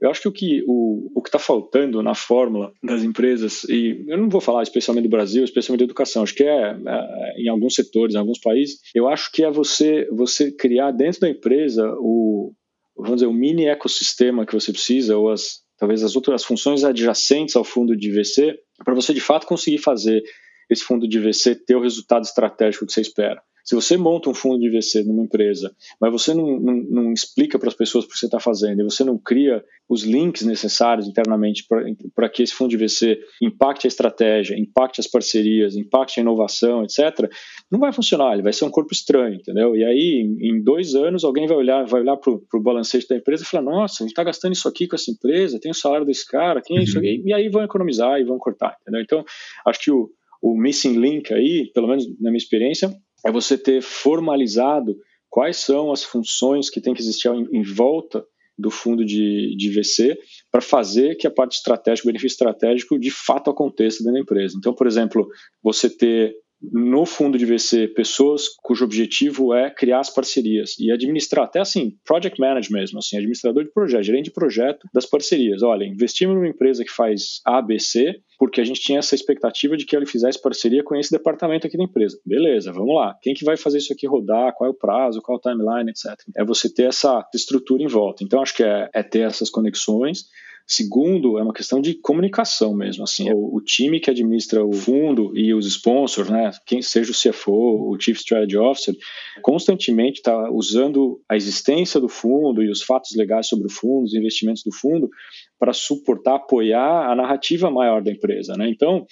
Eu 0.00 0.10
acho 0.10 0.20
que 0.20 0.28
o 0.28 0.32
que 0.32 0.64
o, 0.66 1.10
o 1.14 1.22
que 1.22 1.28
está 1.28 1.38
faltando 1.38 2.02
na 2.02 2.14
fórmula 2.14 2.72
das 2.82 3.02
empresas 3.02 3.64
e 3.64 4.04
eu 4.06 4.18
não 4.18 4.28
vou 4.28 4.40
falar 4.40 4.62
especialmente 4.62 5.04
do 5.04 5.10
Brasil, 5.10 5.44
especialmente 5.44 5.80
da 5.80 5.84
educação, 5.84 6.22
acho 6.22 6.34
que 6.34 6.44
é, 6.44 6.70
é 6.72 7.42
em 7.42 7.48
alguns 7.48 7.74
setores, 7.74 8.14
em 8.14 8.18
alguns 8.18 8.38
países, 8.38 8.78
eu 8.94 9.08
acho 9.08 9.30
que 9.32 9.42
é 9.42 9.50
você 9.50 10.06
você 10.12 10.52
criar 10.52 10.90
dentro 10.90 11.20
da 11.20 11.30
empresa 11.30 11.90
o 11.98 12.52
vamos 12.96 13.16
dizer 13.16 13.26
o 13.26 13.32
mini 13.32 13.66
ecossistema 13.66 14.44
que 14.44 14.54
você 14.54 14.72
precisa 14.72 15.16
ou 15.16 15.30
as 15.30 15.64
talvez 15.78 16.02
as 16.02 16.16
outras 16.16 16.42
as 16.42 16.44
funções 16.44 16.84
adjacentes 16.84 17.56
ao 17.56 17.64
fundo 17.64 17.96
de 17.96 18.10
VC 18.10 18.58
para 18.84 18.94
você 18.94 19.14
de 19.14 19.20
fato 19.20 19.46
conseguir 19.46 19.78
fazer 19.78 20.22
esse 20.68 20.82
fundo 20.82 21.08
de 21.08 21.18
VC 21.18 21.54
ter 21.54 21.76
o 21.76 21.80
resultado 21.80 22.24
estratégico 22.24 22.86
que 22.86 22.92
você 22.92 23.00
espera. 23.00 23.40
Se 23.66 23.74
você 23.74 23.96
monta 23.96 24.30
um 24.30 24.34
fundo 24.34 24.60
de 24.60 24.70
VC 24.70 25.02
numa 25.02 25.24
empresa, 25.24 25.74
mas 26.00 26.12
você 26.12 26.32
não, 26.32 26.60
não, 26.60 26.74
não 26.74 27.12
explica 27.12 27.58
para 27.58 27.68
as 27.68 27.74
pessoas 27.74 28.04
o 28.04 28.08
que 28.08 28.16
você 28.16 28.26
está 28.26 28.38
fazendo, 28.38 28.80
e 28.80 28.84
você 28.84 29.02
não 29.02 29.18
cria 29.18 29.64
os 29.88 30.04
links 30.04 30.42
necessários 30.42 31.08
internamente 31.08 31.66
para 32.14 32.28
que 32.28 32.44
esse 32.44 32.54
fundo 32.54 32.70
de 32.70 32.76
VC 32.76 33.18
impacte 33.42 33.86
a 33.86 33.88
estratégia, 33.88 34.56
impacte 34.56 35.00
as 35.00 35.08
parcerias, 35.08 35.74
impacte 35.74 36.20
a 36.20 36.22
inovação, 36.22 36.84
etc., 36.84 37.28
não 37.68 37.80
vai 37.80 37.92
funcionar, 37.92 38.34
ele 38.34 38.42
vai 38.42 38.52
ser 38.52 38.64
um 38.64 38.70
corpo 38.70 38.92
estranho, 38.92 39.34
entendeu? 39.34 39.74
E 39.74 39.84
aí, 39.84 40.22
em, 40.22 40.50
em 40.50 40.62
dois 40.62 40.94
anos, 40.94 41.24
alguém 41.24 41.48
vai 41.48 41.56
olhar, 41.56 41.84
vai 41.86 42.02
olhar 42.02 42.16
para 42.16 42.32
o 42.32 42.62
balancete 42.62 43.08
da 43.08 43.16
empresa 43.16 43.42
e 43.42 43.46
falar, 43.46 43.64
nossa, 43.64 44.02
a 44.02 44.04
gente 44.04 44.12
está 44.12 44.22
gastando 44.22 44.52
isso 44.52 44.68
aqui 44.68 44.86
com 44.86 44.94
essa 44.94 45.10
empresa, 45.10 45.58
tem 45.58 45.72
o 45.72 45.74
salário 45.74 46.06
desse 46.06 46.24
cara, 46.24 46.62
quem 46.62 46.78
é 46.78 46.82
isso 46.84 46.98
aqui? 46.98 47.20
E 47.24 47.32
aí 47.32 47.48
vão 47.48 47.64
economizar 47.64 48.20
e 48.20 48.24
vão 48.24 48.38
cortar, 48.38 48.76
entendeu? 48.82 49.02
Então, 49.02 49.24
acho 49.66 49.80
que 49.80 49.90
o, 49.90 50.08
o 50.40 50.56
missing 50.56 51.00
link 51.00 51.34
aí, 51.34 51.68
pelo 51.74 51.88
menos 51.88 52.06
na 52.20 52.30
minha 52.30 52.38
experiência, 52.38 52.96
é 53.26 53.32
você 53.32 53.58
ter 53.58 53.82
formalizado 53.82 54.96
quais 55.28 55.56
são 55.56 55.92
as 55.92 56.04
funções 56.04 56.70
que 56.70 56.80
tem 56.80 56.94
que 56.94 57.00
existir 57.00 57.28
em, 57.28 57.58
em 57.58 57.62
volta 57.62 58.24
do 58.58 58.70
fundo 58.70 59.04
de, 59.04 59.54
de 59.56 59.70
VC 59.70 60.18
para 60.50 60.62
fazer 60.62 61.16
que 61.16 61.26
a 61.26 61.30
parte 61.30 61.56
estratégica, 61.56 62.06
o 62.06 62.10
benefício 62.10 62.34
estratégico, 62.34 62.98
de 62.98 63.10
fato 63.10 63.50
aconteça 63.50 63.98
dentro 63.98 64.14
da 64.14 64.20
empresa. 64.20 64.54
Então, 64.56 64.72
por 64.72 64.86
exemplo, 64.86 65.28
você 65.62 65.90
ter 65.90 66.34
no 66.60 67.04
fundo 67.04 67.36
de 67.36 67.44
VC 67.44 67.88
pessoas 67.88 68.48
cujo 68.62 68.84
objetivo 68.84 69.54
é 69.54 69.70
criar 69.70 70.00
as 70.00 70.10
parcerias 70.10 70.78
e 70.78 70.90
administrar, 70.90 71.44
até 71.44 71.60
assim, 71.60 71.96
project 72.04 72.40
manager 72.40 72.72
mesmo, 72.72 72.98
assim, 72.98 73.16
administrador 73.16 73.64
de 73.64 73.72
projeto, 73.72 74.02
gerente 74.02 74.24
de 74.26 74.32
projeto 74.32 74.88
das 74.92 75.06
parcerias. 75.06 75.62
Olha, 75.62 75.84
investimos 75.84 76.34
numa 76.34 76.48
empresa 76.48 76.84
que 76.84 76.90
faz 76.90 77.40
ABC, 77.44 78.20
porque 78.38 78.60
a 78.60 78.64
gente 78.64 78.80
tinha 78.80 78.98
essa 78.98 79.14
expectativa 79.14 79.76
de 79.76 79.84
que 79.84 79.94
ele 79.94 80.06
fizesse 80.06 80.40
parceria 80.40 80.82
com 80.82 80.96
esse 80.96 81.10
departamento 81.10 81.66
aqui 81.66 81.76
da 81.76 81.84
empresa. 81.84 82.18
Beleza, 82.24 82.72
vamos 82.72 82.94
lá. 82.94 83.16
Quem 83.20 83.34
que 83.34 83.44
vai 83.44 83.56
fazer 83.56 83.78
isso 83.78 83.92
aqui 83.92 84.06
rodar? 84.06 84.54
Qual 84.54 84.68
é 84.68 84.70
o 84.70 84.76
prazo? 84.76 85.20
Qual 85.22 85.36
é 85.36 85.38
o 85.38 85.52
timeline, 85.52 85.90
etc. 85.90 86.18
É 86.36 86.44
você 86.44 86.72
ter 86.72 86.84
essa 86.84 87.26
estrutura 87.34 87.82
em 87.82 87.88
volta. 87.88 88.24
Então, 88.24 88.40
acho 88.40 88.54
que 88.54 88.62
é, 88.62 88.88
é 88.94 89.02
ter 89.02 89.20
essas 89.20 89.50
conexões 89.50 90.24
Segundo, 90.68 91.38
é 91.38 91.42
uma 91.44 91.52
questão 91.52 91.80
de 91.80 91.94
comunicação 91.94 92.74
mesmo. 92.74 93.04
Assim, 93.04 93.30
o, 93.30 93.54
o, 93.54 93.60
time 93.60 94.00
que 94.00 94.10
administra 94.10 94.64
o 94.64 94.72
fundo 94.72 95.30
e 95.38 95.54
os 95.54 95.64
sponsors, 95.64 96.28
né, 96.28 96.50
quem 96.66 96.82
seja 96.82 97.12
o 97.12 97.14
CFO, 97.14 97.92
o 97.92 97.96
Chief 98.00 98.18
Strategy 98.18 98.56
Officer, 98.56 98.94
constantemente 99.42 100.18
está 100.18 100.50
usando 100.50 101.20
a 101.28 101.36
existência 101.36 102.00
do 102.00 102.08
fundo 102.08 102.64
e 102.64 102.68
os 102.68 102.82
fatos 102.82 103.14
legais 103.14 103.46
sobre 103.46 103.66
o 103.66 103.70
fundo, 103.70 104.06
os 104.06 104.14
investimentos 104.14 104.64
do 104.64 104.72
fundo, 104.72 105.08
para 105.56 105.72
suportar, 105.72 106.34
apoiar 106.34 107.12
a 107.12 107.14
narrativa 107.14 107.70
maior 107.70 108.02
da 108.02 108.10
empresa. 108.10 108.54
Né? 108.56 108.68
Então, 108.68 109.06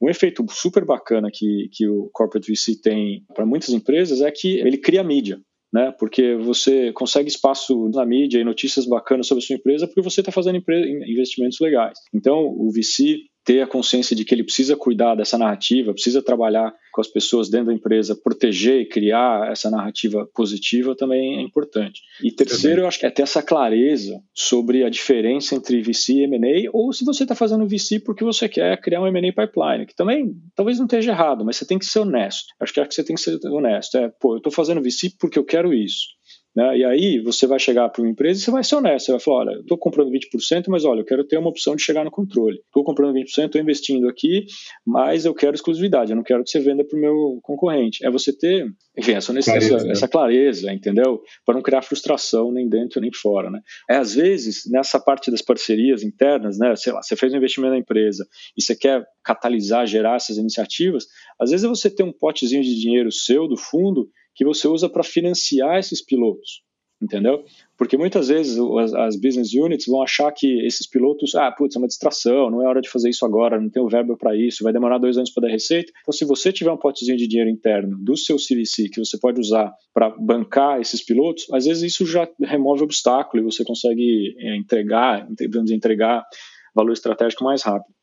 um 0.00 0.10
efeito 0.10 0.44
super 0.50 0.84
bacana 0.84 1.30
que, 1.32 1.70
que 1.72 1.88
o 1.88 2.10
Corporate 2.12 2.52
VC 2.52 2.80
tem 2.82 3.24
para 3.34 3.46
muitas 3.46 3.70
empresas 3.70 4.20
é 4.20 4.30
que 4.30 4.58
ele 4.58 4.76
cria 4.76 5.02
mídia. 5.02 5.40
Né? 5.72 5.92
Porque 5.98 6.34
você 6.36 6.92
consegue 6.92 7.28
espaço 7.28 7.88
na 7.94 8.04
mídia 8.06 8.40
e 8.40 8.44
notícias 8.44 8.86
bacanas 8.86 9.26
sobre 9.26 9.42
a 9.42 9.46
sua 9.46 9.56
empresa 9.56 9.86
porque 9.86 10.02
você 10.02 10.20
está 10.20 10.32
fazendo 10.32 10.62
investimentos 11.06 11.58
legais. 11.60 11.98
Então, 12.14 12.38
o 12.38 12.70
VC 12.70 13.18
ter 13.48 13.62
a 13.62 13.66
consciência 13.66 14.14
de 14.14 14.26
que 14.26 14.34
ele 14.34 14.44
precisa 14.44 14.76
cuidar 14.76 15.14
dessa 15.14 15.38
narrativa, 15.38 15.94
precisa 15.94 16.20
trabalhar 16.20 16.70
com 16.92 17.00
as 17.00 17.08
pessoas 17.08 17.48
dentro 17.48 17.68
da 17.68 17.72
empresa, 17.72 18.14
proteger 18.14 18.82
e 18.82 18.86
criar 18.86 19.50
essa 19.50 19.70
narrativa 19.70 20.28
positiva 20.34 20.94
também 20.94 21.38
é 21.38 21.40
importante. 21.40 22.02
E 22.22 22.30
terceiro, 22.30 22.82
eu 22.82 22.86
acho 22.86 22.98
que 22.98 23.06
é 23.06 23.10
ter 23.10 23.22
essa 23.22 23.42
clareza 23.42 24.20
sobre 24.34 24.84
a 24.84 24.90
diferença 24.90 25.54
entre 25.54 25.80
VC 25.80 26.12
e 26.12 26.22
M&A, 26.24 26.68
ou 26.74 26.92
se 26.92 27.06
você 27.06 27.22
está 27.22 27.34
fazendo 27.34 27.66
VC 27.66 28.00
porque 28.00 28.22
você 28.22 28.50
quer 28.50 28.78
criar 28.82 29.00
um 29.00 29.06
M&A 29.06 29.32
pipeline, 29.32 29.86
que 29.86 29.96
também 29.96 30.34
talvez 30.54 30.78
não 30.78 30.84
esteja 30.84 31.12
errado, 31.12 31.42
mas 31.42 31.56
você 31.56 31.64
tem 31.64 31.78
que 31.78 31.86
ser 31.86 32.00
honesto. 32.00 32.48
Acho 32.60 32.74
que, 32.74 32.80
acho 32.80 32.90
que 32.90 32.96
você 32.96 33.04
tem 33.04 33.16
que 33.16 33.22
ser 33.22 33.38
honesto. 33.46 33.96
É, 33.96 34.12
pô, 34.20 34.34
eu 34.34 34.38
estou 34.38 34.52
fazendo 34.52 34.82
VC 34.82 35.10
porque 35.18 35.38
eu 35.38 35.44
quero 35.44 35.72
isso. 35.72 36.17
Né? 36.58 36.78
E 36.78 36.84
aí 36.84 37.20
você 37.20 37.46
vai 37.46 37.60
chegar 37.60 37.88
para 37.88 38.02
uma 38.02 38.10
empresa 38.10 38.40
e 38.40 38.42
você 38.42 38.50
vai 38.50 38.64
ser 38.64 38.74
honesto, 38.74 39.06
você 39.06 39.12
vai 39.12 39.20
falar, 39.20 39.36
olha, 39.36 39.60
estou 39.60 39.78
comprando 39.78 40.10
20%, 40.10 40.64
mas 40.66 40.84
olha, 40.84 41.02
eu 41.02 41.04
quero 41.04 41.22
ter 41.22 41.38
uma 41.38 41.50
opção 41.50 41.76
de 41.76 41.82
chegar 41.84 42.04
no 42.04 42.10
controle. 42.10 42.58
Estou 42.66 42.82
comprando 42.82 43.14
20%, 43.14 43.44
estou 43.44 43.60
investindo 43.60 44.08
aqui, 44.08 44.44
mas 44.84 45.24
eu 45.24 45.32
quero 45.32 45.54
exclusividade, 45.54 46.10
eu 46.10 46.16
não 46.16 46.24
quero 46.24 46.42
que 46.42 46.50
você 46.50 46.58
venda 46.58 46.84
para 46.84 46.98
o 46.98 47.00
meu 47.00 47.38
concorrente. 47.44 48.04
É 48.04 48.10
você 48.10 48.36
ter, 48.36 48.66
enfim, 48.98 49.12
essa, 49.12 49.32
clareza, 49.32 49.76
essa, 49.76 49.88
essa 49.88 50.08
clareza, 50.08 50.72
entendeu? 50.72 51.22
Para 51.46 51.54
não 51.54 51.62
criar 51.62 51.80
frustração 51.80 52.50
nem 52.50 52.68
dentro 52.68 53.00
nem 53.00 53.12
fora. 53.12 53.52
Né? 53.52 53.60
É, 53.88 53.94
às 53.94 54.16
vezes, 54.16 54.62
nessa 54.68 54.98
parte 54.98 55.30
das 55.30 55.40
parcerias 55.42 56.02
internas, 56.02 56.58
né, 56.58 56.74
sei 56.74 56.92
lá, 56.92 57.00
você 57.00 57.14
fez 57.14 57.32
um 57.32 57.36
investimento 57.36 57.74
na 57.74 57.78
empresa 57.78 58.26
e 58.56 58.60
você 58.60 58.74
quer 58.74 59.06
catalisar, 59.22 59.86
gerar 59.86 60.16
essas 60.16 60.38
iniciativas, 60.38 61.06
às 61.40 61.52
vezes 61.52 61.64
é 61.64 61.68
você 61.68 61.88
ter 61.88 62.02
um 62.02 62.12
potezinho 62.12 62.64
de 62.64 62.80
dinheiro 62.80 63.12
seu 63.12 63.46
do 63.46 63.56
fundo 63.56 64.08
que 64.38 64.44
você 64.44 64.68
usa 64.68 64.88
para 64.88 65.02
financiar 65.02 65.80
esses 65.80 66.00
pilotos, 66.00 66.62
entendeu? 67.02 67.44
Porque 67.76 67.96
muitas 67.96 68.28
vezes 68.28 68.56
as, 68.56 68.94
as, 68.94 69.16
business 69.16 69.52
units 69.52 69.86
vão 69.88 70.00
achar 70.00 70.30
que 70.30 70.64
esses 70.64 70.88
pilotos, 70.88 71.34
ah, 71.34 71.50
putz, 71.50 71.74
é 71.74 71.78
uma 71.80 71.88
distração, 71.88 72.48
não 72.48 72.62
é 72.62 72.68
hora 72.68 72.80
de 72.80 72.88
fazer 72.88 73.10
isso 73.10 73.26
agora, 73.26 73.60
não 73.60 73.68
tenho 73.68 73.88
verba 73.88 74.16
para 74.16 74.36
isso, 74.36 74.62
vai 74.62 74.72
demorar 74.72 74.98
dois 74.98 75.16
anos 75.16 75.30
para 75.30 75.48
dar 75.48 75.52
receita. 75.52 75.92
Então, 76.02 76.12
se 76.12 76.24
você 76.24 76.52
tiver 76.52 76.70
um 76.70 76.76
potezinho 76.76 77.18
de 77.18 77.26
dinheiro 77.26 77.50
interno 77.50 77.98
do 77.98 78.16
seu 78.16 78.36
CVC 78.36 78.90
que 78.90 79.04
você 79.04 79.18
pode 79.18 79.40
usar 79.40 79.72
para 79.92 80.10
bancar 80.10 80.80
esses 80.80 81.04
pilotos, 81.04 81.44
às 81.52 81.64
vezes 81.64 81.82
isso 81.82 82.06
já 82.06 82.28
remove 82.40 82.84
obstáculo 82.84 83.42
e 83.42 83.44
você 83.44 83.64
consegue 83.64 84.36
é, 84.38 84.56
entregar, 84.56 85.26
entregar 85.68 86.24
valor 86.72 86.92
estratégico 86.92 87.42
mais 87.42 87.62
rápido. 87.62 87.97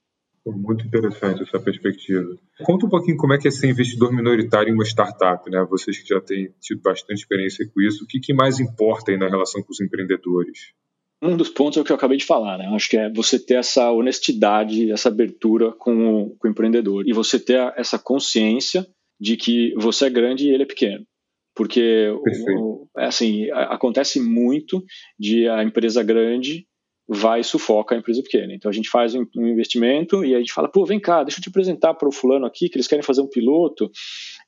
Muito 0.45 0.85
interessante 0.85 1.41
essa 1.41 1.59
perspectiva. 1.59 2.37
Conta 2.63 2.85
um 2.85 2.89
pouquinho 2.89 3.17
como 3.17 3.33
é 3.33 3.37
que 3.37 3.47
é 3.47 3.51
ser 3.51 3.67
investidor 3.67 4.13
minoritário 4.13 4.69
em 4.69 4.73
uma 4.73 4.85
startup, 4.85 5.49
né? 5.49 5.65
Vocês 5.67 5.97
que 5.97 6.09
já 6.09 6.21
têm 6.21 6.53
tido 6.61 6.81
bastante 6.81 7.19
experiência 7.19 7.67
com 7.73 7.81
isso, 7.81 8.03
o 8.03 8.07
que, 8.07 8.19
que 8.19 8.33
mais 8.33 8.59
importa 8.59 9.11
aí 9.11 9.17
na 9.17 9.27
relação 9.27 9.63
com 9.63 9.71
os 9.71 9.81
empreendedores? 9.81 10.73
Um 11.21 11.35
dos 11.35 11.49
pontos 11.49 11.77
é 11.77 11.81
o 11.81 11.83
que 11.83 11.91
eu 11.91 11.95
acabei 11.95 12.17
de 12.17 12.25
falar, 12.25 12.59
né? 12.59 12.67
Acho 12.75 12.89
que 12.89 12.97
é 12.97 13.11
você 13.11 13.39
ter 13.39 13.55
essa 13.55 13.91
honestidade, 13.91 14.91
essa 14.91 15.09
abertura 15.09 15.71
com 15.71 16.23
o, 16.23 16.29
com 16.37 16.47
o 16.47 16.51
empreendedor 16.51 17.07
e 17.07 17.13
você 17.13 17.39
ter 17.39 17.73
essa 17.75 17.97
consciência 17.97 18.85
de 19.19 19.37
que 19.37 19.73
você 19.75 20.05
é 20.05 20.09
grande 20.09 20.45
e 20.45 20.53
ele 20.53 20.63
é 20.63 20.67
pequeno 20.67 21.05
porque 21.55 22.09
o, 22.53 22.87
assim 22.95 23.49
acontece 23.51 24.19
muito 24.19 24.83
de 25.17 25.47
a 25.47 25.63
empresa 25.63 26.03
grande 26.03 26.67
vai 27.07 27.41
e 27.41 27.43
sufoca 27.43 27.93
a 27.93 27.97
empresa 27.97 28.21
pequena. 28.23 28.53
Então 28.53 28.69
a 28.69 28.73
gente 28.73 28.89
faz 28.89 29.13
um, 29.13 29.25
investimento 29.35 30.25
e 30.25 30.33
a 30.33 30.39
gente 30.39 30.51
fala, 30.51 30.67
pô, 30.67 30.85
vem 30.85 30.99
cá, 30.99 31.23
deixa 31.23 31.39
eu 31.39 31.43
te 31.43 31.49
apresentar 31.49 31.93
para 31.93 32.09
o 32.09 32.11
fulano 32.11 32.45
aqui 32.45 32.67
que 32.67 32.77
eles 32.77 32.87
querem 32.87 33.03
fazer 33.03 33.21
um 33.21 33.29
piloto 33.29 33.91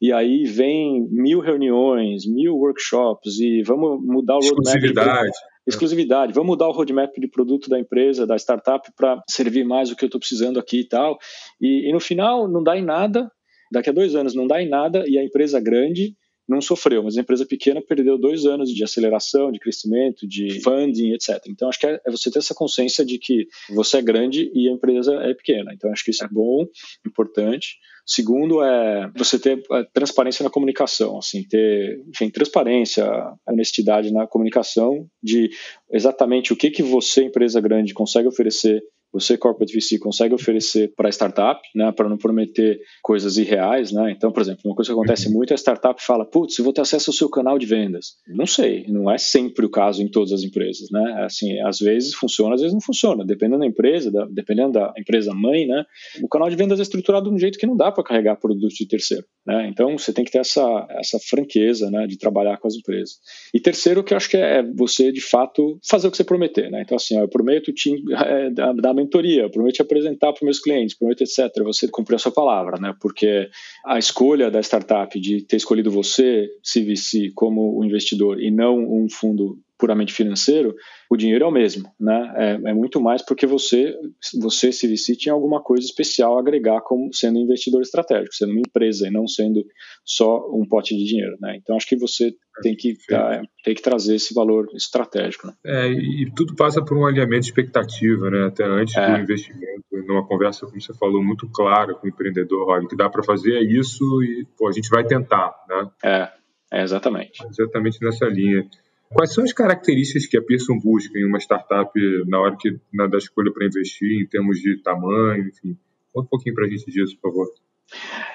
e 0.02 0.12
aí 0.12 0.44
vem 0.44 1.08
mil 1.12 1.40
reuniões, 1.40 2.26
mil 2.26 2.56
workshops 2.56 3.40
e 3.40 3.62
vamos 3.64 4.04
mudar 4.04 4.36
o 4.36 4.40
roadmap. 4.40 4.76
Exclusividade. 4.76 5.32
Exclusividade, 5.68 6.34
vamos 6.34 6.48
mudar 6.48 6.68
o 6.68 6.72
roadmap 6.72 7.14
de 7.20 7.28
produto 7.28 7.70
da 7.70 7.78
empresa, 7.78 8.26
da 8.26 8.38
startup, 8.38 8.90
para 8.96 9.22
servir 9.30 9.66
mais 9.66 9.92
o 9.92 9.98
que 9.98 10.06
eu 10.06 10.08
estou 10.08 10.20
precisando 10.20 10.58
aqui 10.58 10.80
e 10.80 10.88
tal. 10.88 11.18
E, 11.60 11.90
e 11.90 11.92
no 11.92 12.00
final 12.00 12.48
não 12.48 12.64
dá 12.64 12.78
em 12.78 12.84
nada, 12.84 13.30
daqui 13.72 13.90
a 13.90 13.94
dois 13.94 14.16
anos 14.16 14.34
não 14.34 14.48
dá 14.48 14.62
em 14.62 14.70
nada 14.70 15.04
e 15.06 15.18
a 15.18 15.24
empresa 15.24 15.60
grande 15.60 16.16
não 16.48 16.62
sofreu, 16.62 17.04
mas 17.04 17.18
a 17.18 17.22
empresa 17.22 17.46
pequena 17.46 17.82
perdeu 17.82 18.18
dois 18.18 18.46
anos 18.46 18.70
de 18.70 18.84
aceleração, 18.84 19.52
de 19.52 19.60
crescimento, 19.60 20.28
de 20.28 20.62
funding, 20.62 21.14
etc. 21.14 21.42
Então, 21.48 21.68
acho 21.68 21.80
que 21.80 21.88
é, 21.88 22.00
é 22.06 22.12
você 22.12 22.32
ter 22.32 22.40
essa 22.40 22.56
consciência 22.56 23.06
de 23.06 23.18
que 23.18 23.48
você 23.70 23.98
é 23.98 24.02
grande 24.02 24.50
e 24.54 24.70
a 24.70 24.72
empresa 24.72 25.14
é 25.16 25.34
pequena. 25.34 25.74
Então, 25.74 25.92
acho 25.92 26.04
que 26.04 26.12
isso 26.12 26.24
é 26.24 26.28
bom, 26.30 26.66
importante. 27.06 27.78
Segundo 28.06 28.64
é 28.64 29.12
você 29.18 29.38
ter 29.38 29.62
é, 29.72 29.84
transparência 29.94 30.42
na 30.42 30.50
comunicação, 30.50 31.18
assim, 31.18 31.44
ter, 31.44 32.02
enfim, 32.08 32.30
transparência, 32.30 33.06
honestidade 33.46 34.14
na 34.14 34.26
comunicação 34.26 35.06
de 35.22 35.50
exatamente 35.92 36.54
o 36.54 36.56
que 36.56 36.72
que 36.72 36.82
você, 36.82 37.24
empresa 37.24 37.60
grande, 37.60 37.94
consegue 37.94 38.30
oferecer 38.30 38.82
você, 39.20 39.38
corporate 39.38 39.74
VC, 39.74 40.00
consegue 40.00 40.34
oferecer 40.34 40.94
para 40.96 41.08
a 41.08 41.12
startup, 41.12 41.60
né, 41.76 41.92
para 41.92 42.10
não 42.10 42.18
prometer 42.18 42.80
coisas 43.02 43.38
irreais, 43.38 43.92
né? 43.92 44.12
Então, 44.12 44.32
por 44.32 44.42
exemplo, 44.42 44.62
uma 44.66 44.76
coisa 44.76 44.90
que 44.90 44.94
acontece 44.94 45.28
uhum. 45.28 45.34
muito 45.34 45.52
é 45.52 45.56
a 45.56 45.58
startup 45.58 46.02
fala, 46.04 46.26
putz, 46.26 46.58
eu 46.58 46.64
vou 46.64 46.74
ter 46.74 46.82
acesso 46.82 47.10
ao 47.10 47.14
seu 47.14 47.30
canal 47.30 47.58
de 47.58 47.66
vendas. 47.66 48.14
Não 48.28 48.46
sei, 48.46 48.86
não 48.88 49.10
é 49.12 49.18
sempre 49.18 49.66
o 49.66 49.70
caso 49.70 50.02
em 50.02 50.10
todas 50.10 50.32
as 50.32 50.44
empresas, 50.44 50.90
né? 50.92 51.24
Assim, 51.26 51.60
às 51.62 51.80
vezes 51.80 52.14
funciona, 52.14 52.56
às 52.56 52.62
vezes 52.62 52.74
não 52.74 52.82
funciona, 52.82 53.26
dependendo 53.26 53.60
da 53.60 53.68
empresa, 53.68 54.12
da, 54.12 54.26
dependendo 54.26 54.74
da 54.74 54.94
empresa 54.98 55.34
mãe, 55.34 55.66
né? 55.66 55.84
O 56.22 56.28
canal 56.28 56.50
de 56.50 56.56
vendas 56.56 56.80
é 56.80 56.84
estruturado 56.84 57.30
de 57.30 57.36
um 57.36 57.40
jeito 57.40 57.58
que 57.58 57.68
não 57.68 57.76
dá 57.76 57.92
para 57.92 58.04
carregar 58.04 58.36
produtos 58.38 58.76
de 58.76 58.88
terceiro, 58.88 59.26
né? 59.48 59.70
Então, 59.70 59.98
você 59.98 60.12
tem 60.12 60.26
que 60.26 60.32
ter 60.32 60.40
essa, 60.40 60.86
essa 60.90 61.18
franqueza, 61.20 61.90
né, 61.90 62.06
de 62.06 62.18
trabalhar 62.18 62.58
com 62.58 62.68
as 62.68 62.76
empresas. 62.76 63.18
E 63.54 63.62
terceiro, 63.62 64.04
que 64.04 64.14
eu 64.14 64.18
acho 64.18 64.30
que 64.30 64.36
é 64.36 64.62
você, 64.62 65.10
de 65.10 65.22
fato, 65.22 65.80
fazer 65.90 66.10
o 66.10 66.12
que 66.12 66.18
você 66.18 66.26
prometer, 66.26 66.70
né? 66.70 66.82
Então, 66.82 66.98
assim, 66.98 67.18
ó, 67.18 67.22
eu 67.22 67.30
prometo 67.30 67.72
te, 67.72 67.96
é, 68.14 68.50
dar 68.50 68.94
mentoria, 68.94 69.50
prometo 69.50 69.82
apresentar 69.82 70.34
para 70.34 70.44
meus 70.44 70.60
clientes, 70.60 70.98
prometo 70.98 71.22
etc. 71.22 71.48
Você 71.64 71.88
cumprir 71.88 72.18
a 72.18 72.20
sua 72.20 72.32
palavra, 72.32 72.78
né? 72.78 72.94
Porque 73.00 73.48
a 73.86 73.98
escolha 73.98 74.52
da 74.52 74.60
startup 74.60 75.18
de 75.18 75.42
ter 75.46 75.56
escolhido 75.56 75.90
você, 75.90 76.50
CVC, 76.62 77.32
como 77.34 77.80
o 77.80 77.86
investidor 77.86 78.42
e 78.42 78.52
não 78.52 78.78
um 78.78 79.08
fundo 79.10 79.58
puramente 79.78 80.14
financeiro, 80.14 80.76
o 81.10 81.16
dinheiro 81.16 81.46
é 81.46 81.48
o 81.48 81.52
mesmo, 81.52 81.90
né? 82.00 82.34
É, 82.36 82.70
é, 82.70 82.74
muito 82.74 83.00
mais 83.00 83.24
porque 83.24 83.46
você, 83.46 83.96
você 84.42 84.70
CVC 84.70 85.16
tinha 85.16 85.34
alguma 85.34 85.62
coisa 85.62 85.86
especial 85.86 86.38
a 86.38 86.40
agregar 86.40 86.82
como 86.82 87.14
sendo 87.14 87.40
investidor 87.40 87.82
estratégico, 87.82 88.34
sendo 88.34 88.52
uma 88.52 88.62
empresa 88.62 89.08
e 89.08 89.12
não 89.12 89.28
sendo 89.28 89.64
só 90.04 90.50
um 90.52 90.68
pote 90.68 90.98
de 90.98 91.06
dinheiro, 91.06 91.38
né? 91.40 91.58
Então 91.58 91.76
acho 91.76 91.88
que 91.88 91.96
você 91.96 92.34
tem 92.62 92.76
que 92.76 92.98
tá, 93.08 93.42
tem 93.64 93.76
que 93.76 93.82
trazer 93.82 94.16
esse 94.16 94.34
valor 94.34 94.68
estratégico. 94.74 95.48
Né? 95.48 95.54
É, 95.66 95.88
e 95.90 96.32
tudo 96.36 96.56
passa 96.56 96.84
por 96.84 96.98
um 96.98 97.06
alinhamento 97.06 97.42
de 97.42 97.48
expectativa, 97.48 98.30
né? 98.32 98.48
Até 98.48 98.66
antes 98.66 98.96
é. 98.98 99.14
do 99.14 99.22
investimento, 99.22 99.84
numa 100.08 100.26
conversa 100.26 100.66
como 100.66 100.82
você 100.82 100.94
falou 100.96 101.24
muito 101.24 101.48
clara 101.50 101.94
com 101.94 102.08
o 102.08 102.10
empreendedor, 102.10 102.68
olha, 102.70 102.86
o 102.86 102.88
que 102.88 102.96
dá 102.96 103.10
para 103.10 103.24
fazer 103.24 103.56
é 103.56 103.64
isso 103.64 104.04
e 104.24 104.46
pô, 104.58 104.68
a 104.68 104.72
gente 104.72 104.90
vai 104.90 105.06
tentar, 105.06 105.54
né? 105.70 105.90
É, 106.04 106.80
é 106.80 106.84
exatamente. 106.84 107.46
Exatamente 107.48 108.04
nessa 108.04 108.26
linha. 108.26 108.68
Quais 109.14 109.34
são 109.34 109.44
as 109.44 109.54
características 109.54 110.26
que 110.26 110.38
a 110.38 110.42
Pearson 110.42 110.78
busca 110.80 111.18
em 111.18 111.26
uma 111.26 111.40
startup 111.40 111.92
na 112.28 112.40
hora 112.40 112.58
que, 112.60 112.78
na, 112.94 113.08
da 113.08 113.18
escolha 113.18 113.52
para 113.52 113.66
investir, 113.66 114.22
em 114.22 114.28
termos 114.28 114.60
de 114.60 114.82
tamanho, 114.82 115.48
enfim? 115.48 115.78
Conta 116.14 116.26
um 116.26 116.30
pouquinho 116.30 116.56
para 116.56 116.66
a 116.66 116.70
gente 116.70 116.86
disso, 116.92 117.18
por 117.22 117.32
favor. 117.32 117.48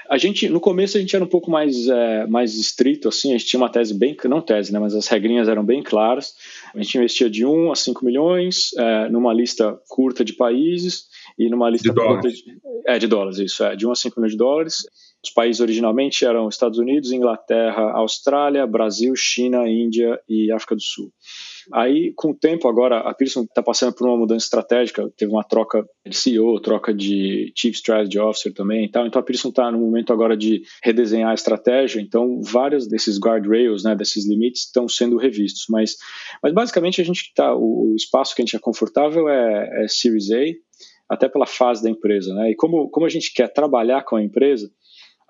A 0.08 0.16
gente, 0.16 0.48
no 0.48 0.60
começo, 0.60 0.96
a 0.96 1.00
gente 1.00 1.14
era 1.14 1.24
um 1.24 1.28
pouco 1.28 1.50
mais, 1.50 1.86
é, 1.88 2.26
mais 2.26 2.54
estrito, 2.54 3.08
assim, 3.08 3.30
a 3.30 3.38
gente 3.38 3.46
tinha 3.46 3.60
uma 3.60 3.70
tese 3.70 3.92
bem, 3.92 4.16
não 4.24 4.40
tese, 4.40 4.72
né, 4.72 4.78
mas 4.78 4.94
as 4.94 5.06
regrinhas 5.08 5.48
eram 5.48 5.64
bem 5.64 5.82
claras. 5.82 6.34
A 6.74 6.82
gente 6.82 6.96
investia 6.96 7.28
de 7.28 7.44
1 7.44 7.70
a 7.70 7.76
5 7.76 8.04
milhões, 8.04 8.70
é, 8.78 9.08
numa 9.10 9.32
lista 9.32 9.78
curta 9.88 10.24
de 10.24 10.32
países 10.32 11.06
e 11.38 11.48
numa 11.48 11.68
lista 11.68 11.88
de 11.88 11.94
dólares. 11.94 12.34
De, 12.34 12.58
é, 12.86 12.98
de 12.98 13.06
dólares, 13.06 13.38
isso, 13.38 13.62
é, 13.64 13.76
de 13.76 13.86
1 13.86 13.90
a 13.90 13.94
5 13.94 14.20
milhões 14.20 14.32
de 14.32 14.38
dólares. 14.38 14.76
Os 15.24 15.30
países 15.30 15.60
originalmente 15.60 16.24
eram 16.24 16.48
Estados 16.48 16.78
Unidos, 16.78 17.12
Inglaterra, 17.12 17.92
Austrália, 17.92 18.66
Brasil, 18.66 19.14
China, 19.14 19.68
Índia 19.68 20.20
e 20.28 20.50
África 20.50 20.74
do 20.74 20.82
Sul. 20.82 21.12
Aí, 21.72 22.12
com 22.16 22.30
o 22.30 22.34
tempo, 22.34 22.66
agora 22.66 22.98
a 22.98 23.14
Pearson 23.14 23.42
está 23.42 23.62
passando 23.62 23.94
por 23.94 24.08
uma 24.08 24.16
mudança 24.16 24.46
estratégica, 24.46 25.08
teve 25.16 25.30
uma 25.30 25.44
troca 25.44 25.86
de 26.04 26.16
CEO, 26.16 26.60
troca 26.60 26.92
de 26.92 27.52
Chief 27.56 27.74
Strategy 27.74 28.18
Officer 28.18 28.52
também 28.52 28.84
e 28.84 28.90
tal. 28.90 29.06
Então 29.06 29.20
a 29.20 29.24
Pearson 29.24 29.50
está 29.50 29.70
no 29.70 29.78
momento 29.78 30.12
agora 30.12 30.36
de 30.36 30.62
redesenhar 30.82 31.30
a 31.30 31.34
estratégia. 31.34 32.00
Então, 32.00 32.40
vários 32.42 32.88
desses 32.88 33.18
guardrails, 33.18 33.84
né, 33.84 33.94
desses 33.94 34.28
limites, 34.28 34.62
estão 34.62 34.88
sendo 34.88 35.16
revistos. 35.16 35.66
Mas, 35.70 35.96
mas 36.42 36.52
basicamente 36.52 37.00
a 37.00 37.04
gente 37.04 37.20
está, 37.20 37.54
o, 37.54 37.92
o 37.92 37.96
espaço 37.96 38.34
que 38.34 38.42
a 38.42 38.44
gente 38.44 38.56
é 38.56 38.58
confortável 38.58 39.28
é, 39.28 39.84
é 39.84 39.88
Series 39.88 40.32
A, 40.32 40.44
até 41.08 41.28
pela 41.28 41.46
fase 41.46 41.82
da 41.82 41.90
empresa. 41.90 42.34
Né? 42.34 42.50
E 42.50 42.56
como, 42.56 42.88
como 42.90 43.06
a 43.06 43.08
gente 43.08 43.32
quer 43.32 43.52
trabalhar 43.52 44.02
com 44.02 44.16
a 44.16 44.22
empresa, 44.22 44.70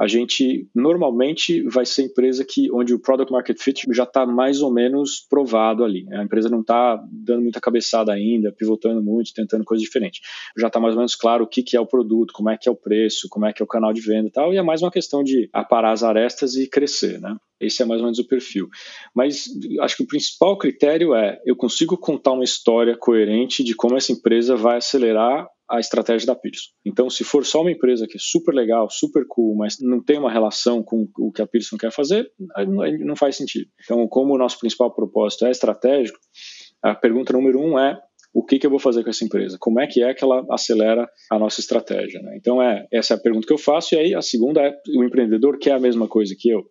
a 0.02 0.08
gente 0.08 0.68
normalmente 0.74 1.62
vai 1.62 1.86
ser 1.86 2.02
empresa 2.02 2.44
que 2.44 2.68
onde 2.72 2.92
o 2.92 2.98
product 2.98 3.32
market 3.32 3.56
fit 3.56 3.86
já 3.92 4.02
está 4.02 4.26
mais 4.26 4.60
ou 4.60 4.68
menos 4.68 5.24
provado 5.30 5.84
ali. 5.84 6.04
A 6.12 6.24
empresa 6.24 6.48
não 6.48 6.62
está 6.62 7.00
dando 7.08 7.42
muita 7.42 7.60
cabeçada 7.60 8.12
ainda, 8.12 8.50
pivotando 8.50 9.00
muito, 9.00 9.32
tentando 9.32 9.64
coisas 9.64 9.84
diferentes. 9.84 10.20
Já 10.58 10.66
está 10.66 10.80
mais 10.80 10.94
ou 10.94 10.98
menos 10.98 11.14
claro 11.14 11.44
o 11.44 11.46
que, 11.46 11.62
que 11.62 11.76
é 11.76 11.80
o 11.80 11.86
produto, 11.86 12.32
como 12.32 12.50
é 12.50 12.58
que 12.58 12.68
é 12.68 12.72
o 12.72 12.74
preço, 12.74 13.28
como 13.30 13.46
é 13.46 13.52
que 13.52 13.62
é 13.62 13.64
o 13.64 13.68
canal 13.68 13.92
de 13.92 14.00
venda 14.00 14.26
e 14.26 14.32
tal, 14.32 14.52
e 14.52 14.56
é 14.56 14.62
mais 14.62 14.82
uma 14.82 14.90
questão 14.90 15.22
de 15.22 15.48
aparar 15.52 15.92
as 15.92 16.02
arestas 16.02 16.56
e 16.56 16.68
crescer, 16.68 17.20
né? 17.20 17.36
Esse 17.60 17.84
é 17.84 17.86
mais 17.86 18.00
ou 18.00 18.06
menos 18.06 18.18
o 18.18 18.26
perfil. 18.26 18.68
Mas 19.14 19.44
acho 19.82 19.96
que 19.98 20.02
o 20.02 20.08
principal 20.08 20.58
critério 20.58 21.14
é 21.14 21.40
eu 21.46 21.54
consigo 21.54 21.96
contar 21.96 22.32
uma 22.32 22.42
história 22.42 22.96
coerente 22.96 23.62
de 23.62 23.72
como 23.72 23.96
essa 23.96 24.10
empresa 24.10 24.56
vai 24.56 24.78
acelerar 24.78 25.46
a 25.72 25.80
estratégia 25.80 26.26
da 26.26 26.34
Pearson. 26.34 26.70
Então, 26.84 27.08
se 27.08 27.24
for 27.24 27.46
só 27.46 27.62
uma 27.62 27.72
empresa 27.72 28.06
que 28.06 28.18
é 28.18 28.20
super 28.20 28.54
legal, 28.54 28.90
super 28.90 29.24
cool, 29.26 29.56
mas 29.56 29.78
não 29.80 30.02
tem 30.02 30.18
uma 30.18 30.30
relação 30.30 30.82
com 30.82 31.08
o 31.18 31.32
que 31.32 31.40
a 31.40 31.46
Pearson 31.46 31.78
quer 31.78 31.90
fazer, 31.90 32.30
não 33.00 33.16
faz 33.16 33.36
sentido. 33.36 33.66
Então, 33.82 34.06
como 34.06 34.34
o 34.34 34.38
nosso 34.38 34.58
principal 34.58 34.94
propósito 34.94 35.46
é 35.46 35.50
estratégico, 35.50 36.18
a 36.82 36.94
pergunta 36.94 37.32
número 37.32 37.58
um 37.58 37.78
é 37.78 37.98
o 38.34 38.44
que, 38.44 38.58
que 38.58 38.66
eu 38.66 38.70
vou 38.70 38.78
fazer 38.78 39.02
com 39.02 39.10
essa 39.10 39.24
empresa? 39.24 39.56
Como 39.60 39.80
é 39.80 39.86
que 39.86 40.02
é 40.02 40.14
que 40.14 40.24
ela 40.24 40.44
acelera 40.50 41.08
a 41.30 41.38
nossa 41.38 41.60
estratégia? 41.60 42.20
Né? 42.22 42.36
Então, 42.36 42.62
é, 42.62 42.86
essa 42.90 43.14
é 43.14 43.16
a 43.16 43.20
pergunta 43.20 43.46
que 43.46 43.52
eu 43.52 43.58
faço, 43.58 43.94
e 43.94 43.98
aí 43.98 44.14
a 44.14 44.22
segunda 44.22 44.60
é, 44.62 44.74
o 44.96 45.04
empreendedor 45.04 45.58
quer 45.58 45.72
a 45.72 45.80
mesma 45.80 46.08
coisa 46.08 46.34
que 46.38 46.50
eu? 46.50 46.62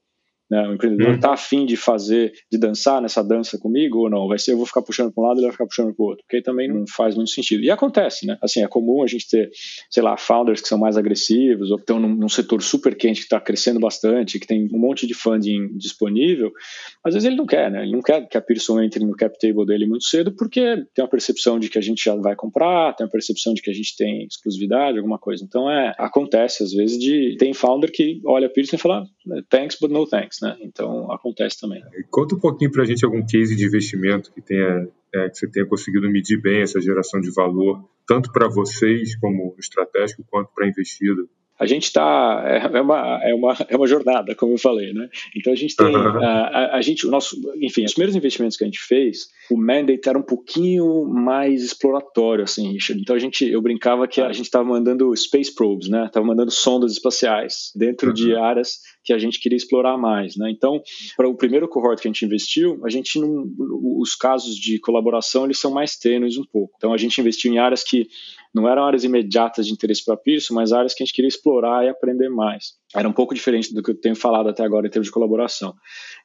Né? 0.51 0.67
O 0.67 0.73
empreendedor 0.73 1.15
está 1.15 1.29
hum. 1.29 1.33
afim 1.33 1.65
de 1.65 1.77
fazer, 1.77 2.33
de 2.51 2.57
dançar 2.57 3.01
nessa 3.01 3.23
dança 3.23 3.57
comigo 3.57 3.99
ou 3.99 4.09
não? 4.09 4.27
Vai 4.27 4.37
ser 4.37 4.51
eu 4.51 4.57
vou 4.57 4.65
ficar 4.65 4.81
puxando 4.81 5.09
para 5.13 5.23
um 5.23 5.27
lado 5.27 5.37
e 5.37 5.39
ele 5.39 5.45
vai 5.45 5.53
ficar 5.53 5.65
puxando 5.65 5.95
para 5.95 6.03
o 6.03 6.07
outro, 6.07 6.25
porque 6.25 6.35
aí 6.35 6.43
também 6.43 6.67
não 6.67 6.83
faz 6.85 7.15
muito 7.15 7.29
sentido. 7.29 7.63
E 7.63 7.71
acontece, 7.71 8.27
né? 8.27 8.37
Assim, 8.41 8.61
é 8.61 8.67
comum 8.67 9.01
a 9.01 9.07
gente 9.07 9.29
ter, 9.29 9.49
sei 9.89 10.03
lá, 10.03 10.17
founders 10.17 10.59
que 10.59 10.67
são 10.67 10.77
mais 10.77 10.97
agressivos 10.97 11.71
ou 11.71 11.77
que 11.77 11.83
estão 11.83 12.01
num, 12.01 12.13
num 12.13 12.27
setor 12.27 12.61
super 12.61 12.97
quente 12.97 13.21
que 13.21 13.27
está 13.27 13.39
crescendo 13.39 13.79
bastante, 13.79 14.39
que 14.39 14.45
tem 14.45 14.67
um 14.73 14.77
monte 14.77 15.07
de 15.07 15.13
funding 15.13 15.69
disponível. 15.77 16.51
Às 17.01 17.13
vezes 17.13 17.25
ele 17.25 17.37
não 17.37 17.45
quer, 17.45 17.71
né? 17.71 17.83
Ele 17.83 17.93
não 17.93 18.01
quer 18.01 18.27
que 18.27 18.37
a 18.37 18.41
Pearson 18.41 18.81
entre 18.81 19.05
no 19.05 19.15
cap 19.15 19.33
table 19.39 19.65
dele 19.65 19.87
muito 19.87 20.03
cedo 20.03 20.35
porque 20.35 20.61
tem 20.93 21.01
uma 21.01 21.07
percepção 21.07 21.57
de 21.59 21.69
que 21.69 21.77
a 21.77 21.81
gente 21.81 22.03
já 22.03 22.13
vai 22.15 22.35
comprar, 22.35 22.93
tem 22.93 23.05
uma 23.05 23.11
percepção 23.11 23.53
de 23.53 23.61
que 23.61 23.69
a 23.69 23.73
gente 23.73 23.95
tem 23.95 24.25
exclusividade, 24.25 24.97
alguma 24.97 25.17
coisa. 25.17 25.45
Então, 25.45 25.71
é, 25.71 25.95
acontece 25.97 26.61
às 26.61 26.73
vezes 26.73 26.99
de 26.99 27.37
tem 27.39 27.53
founder 27.53 27.89
que 27.89 28.19
olha 28.25 28.47
a 28.47 28.49
Pearson 28.49 28.75
e 28.75 28.79
fala 28.79 29.05
thanks 29.49 29.77
but 29.79 29.89
no 29.89 30.05
thanks 30.05 30.40
né? 30.41 30.57
Então 30.61 31.11
acontece 31.11 31.59
também. 31.59 31.83
Conta 32.09 32.35
um 32.35 32.39
pouquinho 32.39 32.71
para 32.71 32.83
a 32.83 32.85
gente 32.85 33.05
algum 33.05 33.25
case 33.25 33.55
de 33.55 33.65
investimento 33.65 34.31
que 34.33 34.41
tenha 34.41 34.87
é, 35.13 35.29
que 35.29 35.37
você 35.37 35.47
tenha 35.49 35.65
conseguido 35.65 36.09
medir 36.09 36.41
bem 36.41 36.61
essa 36.61 36.79
geração 36.79 37.19
de 37.19 37.29
valor, 37.31 37.83
tanto 38.07 38.31
para 38.31 38.47
vocês 38.47 39.15
como 39.17 39.55
estratégico 39.59 40.23
quanto 40.29 40.49
para 40.53 40.67
investido 40.67 41.29
a 41.61 41.67
gente 41.67 41.83
está 41.83 42.43
é, 42.43 42.75
é, 42.75 42.81
uma, 42.81 43.19
é, 43.23 43.35
uma, 43.35 43.57
é 43.69 43.77
uma 43.77 43.85
jornada, 43.85 44.33
como 44.33 44.53
eu 44.53 44.57
falei, 44.57 44.93
né? 44.93 45.07
Então 45.37 45.53
a 45.53 45.55
gente 45.55 45.75
tem 45.75 45.95
a, 45.95 46.19
a, 46.19 46.77
a, 46.77 46.81
gente 46.81 47.05
o 47.05 47.11
nosso, 47.11 47.39
enfim, 47.61 47.85
os 47.85 47.93
primeiros 47.93 48.15
investimentos 48.15 48.57
que 48.57 48.63
a 48.63 48.67
gente 48.67 48.79
fez, 48.79 49.27
o 49.51 49.55
mandate 49.55 50.09
era 50.09 50.17
um 50.17 50.23
pouquinho 50.23 51.05
mais 51.05 51.63
exploratório, 51.63 52.45
assim, 52.45 52.71
Richard. 52.71 52.99
Então 52.99 53.15
a 53.15 53.19
gente, 53.19 53.47
eu 53.47 53.61
brincava 53.61 54.07
que 54.07 54.19
a 54.19 54.33
gente 54.33 54.45
estava 54.45 54.65
mandando 54.65 55.15
space 55.15 55.53
probes, 55.53 55.87
né? 55.87 56.09
Tava 56.11 56.25
mandando 56.25 56.49
sondas 56.49 56.93
espaciais 56.93 57.71
dentro 57.75 58.07
uhum. 58.07 58.13
de 58.15 58.35
áreas 58.35 58.79
que 59.03 59.13
a 59.13 59.19
gente 59.19 59.39
queria 59.39 59.57
explorar 59.57 59.99
mais, 59.99 60.35
né? 60.35 60.49
Então, 60.49 60.81
para 61.15 61.29
o 61.29 61.35
primeiro 61.35 61.67
cohort 61.67 62.01
que 62.01 62.07
a 62.07 62.11
gente 62.11 62.25
investiu, 62.25 62.81
a 62.83 62.89
gente 62.89 63.19
não, 63.19 63.45
os 63.99 64.15
casos 64.15 64.55
de 64.55 64.79
colaboração 64.79 65.45
eles 65.45 65.59
são 65.59 65.69
mais 65.69 65.95
tênues 65.95 66.39
um 66.39 66.45
pouco. 66.45 66.73
Então 66.77 66.91
a 66.91 66.97
gente 66.97 67.21
investiu 67.21 67.53
em 67.53 67.59
áreas 67.59 67.83
que 67.83 68.07
não 68.53 68.67
eram 68.67 68.85
áreas 68.85 69.03
imediatas 69.03 69.65
de 69.65 69.73
interesse 69.73 70.03
para 70.03 70.17
Pearson, 70.17 70.53
mas 70.53 70.73
áreas 70.73 70.93
que 70.93 71.01
a 71.01 71.05
gente 71.05 71.15
queria 71.15 71.29
explorar 71.29 71.85
e 71.85 71.89
aprender 71.89 72.29
mais. 72.29 72.73
Era 72.93 73.07
um 73.07 73.13
pouco 73.13 73.33
diferente 73.33 73.73
do 73.73 73.81
que 73.81 73.91
eu 73.91 73.99
tenho 73.99 74.15
falado 74.15 74.49
até 74.49 74.63
agora 74.63 74.87
em 74.87 74.89
termos 74.89 75.07
de 75.07 75.13
colaboração. 75.13 75.73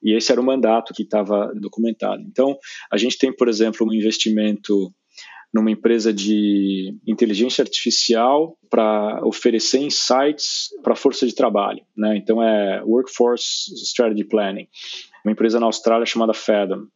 E 0.02 0.12
esse 0.14 0.32
era 0.32 0.40
o 0.40 0.44
mandato 0.44 0.92
que 0.92 1.02
estava 1.02 1.52
documentado. 1.54 2.22
Então, 2.22 2.58
a 2.90 2.96
gente 2.96 3.16
tem, 3.16 3.34
por 3.34 3.48
exemplo, 3.48 3.86
um 3.86 3.92
investimento 3.92 4.92
numa 5.54 5.70
empresa 5.70 6.12
de 6.12 6.94
inteligência 7.06 7.62
artificial 7.62 8.58
para 8.68 9.24
oferecer 9.24 9.78
insights 9.78 10.68
para 10.82 10.92
a 10.92 10.96
força 10.96 11.26
de 11.26 11.34
trabalho. 11.34 11.82
Né? 11.96 12.16
Então, 12.16 12.42
é 12.42 12.82
Workforce 12.82 13.72
Strategy 13.84 14.24
Planning, 14.24 14.68
uma 15.24 15.32
empresa 15.32 15.60
na 15.60 15.66
Austrália 15.66 16.04
chamada 16.04 16.34
Fathom. 16.34 16.86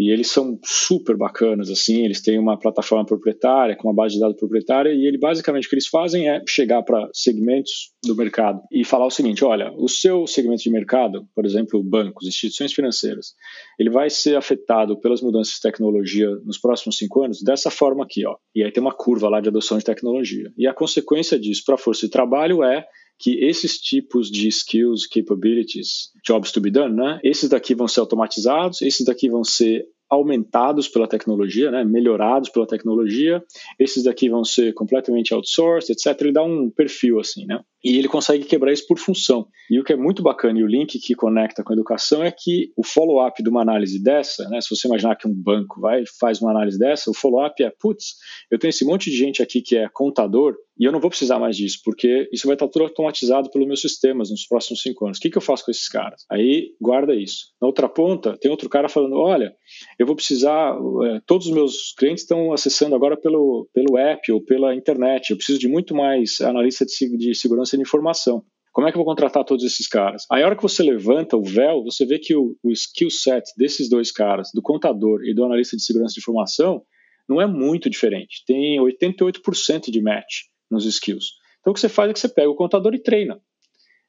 E 0.00 0.10
eles 0.10 0.28
são 0.28 0.58
super 0.64 1.14
bacanas, 1.14 1.68
assim, 1.68 2.06
eles 2.06 2.22
têm 2.22 2.38
uma 2.38 2.58
plataforma 2.58 3.04
proprietária, 3.04 3.76
com 3.76 3.86
uma 3.86 3.94
base 3.94 4.14
de 4.14 4.20
dados 4.20 4.38
proprietária, 4.38 4.94
e 4.94 5.06
ele 5.06 5.18
basicamente 5.18 5.66
o 5.66 5.68
que 5.68 5.74
eles 5.74 5.86
fazem 5.86 6.26
é 6.26 6.42
chegar 6.48 6.82
para 6.82 7.06
segmentos 7.12 7.92
do 8.02 8.16
mercado 8.16 8.62
e 8.72 8.82
falar 8.82 9.04
o 9.04 9.10
seguinte: 9.10 9.44
olha, 9.44 9.70
o 9.76 9.88
seu 9.88 10.26
segmento 10.26 10.62
de 10.62 10.70
mercado, 10.70 11.28
por 11.34 11.44
exemplo, 11.44 11.82
bancos, 11.82 12.26
instituições 12.26 12.72
financeiras, 12.72 13.34
ele 13.78 13.90
vai 13.90 14.08
ser 14.08 14.36
afetado 14.36 14.98
pelas 14.98 15.20
mudanças 15.20 15.56
de 15.56 15.60
tecnologia 15.60 16.30
nos 16.46 16.58
próximos 16.58 16.96
cinco 16.96 17.22
anos 17.22 17.42
dessa 17.42 17.70
forma 17.70 18.02
aqui, 18.02 18.26
ó. 18.26 18.36
E 18.54 18.64
aí 18.64 18.72
tem 18.72 18.80
uma 18.80 18.94
curva 18.94 19.28
lá 19.28 19.38
de 19.38 19.50
adoção 19.50 19.76
de 19.76 19.84
tecnologia. 19.84 20.50
E 20.56 20.66
a 20.66 20.72
consequência 20.72 21.38
disso 21.38 21.62
para 21.66 21.74
a 21.74 21.78
força 21.78 22.06
de 22.06 22.10
trabalho 22.10 22.64
é 22.64 22.86
que 23.20 23.44
esses 23.44 23.78
tipos 23.78 24.30
de 24.30 24.48
skills, 24.48 25.06
capabilities, 25.06 26.10
jobs 26.26 26.50
to 26.50 26.60
be 26.60 26.70
done, 26.70 26.96
né? 26.96 27.20
Esses 27.22 27.50
daqui 27.50 27.74
vão 27.74 27.86
ser 27.86 28.00
automatizados, 28.00 28.80
esses 28.80 29.04
daqui 29.04 29.28
vão 29.28 29.44
ser 29.44 29.86
aumentados 30.08 30.88
pela 30.88 31.06
tecnologia, 31.06 31.70
né, 31.70 31.84
melhorados 31.84 32.48
pela 32.48 32.66
tecnologia, 32.66 33.44
esses 33.78 34.02
daqui 34.02 34.28
vão 34.28 34.42
ser 34.42 34.74
completamente 34.74 35.32
outsourced, 35.32 35.92
etc. 35.92 36.20
Ele 36.20 36.32
dá 36.32 36.42
um 36.42 36.68
perfil 36.68 37.20
assim, 37.20 37.46
né? 37.46 37.60
E 37.82 37.96
ele 37.96 38.08
consegue 38.08 38.44
quebrar 38.44 38.72
isso 38.72 38.86
por 38.86 38.98
função. 38.98 39.46
E 39.70 39.78
o 39.78 39.84
que 39.84 39.92
é 39.92 39.96
muito 39.96 40.22
bacana 40.22 40.58
e 40.58 40.64
o 40.64 40.66
link 40.66 40.98
que 40.98 41.14
conecta 41.14 41.62
com 41.62 41.72
a 41.72 41.76
educação 41.76 42.22
é 42.22 42.30
que 42.30 42.72
o 42.76 42.84
follow-up 42.84 43.42
de 43.42 43.48
uma 43.48 43.62
análise 43.62 44.02
dessa, 44.02 44.48
né, 44.48 44.60
se 44.60 44.74
você 44.74 44.86
imaginar 44.86 45.16
que 45.16 45.28
um 45.28 45.34
banco 45.34 45.80
vai 45.80 46.04
faz 46.18 46.40
uma 46.40 46.50
análise 46.50 46.78
dessa, 46.78 47.10
o 47.10 47.14
follow-up 47.14 47.62
é, 47.62 47.70
putz, 47.70 48.16
eu 48.50 48.58
tenho 48.58 48.70
esse 48.70 48.84
monte 48.84 49.10
de 49.10 49.16
gente 49.16 49.42
aqui 49.42 49.62
que 49.62 49.76
é 49.76 49.88
contador 49.88 50.56
e 50.80 50.84
eu 50.86 50.92
não 50.92 51.00
vou 51.00 51.10
precisar 51.10 51.38
mais 51.38 51.58
disso, 51.58 51.78
porque 51.84 52.26
isso 52.32 52.46
vai 52.46 52.54
estar 52.54 52.66
tudo 52.66 52.84
automatizado 52.84 53.50
pelos 53.50 53.68
meus 53.68 53.82
sistemas 53.82 54.30
nos 54.30 54.46
próximos 54.46 54.80
cinco 54.80 55.04
anos. 55.04 55.18
O 55.18 55.20
que, 55.20 55.28
que 55.28 55.36
eu 55.36 55.42
faço 55.42 55.62
com 55.62 55.70
esses 55.70 55.86
caras? 55.88 56.24
Aí 56.30 56.74
guarda 56.80 57.14
isso. 57.14 57.48
Na 57.60 57.68
outra 57.68 57.86
ponta, 57.86 58.38
tem 58.38 58.50
outro 58.50 58.66
cara 58.66 58.88
falando, 58.88 59.16
olha, 59.16 59.54
eu 59.98 60.06
vou 60.06 60.16
precisar, 60.16 60.74
é, 61.04 61.20
todos 61.26 61.48
os 61.48 61.52
meus 61.52 61.94
clientes 61.98 62.22
estão 62.22 62.50
acessando 62.54 62.94
agora 62.94 63.14
pelo, 63.14 63.68
pelo 63.74 63.98
app 63.98 64.32
ou 64.32 64.42
pela 64.42 64.74
internet, 64.74 65.30
eu 65.30 65.36
preciso 65.36 65.58
de 65.58 65.68
muito 65.68 65.94
mais 65.94 66.40
analista 66.40 66.86
de, 66.86 67.16
de 67.18 67.34
segurança 67.34 67.69
de 67.76 67.82
informação. 67.82 68.44
Como 68.72 68.86
é 68.86 68.92
que 68.92 68.96
eu 68.96 69.00
vou 69.00 69.06
contratar 69.06 69.44
todos 69.44 69.64
esses 69.64 69.88
caras? 69.88 70.24
Aí 70.30 70.42
a 70.42 70.46
hora 70.46 70.56
que 70.56 70.62
você 70.62 70.82
levanta 70.82 71.36
o 71.36 71.42
véu, 71.42 71.82
você 71.82 72.06
vê 72.06 72.18
que 72.18 72.36
o, 72.36 72.56
o 72.62 72.70
skill 72.70 73.10
set 73.10 73.44
desses 73.56 73.88
dois 73.88 74.12
caras, 74.12 74.50
do 74.54 74.62
contador 74.62 75.24
e 75.24 75.34
do 75.34 75.44
analista 75.44 75.76
de 75.76 75.82
segurança 75.82 76.14
de 76.14 76.20
informação, 76.20 76.82
não 77.28 77.40
é 77.40 77.46
muito 77.46 77.90
diferente. 77.90 78.44
Tem 78.46 78.78
88% 78.78 79.90
de 79.90 80.00
match 80.00 80.44
nos 80.70 80.84
skills. 80.84 81.32
Então 81.60 81.72
o 81.72 81.74
que 81.74 81.80
você 81.80 81.88
faz 81.88 82.10
é 82.10 82.12
que 82.12 82.20
você 82.20 82.28
pega 82.28 82.50
o 82.50 82.54
contador 82.54 82.94
e 82.94 83.02
treina. 83.02 83.40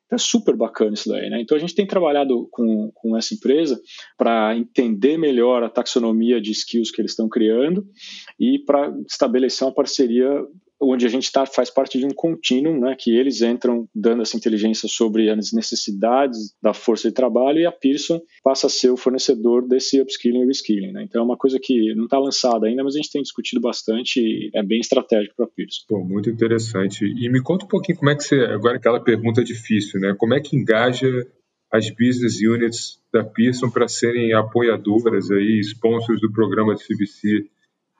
Então 0.06 0.16
é 0.16 0.20
super 0.20 0.56
bacana 0.58 0.94
isso 0.94 1.10
daí, 1.10 1.30
né? 1.30 1.42
Então 1.42 1.56
a 1.56 1.60
gente 1.60 1.74
tem 1.74 1.88
trabalhado 1.88 2.48
com, 2.52 2.92
com 2.94 3.18
essa 3.18 3.34
empresa 3.34 3.80
para 4.18 4.56
entender 4.58 5.18
melhor 5.18 5.64
a 5.64 5.70
taxonomia 5.70 6.42
de 6.42 6.52
skills 6.52 6.92
que 6.92 7.02
eles 7.02 7.12
estão 7.12 7.30
criando 7.30 7.86
e 8.40 8.60
para 8.60 8.94
estabelecer 9.08 9.66
uma 9.66 9.74
parceria 9.74 10.30
onde 10.82 11.06
a 11.06 11.10
gente 11.10 11.32
tá, 11.32 11.46
faz 11.46 11.70
parte 11.70 12.00
de 12.00 12.06
um 12.06 12.10
contínuo, 12.10 12.80
né, 12.80 12.96
que 12.98 13.16
eles 13.16 13.42
entram 13.42 13.88
dando 13.94 14.24
essa 14.24 14.36
inteligência 14.36 14.90
sobre 14.90 15.30
as 15.30 15.52
necessidades 15.52 16.56
da 16.62 16.74
força 16.74 17.08
de 17.08 17.14
trabalho 17.14 17.60
e 17.60 17.66
a 17.66 17.72
Pearson 17.72 18.20
passa 18.44 18.68
a 18.68 18.70
ser 18.70 18.90
o 18.90 18.98
fornecedor 18.98 19.68
desse 19.68 20.02
upskilling 20.02 20.42
e 20.42 20.46
reskilling. 20.46 20.92
Né? 20.92 21.04
Então 21.04 21.22
é 21.22 21.26
uma 21.26 21.38
coisa 21.38 21.60
que 21.62 21.94
não 21.94 22.06
está 22.06 22.18
lançada 22.18 22.68
ainda, 22.68 22.84
mas 22.84 22.96
a 22.96 22.98
gente 22.98 23.12
tem 23.12 23.22
discutido 23.22 23.62
bastante 23.62 24.20
e 24.20 24.50
é 24.54 24.64
bem 24.64 24.80
estratégico 24.80 25.36
para 25.36 25.46
a 25.46 25.50
Pearson. 25.50 25.82
Pô, 25.88 26.04
muito 26.04 26.30
interessante. 26.30 27.06
E 27.06 27.30
me 27.30 27.42
conta 27.42 27.66
um 27.66 27.68
pouquinho 27.68 27.98
como 27.98 28.10
é 28.10 28.16
que 28.16 28.24
você, 28.24 28.36
agora 28.46 28.78
aquela 28.78 29.00
pergunta 29.00 29.44
difícil, 29.44 30.00
né? 30.00 30.16
Como 30.18 30.34
é 30.34 30.40
que 30.40 30.56
engaja 30.56 31.08
as 31.72 31.90
business 31.90 32.42
units 32.42 33.00
da 33.14 33.24
Pearson 33.24 33.70
para 33.70 33.88
serem 33.88 34.34
apoiadoras 34.34 35.32
aí, 35.32 35.60
sponsors 35.62 36.20
do 36.20 36.32
programa 36.32 36.76
de 36.76 36.84
CBC 36.84 37.48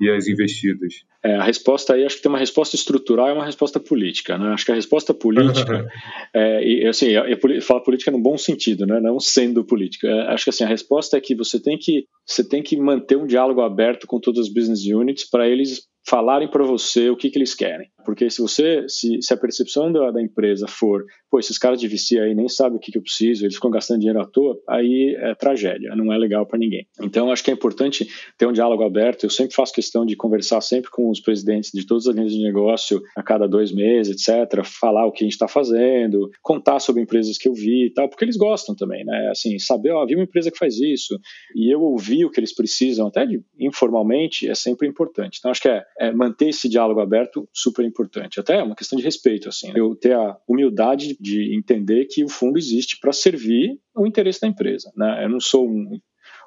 e 0.02 0.10
as 0.10 0.28
investidas? 0.28 0.96
É, 1.24 1.36
a 1.36 1.44
resposta 1.44 1.94
aí, 1.94 2.04
acho 2.04 2.16
que 2.16 2.24
tem 2.24 2.32
uma 2.32 2.40
resposta 2.40 2.76
estrutural 2.76 3.30
e 3.30 3.34
uma 3.34 3.46
resposta 3.46 3.80
política. 3.80 4.36
Né? 4.36 4.48
Acho 4.48 4.66
que 4.66 4.72
a 4.72 4.76
resposta 4.76 5.14
política, 5.14 5.88
é, 6.34 6.64
e, 6.68 6.88
assim, 6.88 7.10
eu, 7.10 7.24
eu 7.26 7.62
falo 7.62 7.84
política 7.84 8.10
no 8.10 8.20
bom 8.20 8.36
sentido, 8.36 8.88
né? 8.88 9.00
não 9.00 9.20
sendo 9.20 9.64
política. 9.64 10.08
É, 10.08 10.34
acho 10.34 10.46
que 10.46 10.50
assim, 10.50 10.64
a 10.64 10.68
resposta 10.68 11.16
é 11.16 11.22
que 11.22 11.36
você 11.36 11.62
tem 11.62 11.78
que, 11.78 12.06
você 12.26 12.44
tem 12.44 12.64
que 12.64 12.76
manter 12.76 13.16
um 13.16 13.28
diálogo 13.28 13.62
aberto 13.62 14.08
com 14.08 14.20
todas 14.20 14.48
as 14.48 14.52
business 14.52 14.84
units 14.86 15.30
para 15.30 15.48
eles 15.48 15.88
falarem 16.08 16.50
para 16.50 16.64
você 16.64 17.10
o 17.10 17.16
que, 17.16 17.30
que 17.30 17.38
eles 17.38 17.54
querem. 17.54 17.90
Porque 18.04 18.30
se 18.30 18.42
você, 18.42 18.86
se, 18.88 19.22
se 19.22 19.34
a 19.34 19.38
percepção 19.38 19.92
da, 19.92 20.12
da, 20.12 20.22
empresa 20.22 20.68
for, 20.68 21.06
pô, 21.30 21.40
esses 21.40 21.58
caras 21.58 21.80
de 21.80 21.88
VC 21.88 22.20
aí 22.20 22.34
nem 22.34 22.48
sabem 22.50 22.78
o 22.78 22.80
que, 22.80 22.92
que 22.92 22.98
eu 22.98 23.02
preciso, 23.02 23.46
eles 23.46 23.56
ficam 23.56 23.70
gastando 23.70 24.00
dinheiro 24.00 24.20
à 24.20 24.26
toa, 24.26 24.58
aí 24.68 25.16
é 25.20 25.36
tragédia, 25.36 25.96
não 25.96 26.12
é 26.12 26.18
legal 26.18 26.46
para 26.46 26.58
ninguém. 26.58 26.88
Então, 27.02 27.32
acho 27.32 27.44
que 27.44 27.52
é 27.52 27.54
importante 27.54 28.08
ter 28.38 28.48
um 28.48 28.52
diálogo 28.52 28.84
aberto. 28.84 29.26
Eu 29.26 29.30
sempre 29.30 29.56
faço 29.56 29.74
questão 29.74 30.06
de 30.06 30.16
conversar 30.16 30.62
sempre 30.62 30.90
com 30.90 31.10
os 31.10 31.20
presidentes 31.20 31.72
de 31.72 31.86
todas 31.86 32.08
as 32.08 32.16
linhas 32.16 32.32
de 32.32 32.42
negócio 32.42 33.02
a 33.16 33.24
cada 33.24 33.48
dois 33.48 33.72
meses, 33.72 34.28
etc. 34.28 34.64
Falar 34.64 35.06
o 35.06 35.12
que 35.12 35.24
a 35.24 35.26
gente 35.26 35.34
está 35.34 35.48
fazendo, 35.48 36.30
contar 36.42 36.80
sobre 36.80 37.02
empresas 37.02 37.38
que 37.38 37.48
eu 37.48 37.54
vi 37.54 37.88
e 37.88 37.94
tal, 37.94 38.10
porque 38.10 38.26
eles 38.26 38.38
gostam 38.38 38.76
também, 38.76 39.06
né? 39.06 39.30
Assim, 39.30 39.60
saber, 39.60 39.92
ó, 39.92 40.06
vi 40.06 40.16
uma 40.16 40.24
empresa 40.24 40.52
que 40.52 40.58
faz 40.58 40.80
isso 40.80 41.20
e 41.56 41.74
eu 41.74 41.82
ouvi 41.82 42.26
o 42.26 42.32
que 42.32 42.40
eles 42.40 42.54
precisam, 42.54 43.08
até 43.08 43.26
de, 43.26 43.42
informalmente, 43.60 44.50
é 44.50 44.56
sempre 44.56 44.88
importante. 44.88 45.38
Então, 45.40 45.52
acho 45.52 45.62
que 45.62 45.70
é 45.70 45.84
é, 46.00 46.12
manter 46.12 46.50
esse 46.50 46.68
diálogo 46.68 47.00
aberto 47.00 47.48
super 47.54 47.86
importante. 47.86 48.40
Até 48.40 48.60
é 48.60 48.64
uma 48.64 48.76
questão 48.76 48.98
de 48.98 49.04
respeito, 49.04 49.50
assim. 49.50 49.72
Eu 49.76 49.96
ter 49.96 50.14
a 50.14 50.38
humildade 50.48 51.18
de 51.20 51.56
entender 51.56 52.06
que 52.06 52.24
o 52.24 52.30
fundo 52.30 52.58
existe 52.58 53.00
para 53.00 53.14
servir 53.14 53.80
o 53.96 54.06
interesse 54.06 54.42
da 54.42 54.48
empresa, 54.48 54.92
né? 54.96 55.24
Eu 55.24 55.30
não 55.30 55.40
sou 55.40 55.68
um, 55.68 56.00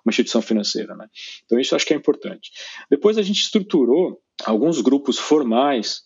uma 0.05 0.11
instituição 0.11 0.43
financeira, 0.43 0.95
né? 0.95 1.09
Então 1.45 1.59
isso 1.59 1.75
acho 1.75 1.87
que 1.87 1.95
é 1.95 1.97
importante. 1.97 2.51
Depois 2.91 3.19
a 3.19 3.23
gente 3.23 3.41
estruturou 3.41 4.21
alguns 4.45 4.81
grupos 4.81 5.19
formais 5.19 6.03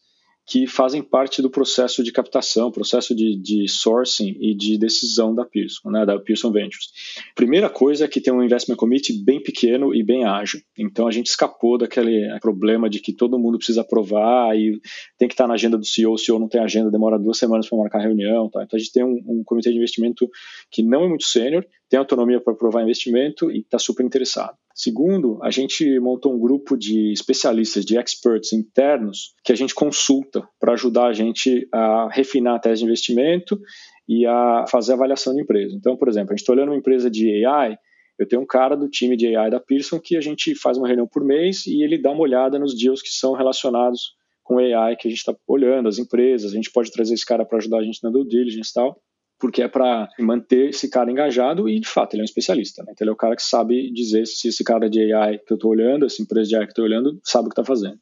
que 0.48 0.66
fazem 0.66 1.02
parte 1.02 1.42
do 1.42 1.50
processo 1.50 2.02
de 2.02 2.10
captação, 2.10 2.72
processo 2.72 3.14
de, 3.14 3.36
de 3.36 3.68
sourcing 3.68 4.34
e 4.40 4.54
de 4.54 4.78
decisão 4.78 5.34
da 5.34 5.44
Pearson, 5.44 5.90
né, 5.90 6.06
da 6.06 6.18
Pearson 6.18 6.50
Ventures. 6.50 6.90
Primeira 7.34 7.68
coisa 7.68 8.06
é 8.06 8.08
que 8.08 8.18
tem 8.18 8.32
um 8.32 8.42
investment 8.42 8.76
committee 8.76 9.22
bem 9.22 9.42
pequeno 9.42 9.94
e 9.94 10.02
bem 10.02 10.24
ágil. 10.24 10.60
Então 10.76 11.06
a 11.06 11.10
gente 11.10 11.26
escapou 11.26 11.76
daquele 11.76 12.26
problema 12.40 12.88
de 12.88 12.98
que 12.98 13.12
todo 13.12 13.38
mundo 13.38 13.58
precisa 13.58 13.82
aprovar 13.82 14.56
e 14.56 14.80
tem 15.18 15.28
que 15.28 15.34
estar 15.34 15.46
na 15.46 15.52
agenda 15.52 15.76
do 15.76 15.84
CEO, 15.84 16.14
o 16.14 16.18
CEO 16.18 16.38
não 16.38 16.48
tem 16.48 16.62
agenda, 16.62 16.90
demora 16.90 17.18
duas 17.18 17.36
semanas 17.36 17.68
para 17.68 17.76
marcar 17.76 17.98
reunião. 17.98 18.48
Tá? 18.48 18.62
Então 18.62 18.78
a 18.78 18.80
gente 18.80 18.92
tem 18.92 19.04
um, 19.04 19.22
um 19.26 19.42
comitê 19.44 19.70
de 19.70 19.76
investimento 19.76 20.26
que 20.70 20.82
não 20.82 21.04
é 21.04 21.08
muito 21.08 21.24
sênior, 21.24 21.62
tem 21.88 21.98
autonomia 21.98 22.40
para 22.40 22.52
aprovar 22.52 22.82
investimento 22.82 23.50
e 23.50 23.60
está 23.60 23.78
super 23.78 24.04
interessado. 24.04 24.56
Segundo, 24.74 25.38
a 25.42 25.50
gente 25.50 25.98
montou 25.98 26.32
um 26.32 26.38
grupo 26.38 26.76
de 26.76 27.12
especialistas, 27.12 27.84
de 27.84 27.98
experts 27.98 28.52
internos, 28.52 29.34
que 29.42 29.52
a 29.52 29.56
gente 29.56 29.74
consulta 29.74 30.46
para 30.60 30.74
ajudar 30.74 31.06
a 31.06 31.12
gente 31.12 31.66
a 31.72 32.08
refinar 32.12 32.56
a 32.56 32.58
tese 32.58 32.80
de 32.80 32.84
investimento 32.84 33.58
e 34.08 34.24
a 34.26 34.66
fazer 34.70 34.92
a 34.92 34.94
avaliação 34.94 35.34
de 35.34 35.42
empresa. 35.42 35.74
Então, 35.74 35.96
por 35.96 36.08
exemplo, 36.08 36.30
a 36.30 36.34
gente 36.34 36.42
está 36.42 36.52
olhando 36.52 36.68
uma 36.68 36.78
empresa 36.78 37.10
de 37.10 37.44
AI, 37.44 37.76
eu 38.18 38.26
tenho 38.26 38.42
um 38.42 38.46
cara 38.46 38.76
do 38.76 38.88
time 38.88 39.16
de 39.16 39.34
AI 39.34 39.50
da 39.50 39.60
Pearson 39.60 39.98
que 39.98 40.16
a 40.16 40.20
gente 40.20 40.54
faz 40.54 40.76
uma 40.76 40.86
reunião 40.86 41.06
por 41.06 41.24
mês 41.24 41.66
e 41.66 41.82
ele 41.82 42.00
dá 42.00 42.10
uma 42.10 42.22
olhada 42.22 42.58
nos 42.58 42.76
deals 42.76 43.00
que 43.00 43.10
são 43.10 43.32
relacionados 43.32 44.16
com 44.42 44.58
AI 44.58 44.96
que 44.96 45.08
a 45.08 45.10
gente 45.10 45.18
está 45.18 45.34
olhando, 45.46 45.88
as 45.88 45.98
empresas, 45.98 46.52
a 46.52 46.54
gente 46.54 46.70
pode 46.70 46.90
trazer 46.90 47.14
esse 47.14 47.26
cara 47.26 47.44
para 47.44 47.58
ajudar 47.58 47.78
a 47.78 47.82
gente 47.82 48.02
na 48.02 48.10
due 48.10 48.26
diligence 48.26 48.70
e 48.70 48.74
tal 48.74 49.00
porque 49.38 49.62
é 49.62 49.68
para 49.68 50.08
manter 50.18 50.70
esse 50.70 50.90
cara 50.90 51.10
engajado 51.10 51.68
e, 51.68 51.78
de 51.78 51.88
fato, 51.88 52.14
ele 52.14 52.22
é 52.22 52.24
um 52.24 52.24
especialista. 52.24 52.82
Né? 52.82 52.92
Então, 52.92 53.04
ele 53.04 53.10
é 53.10 53.12
o 53.12 53.16
cara 53.16 53.36
que 53.36 53.42
sabe 53.42 53.90
dizer 53.92 54.26
se 54.26 54.48
esse 54.48 54.64
cara 54.64 54.90
de 54.90 55.12
AI 55.12 55.38
que 55.38 55.52
eu 55.52 55.56
estou 55.56 55.70
olhando, 55.70 56.04
essa 56.04 56.22
empresa 56.22 56.48
de 56.48 56.56
AI 56.56 56.62
que 56.62 56.70
eu 56.70 56.72
estou 56.72 56.84
olhando, 56.84 57.20
sabe 57.22 57.46
o 57.46 57.48
que 57.48 57.52
está 57.52 57.64
fazendo. 57.64 57.98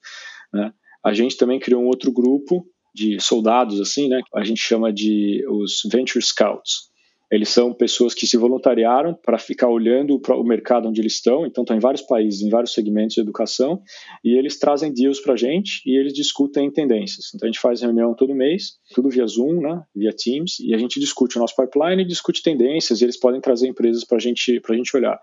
Né? 0.53 0.73
A 1.05 1.13
gente 1.13 1.37
também 1.37 1.61
criou 1.61 1.83
um 1.83 1.87
outro 1.87 2.11
grupo 2.11 2.67
de 2.95 3.21
soldados, 3.21 3.79
assim, 3.79 4.09
né? 4.09 4.23
A 4.35 4.43
gente 4.43 4.61
chama 4.61 4.91
de 4.91 5.45
os 5.49 5.83
Venture 5.93 6.25
Scouts. 6.25 6.91
Eles 7.31 7.49
são 7.49 7.75
pessoas 7.75 8.15
que 8.15 8.27
se 8.27 8.37
voluntariaram 8.37 9.13
para 9.15 9.37
ficar 9.37 9.69
olhando 9.69 10.21
o 10.29 10.45
mercado 10.45 10.89
onde 10.89 11.01
eles 11.01 11.15
estão, 11.15 11.45
então 11.45 11.63
estão 11.63 11.77
em 11.77 11.81
vários 11.81 12.03
países, 12.03 12.41
em 12.41 12.49
vários 12.49 12.73
segmentos 12.73 13.15
de 13.15 13.21
educação, 13.21 13.83
e 14.25 14.39
eles 14.39 14.59
trazem 14.59 14.93
deals 14.93 15.21
para 15.21 15.35
a 15.35 15.37
gente 15.37 15.83
e 15.85 15.99
eles 15.99 16.13
discutem 16.13 16.71
tendências. 16.71 17.33
Então 17.35 17.49
a 17.49 17.51
gente 17.51 17.61
faz 17.61 17.83
reunião 17.83 18.15
todo 18.15 18.35
mês, 18.35 18.75
tudo 18.95 19.09
via 19.09 19.27
Zoom, 19.27 19.61
né, 19.61 19.83
via 19.95 20.13
Teams, 20.13 20.61
e 20.61 20.73
a 20.73 20.79
gente 20.79 21.01
discute 21.01 21.37
o 21.37 21.41
nosso 21.41 21.57
pipeline 21.57 22.03
e 22.03 22.07
discute 22.07 22.43
tendências, 22.43 23.01
e 23.01 23.05
eles 23.05 23.19
podem 23.19 23.41
trazer 23.41 23.67
empresas 23.67 24.05
para 24.05 24.19
gente, 24.21 24.63
a 24.65 24.75
gente 24.75 24.97
olhar. 24.97 25.21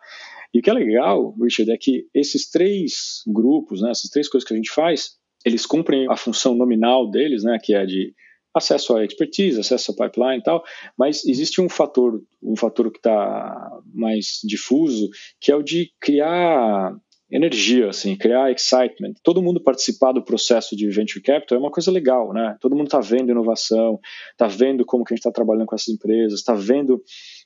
E 0.54 0.60
o 0.60 0.62
que 0.62 0.70
é 0.70 0.74
legal, 0.74 1.34
Richard, 1.42 1.72
é 1.72 1.78
que 1.78 2.06
esses 2.14 2.50
três 2.50 3.24
grupos, 3.26 3.82
né, 3.82 3.92
essas 3.92 4.10
três 4.10 4.28
coisas 4.28 4.48
que 4.48 4.54
a 4.54 4.58
gente 4.58 4.72
faz, 4.72 5.12
eles 5.46 5.66
cumprem 5.66 6.06
a 6.10 6.16
função 6.16 6.54
nominal 6.54 7.10
deles, 7.10 7.44
né, 7.44 7.58
que 7.62 7.74
é 7.74 7.86
de 7.86 8.14
acesso 8.54 8.96
à 8.96 9.04
expertise, 9.04 9.60
acesso 9.60 9.92
ao 9.92 9.98
pipeline 9.98 10.40
e 10.40 10.44
tal, 10.44 10.64
mas 10.98 11.26
existe 11.26 11.60
um 11.62 11.70
fator, 11.70 12.22
um 12.42 12.56
fator 12.56 12.92
que 12.92 13.00
está 13.00 13.80
mais 13.94 14.40
difuso, 14.44 15.10
que 15.40 15.52
é 15.52 15.56
o 15.56 15.64
de 15.64 15.92
criar 16.00 16.96
energia, 17.32 17.90
assim, 17.90 18.16
criar 18.16 18.52
excitement. 18.52 19.14
Todo 19.24 19.42
mundo 19.42 19.60
participar 19.60 20.12
do 20.12 20.24
processo 20.24 20.76
de 20.76 20.88
venture 20.90 21.22
capital 21.22 21.58
é 21.58 21.60
uma 21.60 21.72
coisa 21.72 21.92
legal, 21.92 22.32
né? 22.32 22.56
Todo 22.62 22.76
mundo 22.76 22.88
está 22.88 23.00
vendo 23.00 23.32
inovação, 23.32 24.00
está 24.32 24.48
vendo 24.48 24.86
como 24.86 25.04
que 25.04 25.14
a 25.14 25.16
gente 25.16 25.22
está 25.22 25.32
trabalhando 25.32 25.66
com 25.66 25.74
essas 25.76 25.94
empresas, 25.94 26.40
está 26.40 26.54
vendo 26.54 27.02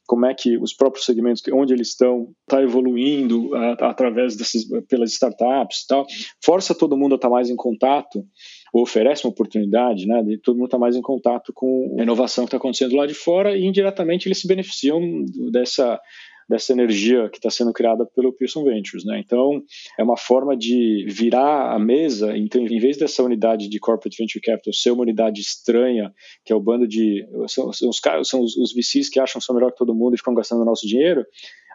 como 0.08 0.26
é 0.26 0.34
que 0.34 0.58
os 0.58 0.74
próprios 0.74 1.06
segmentos, 1.06 1.44
onde 1.54 1.74
eles 1.74 1.90
estão, 1.90 2.30
está 2.42 2.64
evoluindo 2.64 3.54
através 3.80 4.38
dessas, 4.38 4.64
pelas 4.88 5.12
startups 5.12 5.84
e 5.84 5.88
tal. 5.88 6.06
Força 6.44 6.74
todo 6.74 6.98
mundo 6.98 7.14
a 7.14 7.16
estar 7.18 7.28
tá 7.28 7.34
mais 7.34 7.50
em 7.50 7.56
contato 7.56 8.26
ou 8.74 8.84
oferece 8.84 9.26
uma 9.26 9.32
oportunidade, 9.32 10.08
né, 10.08 10.24
de 10.24 10.38
todo 10.40 10.56
mundo 10.56 10.66
estar 10.66 10.78
tá 10.78 10.82
mais 10.82 10.96
em 10.96 11.02
contato 11.02 11.52
com 11.54 11.98
a 12.00 12.04
inovação 12.04 12.46
que 12.46 12.50
está 12.50 12.58
acontecendo 12.58 12.96
lá 12.96 13.06
de 13.06 13.14
fora 13.14 13.56
e 13.56 13.66
indiretamente 13.66 14.28
eles 14.28 14.40
se 14.40 14.48
beneficiam 14.48 15.02
dessa 15.52 16.00
dessa 16.48 16.72
energia 16.72 17.30
que 17.30 17.38
está 17.38 17.50
sendo 17.50 17.74
criada 17.74 18.06
pelo 18.06 18.32
Pearson 18.32 18.64
Ventures, 18.64 19.06
né? 19.06 19.20
Então 19.20 19.62
é 20.00 20.04
uma 20.04 20.18
forma 20.18 20.56
de 20.56 21.06
virar 21.10 21.74
a 21.74 21.80
mesa, 21.80 22.38
então, 22.38 22.62
em 22.62 22.80
vez 22.80 22.98
dessa 22.98 23.24
unidade 23.24 23.68
de 23.68 23.80
corporate 23.80 24.18
venture 24.18 24.42
capital 24.42 24.74
ser 24.74 24.92
uma 24.92 25.02
unidade 25.02 25.42
estranha, 25.42 26.14
que 26.46 26.54
é 26.54 26.56
o 26.56 26.62
bando 26.62 26.88
de 26.88 27.26
são, 27.48 27.72
são 27.74 27.90
os 27.90 28.02
são 28.24 28.42
os, 28.42 28.56
os 28.56 28.74
VCs 28.74 29.10
que 29.10 29.20
acham 29.20 29.40
que 29.40 29.46
são 29.46 29.56
melhor 29.56 29.72
que 29.72 29.78
todo 29.78 29.96
mundo 29.96 30.16
e 30.16 30.18
ficam 30.18 30.34
gastando 30.34 30.64
nosso 30.64 30.88
dinheiro, 30.88 31.26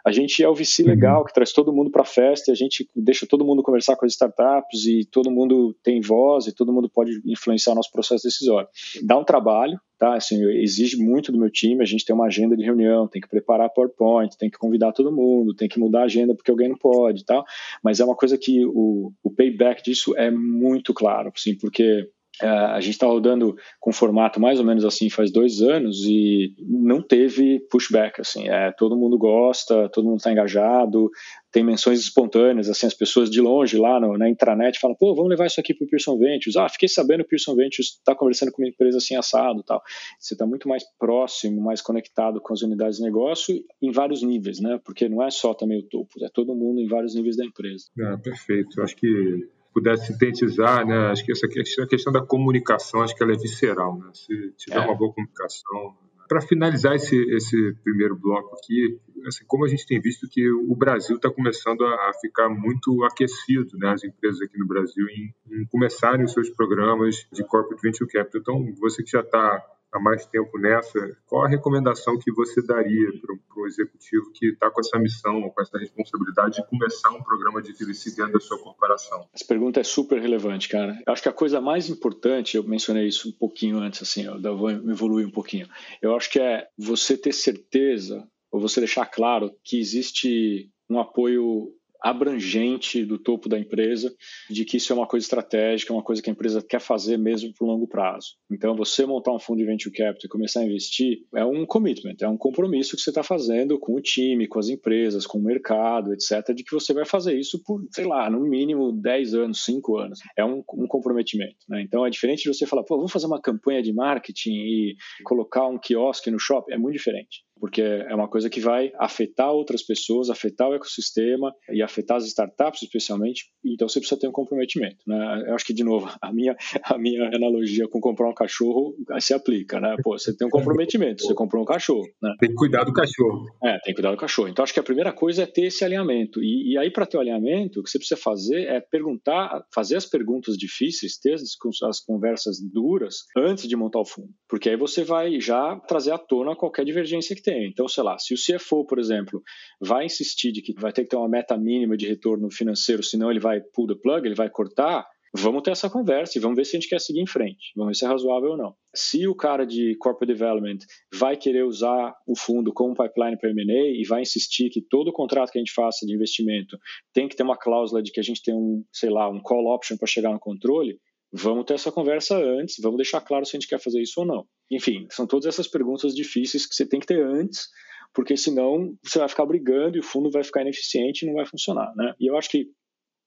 a 0.05 0.11
gente 0.11 0.43
é 0.43 0.49
o 0.49 0.53
VC 0.53 0.83
uhum. 0.83 0.89
legal, 0.89 1.23
que 1.23 1.33
traz 1.33 1.53
todo 1.53 1.71
mundo 1.71 1.89
para 1.89 2.01
a 2.01 2.05
festa, 2.05 2.51
e 2.51 2.53
a 2.53 2.55
gente 2.55 2.89
deixa 2.95 3.25
todo 3.25 3.45
mundo 3.45 3.63
conversar 3.63 3.95
com 3.95 4.05
as 4.05 4.11
startups 4.13 4.85
e 4.85 5.05
todo 5.05 5.31
mundo 5.31 5.75
tem 5.81 6.01
voz 6.01 6.45
e 6.47 6.51
todo 6.53 6.73
mundo 6.73 6.89
pode 6.89 7.21
influenciar 7.25 7.73
o 7.73 7.75
nosso 7.75 7.91
processo 7.91 8.23
decisório. 8.23 8.67
Dá 9.03 9.17
um 9.17 9.23
trabalho, 9.23 9.79
tá? 9.97 10.15
Assim, 10.15 10.43
exige 10.59 10.97
muito 10.97 11.31
do 11.31 11.39
meu 11.39 11.49
time, 11.49 11.81
a 11.81 11.85
gente 11.85 12.03
tem 12.03 12.13
uma 12.13 12.25
agenda 12.25 12.57
de 12.57 12.63
reunião, 12.63 13.07
tem 13.07 13.21
que 13.21 13.29
preparar 13.29 13.69
PowerPoint, 13.69 14.37
tem 14.37 14.49
que 14.49 14.57
convidar 14.57 14.91
todo 14.91 15.11
mundo, 15.11 15.55
tem 15.55 15.69
que 15.69 15.79
mudar 15.79 16.01
a 16.01 16.05
agenda 16.05 16.35
porque 16.35 16.51
alguém 16.51 16.67
não 16.67 16.77
pode, 16.77 17.23
tal. 17.23 17.45
Mas 17.81 17.99
é 17.99 18.05
uma 18.05 18.15
coisa 18.15 18.37
que 18.37 18.65
o, 18.65 19.13
o 19.23 19.31
payback 19.31 19.81
disso 19.83 20.15
é 20.17 20.29
muito 20.29 20.93
claro, 20.93 21.31
assim, 21.33 21.55
porque 21.57 22.09
a 22.41 22.79
gente 22.81 22.93
está 22.93 23.05
rodando 23.05 23.55
com 23.79 23.91
formato 23.91 24.39
mais 24.39 24.59
ou 24.59 24.65
menos 24.65 24.83
assim 24.83 25.09
faz 25.09 25.31
dois 25.31 25.61
anos 25.61 26.03
e 26.03 26.53
não 26.59 27.01
teve 27.01 27.59
pushback 27.69 28.19
assim. 28.19 28.49
É 28.49 28.71
todo 28.71 28.97
mundo 28.97 29.17
gosta 29.17 29.87
todo 29.89 30.05
mundo 30.05 30.17
está 30.17 30.31
engajado 30.31 31.11
tem 31.51 31.63
menções 31.63 31.99
espontâneas 31.99 32.69
assim 32.69 32.87
as 32.87 32.93
pessoas 32.93 33.29
de 33.29 33.39
longe 33.39 33.77
lá 33.77 33.99
no, 33.99 34.17
na 34.17 34.27
intranet 34.27 34.79
falam 34.79 34.97
pô 34.97 35.13
vamos 35.13 35.29
levar 35.29 35.45
isso 35.45 35.59
aqui 35.59 35.73
para 35.73 35.85
o 35.85 35.87
Pearson 35.87 36.17
Ventures. 36.17 36.55
Ah 36.57 36.67
fiquei 36.67 36.89
sabendo 36.89 37.19
que 37.19 37.27
o 37.27 37.29
Pearson 37.29 37.55
Ventures 37.55 37.89
está 37.89 38.15
conversando 38.15 38.51
com 38.51 38.63
uma 38.63 38.69
empresa 38.69 38.97
assim 38.97 39.15
assado 39.15 39.61
tal. 39.63 39.81
Você 40.19 40.33
está 40.33 40.45
muito 40.45 40.67
mais 40.67 40.83
próximo 40.97 41.61
mais 41.61 41.81
conectado 41.81 42.41
com 42.41 42.53
as 42.53 42.63
unidades 42.63 42.97
de 42.97 43.03
negócio 43.03 43.55
em 43.81 43.91
vários 43.91 44.23
níveis 44.23 44.59
né? 44.59 44.79
Porque 44.83 45.07
não 45.07 45.21
é 45.21 45.29
só 45.29 45.53
também 45.53 45.79
o 45.79 45.83
topo 45.83 46.23
é 46.23 46.29
todo 46.33 46.55
mundo 46.55 46.79
em 46.79 46.87
vários 46.87 47.13
níveis 47.13 47.37
da 47.37 47.45
empresa. 47.45 47.85
Ah, 48.01 48.17
perfeito. 48.17 48.81
Acho 48.81 48.95
que 48.95 49.47
pudesse 49.73 50.07
sintetizar, 50.07 50.85
né, 50.85 51.07
acho 51.07 51.25
que 51.25 51.31
essa 51.31 51.47
questão, 51.47 51.83
a 51.83 51.87
questão 51.87 52.13
da 52.13 52.21
comunicação, 52.21 53.01
acho 53.01 53.15
que 53.15 53.23
ela 53.23 53.33
é 53.33 53.37
visceral, 53.37 53.97
né? 53.97 54.09
Se 54.13 54.53
tiver 54.57 54.77
é. 54.77 54.85
uma 54.85 54.95
boa 54.95 55.13
comunicação. 55.13 55.95
Para 56.27 56.41
finalizar 56.41 56.95
esse, 56.95 57.15
esse 57.35 57.75
primeiro 57.83 58.15
bloco 58.15 58.55
aqui, 58.55 58.97
assim, 59.27 59.43
como 59.45 59.65
a 59.65 59.67
gente 59.67 59.85
tem 59.85 59.99
visto 59.99 60.27
que 60.29 60.49
o 60.49 60.75
Brasil 60.75 61.17
está 61.17 61.29
começando 61.29 61.83
a, 61.83 62.09
a, 62.09 62.11
ficar 62.21 62.49
muito 62.49 63.03
aquecido, 63.03 63.77
né, 63.77 63.89
as 63.89 64.03
empresas 64.03 64.41
aqui 64.41 64.57
no 64.57 64.67
Brasil, 64.67 65.05
em, 65.09 65.33
em 65.51 65.65
começarem 65.65 66.23
os 66.23 66.31
seus 66.31 66.49
programas 66.49 67.27
de 67.31 67.43
Corporate 67.43 67.81
Venture 67.81 68.09
Capital. 68.09 68.39
Então, 68.39 68.75
você 68.79 69.03
que 69.03 69.11
já 69.11 69.21
está 69.21 69.61
há 69.93 69.99
mais 69.99 70.25
tempo 70.25 70.57
nessa, 70.57 71.15
qual 71.27 71.45
a 71.45 71.47
recomendação 71.47 72.17
que 72.17 72.31
você 72.31 72.65
daria 72.65 73.09
para 73.21 73.61
o 73.61 73.67
executivo 73.67 74.31
que 74.33 74.47
está 74.47 74.69
com 74.71 74.81
essa 74.81 74.97
missão, 74.97 75.41
com 75.49 75.61
essa 75.61 75.77
responsabilidade 75.77 76.55
de 76.55 76.67
começar 76.67 77.11
um 77.11 77.21
programa 77.21 77.61
de 77.61 77.71
VC 77.73 78.15
dentro 78.15 78.33
da 78.33 78.39
sua 78.39 78.57
corporação? 78.57 79.27
Essa 79.33 79.45
pergunta 79.45 79.79
é 79.79 79.83
super 79.83 80.19
relevante, 80.19 80.67
cara. 80.67 80.99
Eu 81.05 81.13
acho 81.13 81.21
que 81.21 81.29
a 81.29 81.33
coisa 81.33 81.61
mais 81.61 81.89
importante, 81.89 82.57
eu 82.57 82.63
mencionei 82.63 83.07
isso 83.07 83.29
um 83.29 83.33
pouquinho 83.33 83.77
antes, 83.77 84.01
assim, 84.01 84.25
eu 84.25 84.57
vou 84.57 84.71
evoluir 84.71 85.27
um 85.27 85.31
pouquinho. 85.31 85.67
Eu 86.01 86.15
acho 86.15 86.29
que 86.29 86.39
é 86.39 86.67
você 86.77 87.15
ter 87.15 87.33
certeza, 87.33 88.27
ou 88.51 88.59
você 88.59 88.79
deixar 88.79 89.05
claro 89.05 89.51
que 89.63 89.79
existe 89.79 90.69
um 90.89 90.99
apoio 90.99 91.71
abrangente 92.03 93.05
do 93.05 93.17
topo 93.17 93.47
da 93.47 93.57
empresa 93.57 94.13
de 94.49 94.65
que 94.65 94.77
isso 94.77 94.91
é 94.91 94.95
uma 94.95 95.07
coisa 95.07 95.23
estratégica, 95.23 95.93
é 95.93 95.95
uma 95.95 96.03
coisa 96.03 96.21
que 96.21 96.29
a 96.29 96.33
empresa 96.33 96.61
quer 96.61 96.81
fazer 96.81 97.17
mesmo 97.17 97.53
por 97.53 97.65
longo 97.65 97.87
prazo. 97.87 98.35
Então, 98.51 98.75
você 98.75 99.05
montar 99.05 99.31
um 99.31 99.39
fundo 99.39 99.59
de 99.59 99.65
venture 99.65 99.95
capital 99.95 100.25
e 100.25 100.27
começar 100.27 100.59
a 100.59 100.65
investir 100.65 101.19
é 101.33 101.45
um 101.45 101.65
commitment, 101.65 102.15
é 102.21 102.27
um 102.27 102.37
compromisso 102.37 102.97
que 102.97 103.01
você 103.01 103.09
está 103.09 103.23
fazendo 103.23 103.79
com 103.79 103.95
o 103.95 104.01
time, 104.01 104.47
com 104.47 104.59
as 104.59 104.67
empresas, 104.67 105.25
com 105.25 105.37
o 105.37 105.43
mercado, 105.43 106.13
etc., 106.13 106.53
de 106.53 106.63
que 106.63 106.73
você 106.73 106.93
vai 106.93 107.05
fazer 107.05 107.39
isso 107.39 107.61
por, 107.63 107.81
sei 107.91 108.05
lá, 108.05 108.29
no 108.29 108.41
mínimo 108.41 108.91
10 108.91 109.35
anos, 109.35 109.63
5 109.63 109.97
anos. 109.97 110.19
É 110.37 110.43
um, 110.43 110.63
um 110.73 110.87
comprometimento. 110.87 111.57
Né? 111.69 111.81
Então, 111.81 112.05
é 112.05 112.09
diferente 112.09 112.43
de 112.43 112.53
você 112.53 112.65
falar, 112.65 112.83
pô, 112.83 112.97
vamos 112.97 113.11
fazer 113.11 113.27
uma 113.27 113.41
campanha 113.41 113.81
de 113.81 113.93
marketing 113.93 114.51
e 114.51 114.95
colocar 115.23 115.67
um 115.67 115.79
quiosque 115.79 116.29
no 116.29 116.39
shopping. 116.39 116.73
É 116.73 116.77
muito 116.77 116.95
diferente 116.95 117.43
porque 117.63 117.81
é 117.81 118.13
uma 118.13 118.27
coisa 118.27 118.49
que 118.49 118.59
vai 118.59 118.91
afetar 118.99 119.49
outras 119.49 119.81
pessoas, 119.81 120.29
afetar 120.29 120.67
o 120.67 120.73
ecossistema 120.73 121.49
e 121.71 121.81
afetar 121.81 122.17
as 122.17 122.25
startups 122.25 122.81
especialmente. 122.81 123.45
Então 123.63 123.87
você 123.87 124.01
precisa 124.01 124.19
ter 124.19 124.27
um 124.27 124.33
comprometimento, 124.33 124.97
né? 125.07 125.45
Eu 125.47 125.55
acho 125.55 125.63
que 125.63 125.73
de 125.73 125.81
novo 125.81 126.11
a 126.21 126.33
minha 126.33 126.57
a 126.83 126.97
minha 126.97 127.25
analogia 127.33 127.87
com 127.87 128.01
comprar 128.01 128.29
um 128.29 128.33
cachorro 128.33 128.93
se 129.21 129.33
aplica, 129.33 129.79
né? 129.79 129.95
Pô, 130.03 130.19
você 130.19 130.35
tem 130.35 130.45
um 130.45 130.49
comprometimento, 130.49 131.23
você 131.23 131.33
comprou 131.33 131.63
um 131.63 131.65
cachorro, 131.65 132.03
né? 132.21 132.35
Tem 132.37 132.49
que 132.49 132.55
cuidar 132.55 132.83
do 132.83 132.91
cachorro. 132.91 133.45
É, 133.63 133.71
tem 133.79 133.79
que 133.85 133.93
cuidar 133.93 134.11
do 134.11 134.17
cachorro. 134.17 134.49
Então 134.49 134.61
acho 134.61 134.73
que 134.73 134.81
a 134.81 134.83
primeira 134.83 135.13
coisa 135.13 135.43
é 135.43 135.45
ter 135.45 135.67
esse 135.67 135.85
alinhamento 135.85 136.43
e, 136.43 136.73
e 136.73 136.77
aí 136.77 136.91
para 136.91 137.05
ter 137.05 137.15
o 137.15 137.21
alinhamento 137.21 137.79
o 137.79 137.83
que 137.83 137.89
você 137.89 137.97
precisa 137.97 138.19
fazer 138.19 138.67
é 138.67 138.81
perguntar, 138.81 139.63
fazer 139.73 139.95
as 139.95 140.05
perguntas 140.05 140.57
difíceis, 140.57 141.17
ter 141.17 141.35
as, 141.35 141.55
as 141.87 142.01
conversas 142.01 142.57
duras 142.61 143.19
antes 143.37 143.69
de 143.69 143.77
montar 143.77 144.01
o 144.01 144.05
fundo, 144.05 144.33
porque 144.49 144.69
aí 144.69 144.75
você 144.75 145.05
vai 145.05 145.39
já 145.39 145.79
trazer 145.87 146.11
à 146.11 146.17
tona 146.17 146.57
qualquer 146.57 146.83
divergência 146.83 147.33
que 147.33 147.41
tem 147.41 147.52
tem. 147.53 147.69
Então, 147.69 147.87
sei 147.87 148.03
lá, 148.03 148.17
se 148.17 148.33
o 148.33 148.37
CFO, 148.37 148.85
por 148.85 148.99
exemplo, 148.99 149.41
vai 149.79 150.05
insistir 150.05 150.51
de 150.51 150.61
que 150.61 150.73
vai 150.73 150.91
ter 150.91 151.03
que 151.03 151.09
ter 151.09 151.15
uma 151.15 151.29
meta 151.29 151.57
mínima 151.57 151.95
de 151.95 152.07
retorno 152.07 152.49
financeiro, 152.51 153.03
senão 153.03 153.29
ele 153.29 153.39
vai 153.39 153.61
pull 153.61 153.87
the 153.87 153.95
plug, 153.95 154.25
ele 154.25 154.35
vai 154.35 154.49
cortar, 154.49 155.05
vamos 155.35 155.63
ter 155.63 155.71
essa 155.71 155.89
conversa 155.89 156.37
e 156.37 156.41
vamos 156.41 156.55
ver 156.55 156.65
se 156.65 156.75
a 156.75 156.79
gente 156.79 156.89
quer 156.89 156.99
seguir 156.99 157.21
em 157.21 157.27
frente, 157.27 157.71
vamos 157.75 157.91
ver 157.91 157.95
se 157.95 158.05
é 158.05 158.07
razoável 158.07 158.51
ou 158.51 158.57
não. 158.57 158.75
Se 158.95 159.27
o 159.27 159.35
cara 159.35 159.65
de 159.65 159.95
corporate 159.97 160.33
development 160.33 160.79
vai 161.13 161.35
querer 161.35 161.63
usar 161.63 162.13
o 162.27 162.37
fundo 162.37 162.73
como 162.73 162.95
pipeline 162.95 163.37
para 163.37 163.49
M&A 163.49 163.99
e 163.99 164.03
vai 164.07 164.21
insistir 164.21 164.69
que 164.69 164.81
todo 164.81 165.13
contrato 165.13 165.51
que 165.51 165.57
a 165.57 165.61
gente 165.61 165.73
faça 165.73 166.05
de 166.05 166.13
investimento 166.13 166.77
tem 167.13 167.27
que 167.27 167.35
ter 167.35 167.43
uma 167.43 167.57
cláusula 167.57 168.01
de 168.01 168.11
que 168.11 168.19
a 168.19 168.23
gente 168.23 168.41
tem 168.43 168.53
um, 168.53 168.83
sei 168.91 169.09
lá, 169.09 169.29
um 169.29 169.39
call 169.39 169.73
option 169.73 169.97
para 169.97 170.07
chegar 170.07 170.31
no 170.31 170.39
controle, 170.39 170.99
Vamos 171.35 171.65
ter 171.65 171.73
essa 171.73 171.91
conversa 171.91 172.37
antes, 172.37 172.75
vamos 172.79 172.97
deixar 172.97 173.19
claro 173.19 173.43
se 173.43 173.57
a 173.57 173.59
gente 173.59 173.67
quer 173.67 173.79
fazer 173.79 173.99
isso 173.99 174.19
ou 174.19 174.25
não. 174.25 174.45
Enfim, 174.69 175.07
são 175.09 175.25
todas 175.25 175.47
essas 175.47 175.67
perguntas 175.67 176.13
difíceis 176.13 176.67
que 176.67 176.75
você 176.75 176.85
tem 176.85 176.99
que 176.99 177.07
ter 177.07 177.25
antes, 177.25 177.69
porque 178.13 178.37
senão 178.37 178.95
você 179.03 179.17
vai 179.17 179.27
ficar 179.27 179.43
brigando 179.47 179.97
e 179.97 179.99
o 179.99 180.03
fundo 180.03 180.29
vai 180.29 180.43
ficar 180.43 180.61
ineficiente 180.61 181.23
e 181.23 181.27
não 181.27 181.33
vai 181.33 181.47
funcionar. 181.47 181.91
Né? 181.95 182.13
E 182.19 182.29
eu 182.29 182.37
acho 182.37 182.51
que, 182.51 182.67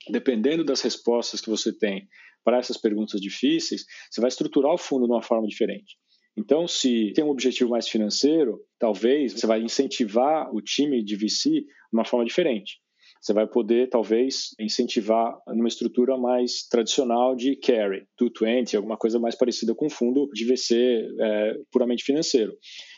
dependendo 0.09 0.65
das 0.65 0.81
respostas 0.83 1.41
que 1.41 1.51
você 1.51 1.77
tem 1.77 2.07
para 2.45 2.59
essas 2.59 2.77
perguntas 2.77 3.21
difíceis, 3.21 3.85
você 4.09 4.21
vai 4.21 4.29
estruturar 4.29 4.73
o 4.73 4.79
fundo 4.79 5.07
de 5.07 5.13
uma 5.13 5.23
forma 5.23 5.49
diferente. 5.49 5.97
Então, 6.37 6.69
se 6.69 7.13
tem 7.13 7.25
um 7.25 7.31
objetivo 7.31 7.71
mais 7.71 7.89
financeiro, 7.89 8.61
talvez 8.79 9.33
você 9.33 9.49
vai 9.49 9.61
incentivar 9.61 10.55
o 10.55 10.63
time 10.63 11.03
de 11.03 11.17
VC 11.17 11.51
de 11.51 11.67
uma 11.93 12.05
forma 12.05 12.25
diferente 12.25 12.79
você 13.21 13.33
vai 13.33 13.47
poder 13.47 13.89
talvez 13.89 14.51
incentivar 14.61 15.37
numa 15.49 15.69
estrutura 15.69 16.17
mais 16.17 16.67
tradicional 16.69 17.35
de 17.35 17.57
carry, 17.57 18.07
220, 18.19 18.77
alguma 18.77 18.97
coisa 18.97 19.19
mais 19.19 19.35
parecida 19.35 19.75
com 19.75 19.91
fundo 19.91 20.29
de 20.33 20.45
VC 20.45 21.07
é, 21.21 21.55
puramente 21.71 22.05
financeiro. 22.05 22.53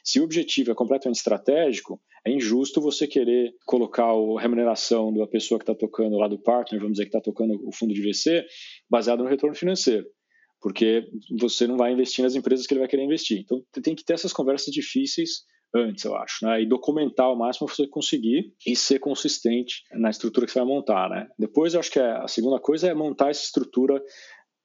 Se 0.05 0.21
o 0.21 0.25
objetivo 0.25 0.71
é 0.71 0.75
completamente 0.75 1.17
estratégico, 1.17 2.01
é 2.27 2.31
injusto 2.31 2.81
você 2.81 3.07
querer 3.07 3.53
colocar 3.67 4.11
a 4.11 4.41
remuneração 4.41 5.13
da 5.13 5.27
pessoa 5.27 5.59
que 5.59 5.65
está 5.65 5.75
tocando 5.75 6.17
lá 6.17 6.29
do 6.29 6.41
partner, 6.41 6.81
vamos 6.81 6.97
dizer 6.97 7.05
que 7.05 7.17
está 7.17 7.21
tocando 7.21 7.55
o 7.67 7.73
fundo 7.73 7.95
de 7.95 8.03
VC, 8.03 8.45
baseado 8.91 9.23
no 9.23 9.29
retorno 9.29 9.55
financeiro 9.55 10.07
porque 10.61 11.05
você 11.39 11.67
não 11.67 11.77
vai 11.77 11.93
investir 11.93 12.25
nas 12.25 12.35
empresas 12.35 12.67
que 12.67 12.75
ele 12.75 12.81
vai 12.81 12.89
querer 12.89 13.05
investir. 13.05 13.39
Então, 13.39 13.63
tem 13.83 13.95
que 13.95 14.05
ter 14.05 14.15
essas 14.15 14.33
conversas 14.33 14.75
difíceis 14.75 15.45
antes, 15.75 16.05
eu 16.05 16.17
acho, 16.17 16.47
né? 16.47 16.63
E 16.63 16.67
documentar 16.67 17.31
o 17.31 17.37
máximo 17.37 17.69
que 17.69 17.75
você 17.75 17.87
conseguir 17.87 18.53
e 18.67 18.75
ser 18.75 18.99
consistente 18.99 19.83
na 19.93 20.11
estrutura 20.11 20.47
que 20.47 20.53
você 20.53 20.59
vai 20.59 20.69
montar, 20.69 21.09
né? 21.09 21.29
Depois, 21.39 21.75
eu 21.75 21.81
acho 21.81 21.91
que 21.91 22.01
a 22.01 22.27
segunda 22.27 22.59
coisa 22.61 22.89
é 22.89 22.95
montar 22.95 23.31
essa 23.31 23.45
estrutura 23.45 24.03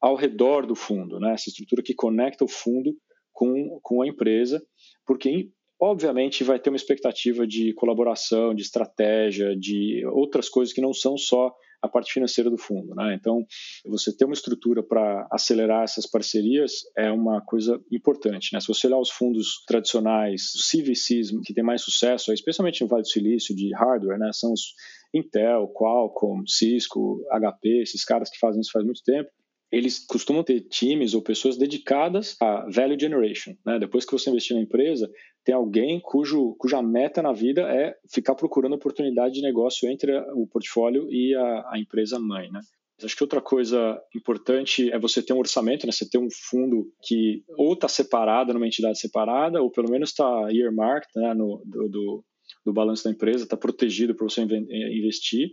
ao 0.02 0.16
redor 0.16 0.66
do 0.66 0.76
fundo, 0.76 1.20
né? 1.20 1.34
Essa 1.34 1.50
estrutura 1.50 1.82
que 1.82 1.94
conecta 1.94 2.44
o 2.44 2.50
fundo 2.50 2.96
com, 3.32 3.80
com 3.82 4.02
a 4.02 4.08
empresa, 4.08 4.62
porque 5.06 5.50
obviamente 5.80 6.44
vai 6.44 6.60
ter 6.60 6.70
uma 6.70 6.78
expectativa 6.78 7.46
de 7.46 7.74
colaboração, 7.74 8.54
de 8.54 8.62
estratégia, 8.62 9.56
de 9.58 10.06
outras 10.08 10.48
coisas 10.48 10.74
que 10.74 10.82
não 10.82 10.94
são 10.94 11.18
só 11.18 11.54
a 11.84 11.90
parte 11.90 12.14
financeira 12.14 12.50
do 12.50 12.58
fundo. 12.58 12.96
Né? 12.96 13.14
Então, 13.14 13.46
você 13.86 14.16
ter 14.16 14.24
uma 14.24 14.34
estrutura 14.34 14.82
para 14.82 15.28
acelerar 15.30 15.84
essas 15.84 16.10
parcerias 16.10 16.72
é 16.98 17.12
uma 17.12 17.42
coisa 17.42 17.78
importante. 17.92 18.54
Né? 18.54 18.62
Se 18.62 18.68
você 18.68 18.88
olhar 18.88 19.00
os 19.00 19.10
fundos 19.10 19.64
tradicionais, 19.68 20.54
os 20.56 20.70
CVCs 20.70 21.32
que 21.44 21.54
têm 21.54 21.64
mais 21.64 21.82
sucesso, 21.82 22.32
especialmente 22.32 22.82
no 22.82 22.88
Vale 22.88 23.02
do 23.02 23.10
Silício, 23.10 23.54
de 23.54 23.74
hardware, 23.76 24.18
né? 24.18 24.30
são 24.32 24.54
os 24.54 24.74
Intel, 25.14 25.68
Qualcomm, 25.74 26.44
Cisco, 26.48 27.22
HP, 27.30 27.82
esses 27.82 28.06
caras 28.06 28.30
que 28.30 28.40
fazem 28.40 28.62
isso 28.62 28.72
faz 28.72 28.86
muito 28.86 29.04
tempo, 29.04 29.30
eles 29.74 29.98
costumam 29.98 30.44
ter 30.44 30.62
times 30.62 31.16
ou 31.16 31.22
pessoas 31.24 31.58
dedicadas 31.58 32.38
a 32.40 32.68
value 32.70 33.00
generation. 33.00 33.56
Né? 33.66 33.80
Depois 33.80 34.06
que 34.06 34.12
você 34.12 34.30
investir 34.30 34.56
na 34.56 34.62
empresa, 34.62 35.10
tem 35.44 35.56
alguém 35.56 36.00
cujo, 36.00 36.56
cuja 36.60 36.80
meta 36.84 37.24
na 37.24 37.34
vida 37.34 37.62
é 37.64 37.96
ficar 38.08 38.36
procurando 38.36 38.76
oportunidade 38.76 39.34
de 39.34 39.42
negócio 39.42 39.90
entre 39.90 40.16
o 40.36 40.46
portfólio 40.46 41.12
e 41.12 41.34
a, 41.34 41.72
a 41.72 41.80
empresa 41.80 42.20
mãe. 42.20 42.52
Né? 42.52 42.60
Acho 43.04 43.18
que 43.18 43.24
outra 43.24 43.42
coisa 43.42 44.00
importante 44.16 44.92
é 44.92 45.00
você 45.00 45.24
ter 45.24 45.34
um 45.34 45.40
orçamento, 45.40 45.88
né? 45.88 45.92
você 45.92 46.08
ter 46.08 46.20
um 46.20 46.30
fundo 46.30 46.94
que 47.02 47.44
ou 47.58 47.74
está 47.74 47.88
separado 47.88 48.54
numa 48.54 48.68
entidade 48.68 49.00
separada, 49.00 49.60
ou 49.60 49.72
pelo 49.72 49.90
menos 49.90 50.12
está 50.12 50.52
earmarked 50.52 51.10
né? 51.16 51.34
no, 51.34 51.64
do, 51.66 51.90
do, 51.90 52.26
do 52.64 52.74
balanço 52.74 53.06
da 53.06 53.10
empresa, 53.10 53.44
está 53.44 53.58
protegido 53.58 54.14
para 54.14 54.30
você 54.30 54.42
investir. 54.44 55.50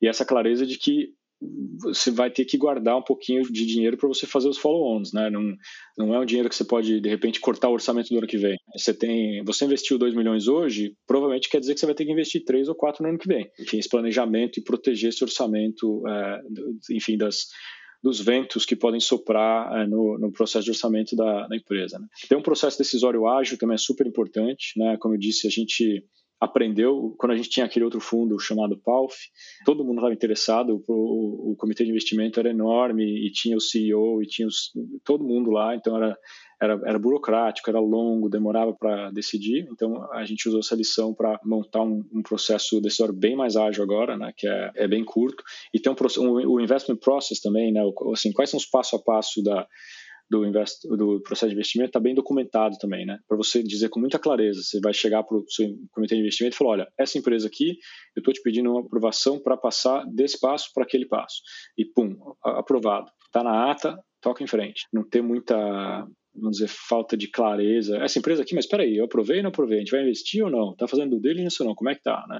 E 0.00 0.08
essa 0.08 0.24
clareza 0.24 0.64
de 0.64 0.78
que 0.78 1.10
você 1.78 2.10
vai 2.10 2.30
ter 2.30 2.44
que 2.44 2.58
guardar 2.58 2.96
um 2.96 3.02
pouquinho 3.02 3.42
de 3.42 3.64
dinheiro 3.64 3.96
para 3.96 4.08
você 4.08 4.26
fazer 4.26 4.48
os 4.48 4.58
follow-ons, 4.58 5.12
né? 5.12 5.30
Não, 5.30 5.54
não 5.96 6.14
é 6.14 6.18
um 6.18 6.24
dinheiro 6.24 6.48
que 6.48 6.54
você 6.54 6.64
pode 6.64 7.00
de 7.00 7.08
repente 7.08 7.40
cortar 7.40 7.68
o 7.68 7.72
orçamento 7.72 8.10
do 8.10 8.18
ano 8.18 8.26
que 8.26 8.36
vem. 8.36 8.58
Você 8.76 8.92
tem, 8.92 9.42
você 9.44 9.64
investiu 9.64 9.98
2 9.98 10.14
milhões 10.14 10.48
hoje, 10.48 10.94
provavelmente 11.06 11.48
quer 11.48 11.60
dizer 11.60 11.74
que 11.74 11.80
você 11.80 11.86
vai 11.86 11.94
ter 11.94 12.04
que 12.04 12.12
investir 12.12 12.44
3 12.44 12.68
ou 12.68 12.74
4 12.74 13.02
no 13.02 13.08
ano 13.08 13.18
que 13.18 13.28
vem. 13.28 13.50
Enfim, 13.58 13.78
esse 13.78 13.88
planejamento 13.88 14.58
e 14.58 14.62
proteger 14.62 15.08
esse 15.08 15.24
orçamento, 15.24 16.06
é, 16.06 16.40
enfim, 16.90 17.16
das 17.16 17.46
dos 18.02 18.18
ventos 18.18 18.64
que 18.64 18.74
podem 18.74 18.98
soprar 18.98 19.78
é, 19.78 19.86
no, 19.86 20.18
no, 20.18 20.32
processo 20.32 20.64
de 20.64 20.70
orçamento 20.70 21.14
da, 21.14 21.46
da 21.46 21.54
empresa. 21.54 21.98
Né? 21.98 22.06
Tem 22.28 22.38
um 22.38 22.42
processo 22.42 22.78
decisório 22.78 23.28
ágil 23.28 23.58
também 23.58 23.74
é 23.74 23.78
super 23.78 24.06
importante, 24.06 24.72
né? 24.76 24.96
Como 24.98 25.14
eu 25.14 25.18
disse, 25.18 25.46
a 25.46 25.50
gente 25.50 26.02
aprendeu, 26.40 27.14
quando 27.18 27.32
a 27.32 27.36
gente 27.36 27.50
tinha 27.50 27.66
aquele 27.66 27.84
outro 27.84 28.00
fundo 28.00 28.38
chamado 28.40 28.80
PALF, 28.82 29.14
todo 29.64 29.84
mundo 29.84 29.96
estava 29.96 30.14
interessado, 30.14 30.82
o, 30.88 31.52
o, 31.52 31.56
comitê 31.56 31.84
de 31.84 31.90
investimento 31.90 32.40
era 32.40 32.48
enorme 32.48 33.04
e 33.04 33.30
tinha 33.30 33.56
o 33.56 33.60
CEO 33.60 34.22
e 34.22 34.26
tinha 34.26 34.48
os, 34.48 34.70
todo 35.04 35.22
mundo 35.22 35.50
lá, 35.50 35.76
então 35.76 35.96
era, 35.96 36.16
era, 36.60 36.80
era 36.86 36.98
burocrático, 36.98 37.68
era 37.68 37.78
longo, 37.78 38.30
demorava 38.30 38.72
para 38.72 39.10
decidir, 39.10 39.68
então 39.70 40.10
a 40.12 40.24
gente 40.24 40.48
usou 40.48 40.60
essa 40.60 40.74
lição 40.74 41.12
para 41.12 41.38
montar 41.44 41.82
um, 41.82 42.02
um, 42.10 42.22
processo 42.22 42.80
decisório 42.80 43.14
bem 43.14 43.36
mais 43.36 43.54
ágil 43.56 43.84
agora, 43.84 44.16
né, 44.16 44.32
que 44.34 44.48
é, 44.48 44.70
é 44.76 44.88
bem 44.88 45.04
curto, 45.04 45.44
e 45.74 45.78
tem 45.78 45.92
um, 45.92 46.22
um, 46.22 46.52
o 46.52 46.60
investment 46.60 46.96
process 46.96 47.38
também, 47.40 47.70
né, 47.70 47.82
assim, 48.14 48.32
quais 48.32 48.48
são 48.48 48.56
os 48.56 48.66
passo 48.66 48.96
a 48.96 48.98
passo 48.98 49.42
da 49.42 49.66
do, 50.30 50.46
invest, 50.46 50.86
do 50.88 51.20
processo 51.22 51.48
de 51.48 51.54
investimento 51.54 51.88
está 51.88 51.98
bem 51.98 52.14
documentado 52.14 52.78
também, 52.78 53.04
né? 53.04 53.18
Para 53.26 53.36
você 53.36 53.62
dizer 53.62 53.88
com 53.88 53.98
muita 53.98 54.18
clareza, 54.18 54.62
você 54.62 54.78
vai 54.80 54.94
chegar 54.94 55.24
para 55.24 55.36
o 55.36 55.44
seu 55.50 55.68
comitê 55.90 56.14
de 56.14 56.20
investimento 56.20 56.54
e 56.54 56.58
falar, 56.58 56.70
olha, 56.70 56.88
essa 56.96 57.18
empresa 57.18 57.48
aqui, 57.48 57.70
eu 58.16 58.20
estou 58.20 58.32
te 58.32 58.40
pedindo 58.40 58.70
uma 58.70 58.80
aprovação 58.80 59.40
para 59.42 59.56
passar 59.56 60.04
desse 60.06 60.38
passo 60.38 60.70
para 60.72 60.84
aquele 60.84 61.06
passo. 61.06 61.40
E 61.76 61.84
pum, 61.84 62.16
aprovado. 62.44 63.10
Está 63.26 63.42
na 63.42 63.70
ata, 63.70 63.98
toca 64.20 64.44
em 64.44 64.46
frente. 64.46 64.86
Não 64.92 65.02
ter 65.02 65.20
muita, 65.20 65.56
vamos 66.34 66.58
dizer, 66.58 66.68
falta 66.68 67.16
de 67.16 67.28
clareza. 67.28 67.96
Essa 67.98 68.20
empresa 68.20 68.42
aqui, 68.42 68.54
mas 68.54 68.66
espera 68.66 68.84
aí, 68.84 68.96
eu 68.96 69.06
aprovei 69.06 69.38
ou 69.38 69.42
não 69.42 69.50
aprovei? 69.50 69.78
A 69.78 69.80
gente 69.80 69.90
vai 69.90 70.02
investir 70.02 70.44
ou 70.44 70.50
não? 70.50 70.72
Está 70.72 70.86
fazendo 70.86 71.18
dele 71.18 71.44
ou 71.58 71.66
não? 71.66 71.74
Como 71.74 71.90
é 71.90 71.94
que 71.96 72.02
tá, 72.02 72.24
né? 72.28 72.38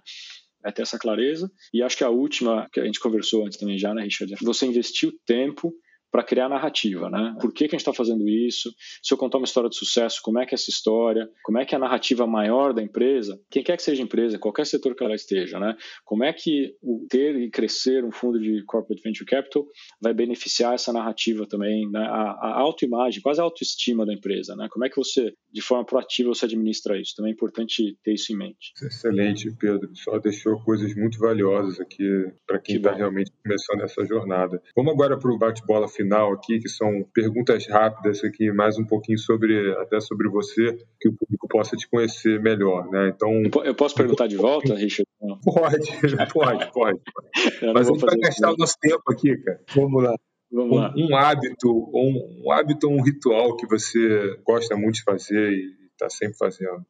É 0.64 0.70
ter 0.70 0.82
essa 0.82 0.98
clareza. 0.98 1.50
E 1.74 1.82
acho 1.82 1.96
que 1.96 2.04
a 2.04 2.10
última, 2.10 2.68
que 2.72 2.78
a 2.78 2.84
gente 2.84 3.00
conversou 3.00 3.46
antes 3.46 3.58
também 3.58 3.78
já, 3.78 3.92
né, 3.94 4.02
Richard? 4.02 4.32
Você 4.42 4.66
investir 4.66 5.08
o 5.08 5.12
tempo 5.26 5.72
para 6.10 6.24
criar 6.24 6.48
narrativa, 6.48 7.08
né? 7.08 7.36
Por 7.40 7.52
que, 7.52 7.68
que 7.68 7.74
a 7.74 7.78
gente 7.78 7.86
está 7.86 7.92
fazendo 7.92 8.28
isso? 8.28 8.72
Se 9.02 9.14
eu 9.14 9.18
contar 9.18 9.38
uma 9.38 9.44
história 9.44 9.70
de 9.70 9.76
sucesso, 9.76 10.20
como 10.22 10.38
é 10.38 10.46
que 10.46 10.54
é 10.54 10.56
essa 10.56 10.70
história? 10.70 11.28
Como 11.44 11.58
é 11.58 11.64
que 11.64 11.74
é 11.74 11.78
a 11.78 11.80
narrativa 11.80 12.26
maior 12.26 12.72
da 12.72 12.82
empresa? 12.82 13.40
Quem 13.50 13.62
quer 13.62 13.76
que 13.76 13.82
seja 13.82 14.02
empresa, 14.02 14.38
qualquer 14.38 14.66
setor 14.66 14.94
que 14.94 15.04
ela 15.04 15.14
esteja, 15.14 15.58
né? 15.58 15.76
Como 16.04 16.24
é 16.24 16.32
que 16.32 16.74
o 16.82 17.06
ter 17.08 17.36
e 17.36 17.50
crescer 17.50 18.04
um 18.04 18.10
fundo 18.10 18.40
de 18.40 18.64
corporate 18.64 19.02
venture 19.02 19.24
capital 19.24 19.64
vai 20.02 20.12
beneficiar 20.12 20.74
essa 20.74 20.92
narrativa 20.92 21.46
também, 21.46 21.88
né? 21.90 22.00
A, 22.00 22.30
a 22.30 22.60
autoimagem, 22.60 23.22
quase 23.22 23.40
a 23.40 23.44
autoestima 23.44 24.04
da 24.04 24.12
empresa, 24.12 24.56
né? 24.56 24.66
Como 24.70 24.84
é 24.84 24.88
que 24.88 24.96
você, 24.96 25.32
de 25.52 25.62
forma 25.62 25.84
proativa, 25.84 26.28
você 26.30 26.46
administra 26.46 27.00
isso? 27.00 27.14
Também 27.16 27.30
é 27.30 27.34
importante 27.34 27.96
ter 28.02 28.14
isso 28.14 28.32
em 28.32 28.36
mente. 28.36 28.72
Excelente, 28.82 29.50
Pedro. 29.58 29.88
Só 29.94 30.18
deixou 30.18 30.60
coisas 30.64 30.94
muito 30.96 31.18
valiosas 31.18 31.80
aqui 31.80 32.04
para 32.46 32.58
quem 32.58 32.76
está 32.76 32.92
realmente 32.92 33.30
começando 33.42 33.82
essa 33.82 34.04
jornada. 34.04 34.60
Vamos 34.74 34.92
agora 34.92 35.18
para 35.18 35.32
o 35.32 35.38
bate-bola 35.38 35.88
final 35.88 35.99
aqui, 36.32 36.58
que 36.58 36.68
são 36.68 37.04
perguntas 37.14 37.66
rápidas 37.68 38.22
aqui, 38.24 38.50
mais 38.52 38.78
um 38.78 38.84
pouquinho 38.84 39.18
sobre 39.18 39.72
até 39.74 40.00
sobre 40.00 40.28
você, 40.28 40.76
que 41.00 41.08
o 41.08 41.12
público 41.12 41.48
possa 41.48 41.76
te 41.76 41.88
conhecer 41.88 42.40
melhor, 42.40 42.88
né? 42.90 43.12
Então, 43.14 43.42
eu 43.64 43.74
posso 43.74 43.94
perguntar 43.94 44.26
de 44.26 44.36
volta, 44.36 44.74
Richard? 44.74 45.06
Pode, 45.44 46.32
pode, 46.32 46.72
pode. 46.72 47.00
Mas 47.74 47.88
a 47.88 47.92
gente 47.92 48.04
vai 48.04 48.16
gastar 48.16 48.52
o 48.52 48.56
nosso 48.56 48.74
tempo 48.80 49.02
aqui, 49.10 49.36
cara. 49.36 49.60
Vamos 49.74 50.02
lá. 50.02 50.14
Vamos 50.52 50.76
um, 50.76 50.80
lá. 50.80 50.94
um 50.96 51.16
hábito, 51.16 51.68
um, 51.70 52.42
um 52.44 52.52
hábito, 52.52 52.88
um 52.88 53.02
ritual 53.02 53.56
que 53.56 53.66
você 53.66 54.36
gosta 54.44 54.76
muito 54.76 54.96
de 54.96 55.04
fazer 55.04 55.52
e 55.52 55.80
está 55.92 56.10
sempre 56.10 56.36
fazendo. 56.36 56.84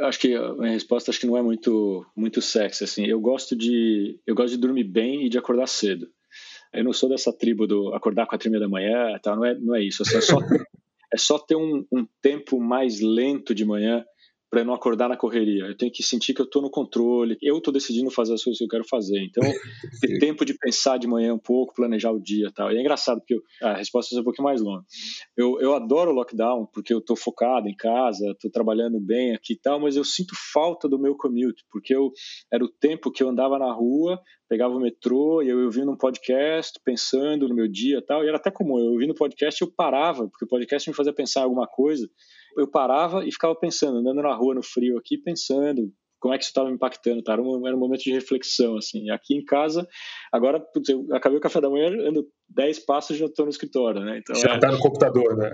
Acho 0.00 0.20
que 0.20 0.34
a 0.34 0.54
minha 0.54 0.72
resposta 0.72 1.10
acho 1.10 1.18
que 1.18 1.26
não 1.26 1.36
é 1.36 1.42
muito 1.42 2.06
muito 2.14 2.40
sexy 2.40 2.84
assim. 2.84 3.06
Eu 3.06 3.20
gosto 3.20 3.56
de 3.56 4.20
eu 4.26 4.34
gosto 4.34 4.54
de 4.54 4.60
dormir 4.60 4.84
bem 4.84 5.26
e 5.26 5.28
de 5.28 5.38
acordar 5.38 5.66
cedo. 5.66 6.08
Eu 6.72 6.84
não 6.84 6.92
sou 6.92 7.08
dessa 7.08 7.32
tribo 7.32 7.66
do 7.66 7.94
acordar 7.94 8.26
quatro 8.26 8.48
e 8.48 8.50
meia 8.50 8.60
da 8.60 8.68
manhã, 8.68 9.18
tá? 9.22 9.34
Não 9.34 9.44
é, 9.44 9.54
não 9.54 9.74
é 9.74 9.82
isso. 9.82 10.02
É, 10.02 10.20
só, 10.20 10.38
é 11.12 11.16
só 11.16 11.38
ter 11.38 11.56
um, 11.56 11.86
um 11.90 12.06
tempo 12.20 12.60
mais 12.60 13.00
lento 13.00 13.54
de 13.54 13.64
manhã 13.64 14.04
para 14.50 14.64
não 14.64 14.72
acordar 14.72 15.08
na 15.08 15.16
correria. 15.16 15.64
Eu 15.64 15.76
tenho 15.76 15.92
que 15.92 16.02
sentir 16.02 16.32
que 16.32 16.40
eu 16.40 16.46
estou 16.46 16.62
no 16.62 16.70
controle, 16.70 17.36
eu 17.42 17.58
estou 17.58 17.72
decidindo 17.72 18.10
fazer 18.10 18.34
as 18.34 18.42
coisas 18.42 18.58
que 18.58 18.64
eu 18.64 18.68
quero 18.68 18.84
fazer. 18.84 19.22
Então, 19.22 19.42
ter 20.00 20.18
tempo 20.18 20.44
de 20.44 20.54
pensar 20.54 20.98
de 20.98 21.06
manhã 21.06 21.34
um 21.34 21.38
pouco, 21.38 21.74
planejar 21.74 22.10
o 22.10 22.20
dia 22.20 22.50
tal. 22.54 22.72
E 22.72 22.76
é 22.76 22.80
engraçado, 22.80 23.18
porque 23.18 23.34
eu, 23.34 23.42
a 23.62 23.76
resposta 23.76 24.16
é 24.16 24.20
um 24.20 24.24
pouquinho 24.24 24.44
mais 24.46 24.60
longa. 24.60 24.84
Eu, 25.36 25.60
eu 25.60 25.74
adoro 25.74 26.10
o 26.10 26.14
lockdown, 26.14 26.66
porque 26.72 26.92
eu 26.92 26.98
estou 26.98 27.16
focado 27.16 27.68
em 27.68 27.76
casa, 27.76 28.30
estou 28.30 28.50
trabalhando 28.50 28.98
bem 28.98 29.34
aqui 29.34 29.52
e 29.52 29.60
tal, 29.60 29.78
mas 29.80 29.96
eu 29.96 30.04
sinto 30.04 30.34
falta 30.52 30.88
do 30.88 30.98
meu 30.98 31.14
commute, 31.14 31.64
porque 31.70 31.94
eu, 31.94 32.10
era 32.52 32.64
o 32.64 32.68
tempo 32.68 33.10
que 33.12 33.22
eu 33.22 33.28
andava 33.28 33.58
na 33.58 33.70
rua, 33.72 34.18
pegava 34.48 34.74
o 34.74 34.80
metrô 34.80 35.42
e 35.42 35.48
eu 35.48 35.64
ouvindo 35.64 35.90
um 35.90 35.96
podcast, 35.96 36.80
pensando 36.82 37.46
no 37.48 37.54
meu 37.54 37.68
dia 37.68 37.98
e 37.98 38.02
tal. 38.02 38.24
E 38.24 38.28
era 38.28 38.38
até 38.38 38.50
comum, 38.50 38.78
eu 38.78 38.92
ouvindo 38.92 39.14
podcast 39.14 39.60
eu 39.60 39.70
parava, 39.70 40.26
porque 40.28 40.46
o 40.46 40.48
podcast 40.48 40.88
me 40.88 40.96
fazia 40.96 41.12
pensar 41.12 41.40
em 41.40 41.44
alguma 41.44 41.66
coisa 41.66 42.08
eu 42.58 42.66
parava 42.66 43.24
e 43.24 43.32
ficava 43.32 43.54
pensando, 43.54 43.98
andando 43.98 44.22
na 44.22 44.34
rua 44.34 44.54
no 44.54 44.62
frio 44.62 44.98
aqui, 44.98 45.16
pensando 45.16 45.92
como 46.20 46.34
é 46.34 46.38
que 46.38 46.44
isso 46.44 46.50
estava 46.50 46.68
me 46.68 46.74
impactando, 46.74 47.22
tá? 47.22 47.32
Era 47.32 47.42
um, 47.42 47.66
era 47.66 47.76
um 47.76 47.78
momento 47.78 48.02
de 48.02 48.12
reflexão, 48.12 48.76
assim. 48.76 49.08
Aqui 49.10 49.34
em 49.34 49.44
casa, 49.44 49.86
agora, 50.32 50.58
putz, 50.60 50.88
eu 50.88 51.06
acabei 51.12 51.38
o 51.38 51.40
café 51.40 51.60
da 51.60 51.70
manhã, 51.70 51.88
ando 52.08 52.26
10 52.48 52.80
passos 52.80 53.16
e 53.16 53.18
já 53.20 53.26
estou 53.26 53.44
no 53.44 53.50
escritório, 53.50 54.00
né? 54.00 54.18
Então, 54.18 54.34
já 54.34 54.56
está 54.56 54.68
é, 54.68 54.72
no 54.72 54.78
computador, 54.78 55.36
né? 55.36 55.50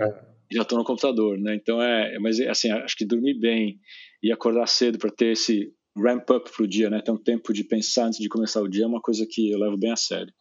Já 0.51 0.63
estou 0.63 0.77
no 0.77 0.83
computador, 0.83 1.37
né? 1.37 1.55
Então, 1.55 1.81
é, 1.81 2.17
mas 2.19 2.39
assim, 2.39 2.71
acho 2.71 2.95
que 2.97 3.05
dormir 3.05 3.39
bem 3.39 3.79
e 4.23 4.31
acordar 4.31 4.67
cedo 4.67 4.97
para 4.97 5.11
ter 5.11 5.33
esse 5.33 5.71
ramp 5.95 6.29
up 6.31 6.51
para 6.51 6.63
o 6.63 6.67
dia, 6.67 6.89
né? 6.89 7.01
Ter 7.01 7.11
um 7.11 7.21
tempo 7.21 7.53
de 7.53 7.63
pensar 7.63 8.07
antes 8.07 8.19
de 8.19 8.27
começar 8.27 8.61
o 8.61 8.67
dia 8.67 8.85
é 8.85 8.87
uma 8.87 9.01
coisa 9.01 9.25
que 9.29 9.51
eu 9.51 9.59
levo 9.59 9.77
bem 9.77 9.91
a 9.91 9.95
sério. 9.95 10.33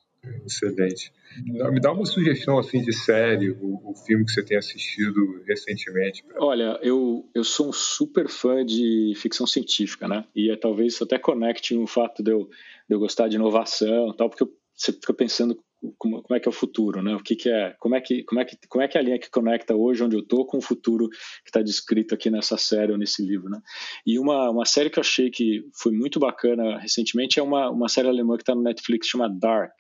Excelente. 0.46 1.12
Me 1.42 1.80
dá 1.80 1.92
uma 1.92 2.04
sugestão 2.04 2.58
assim 2.58 2.82
de 2.82 2.92
série, 2.92 3.50
o, 3.50 3.90
o 3.90 3.94
filme 3.94 4.24
que 4.24 4.32
você 4.32 4.42
tem 4.42 4.56
assistido 4.56 5.42
recentemente. 5.46 6.22
Olha, 6.36 6.78
eu, 6.82 7.28
eu 7.34 7.42
sou 7.42 7.68
um 7.68 7.72
super 7.72 8.28
fã 8.28 8.64
de 8.64 9.12
ficção 9.16 9.46
científica, 9.46 10.06
né? 10.06 10.24
E 10.34 10.50
é, 10.50 10.56
talvez 10.56 11.00
até 11.02 11.18
conecte 11.18 11.74
no 11.74 11.86
fato 11.86 12.22
de 12.22 12.30
eu, 12.30 12.48
de 12.88 12.94
eu 12.94 12.98
gostar 12.98 13.28
de 13.28 13.36
inovação 13.36 14.14
tal, 14.16 14.28
porque 14.28 14.46
você 14.76 14.92
fica 14.92 15.14
pensando 15.14 15.58
como, 15.98 16.22
como, 16.22 16.36
é 16.36 16.40
que 16.40 16.48
é 16.48 16.50
o 16.50 16.52
futuro, 16.52 17.02
né? 17.02 17.14
O 17.14 17.22
que, 17.22 17.36
que 17.36 17.48
é, 17.48 17.74
como 17.78 17.94
é 17.94 18.00
que, 18.00 18.22
como 18.24 18.40
é 18.40 18.44
que, 18.44 18.56
como 18.68 18.82
é 18.82 18.88
que 18.88 18.96
é 18.96 19.00
a 19.00 19.04
linha 19.04 19.18
que 19.18 19.30
conecta 19.30 19.74
hoje 19.74 20.02
onde 20.02 20.16
eu 20.16 20.20
estou 20.20 20.46
com 20.46 20.58
o 20.58 20.62
futuro 20.62 21.08
que 21.08 21.48
está 21.48 21.60
descrito 21.60 22.14
aqui 22.14 22.30
nessa 22.30 22.56
série 22.56 22.92
ou 22.92 22.98
nesse 22.98 23.24
livro, 23.24 23.48
né? 23.50 23.60
E 24.06 24.18
uma, 24.18 24.50
uma 24.50 24.64
série 24.64 24.90
que 24.90 24.98
eu 24.98 25.02
achei 25.02 25.30
que 25.30 25.62
foi 25.74 25.92
muito 25.92 26.18
bacana 26.18 26.78
recentemente 26.78 27.38
é 27.38 27.42
uma, 27.42 27.70
uma 27.70 27.88
série 27.88 28.08
alemã 28.08 28.36
que 28.36 28.42
está 28.42 28.54
no 28.54 28.62
Netflix 28.62 29.08
chamada 29.08 29.34
Dark, 29.38 29.72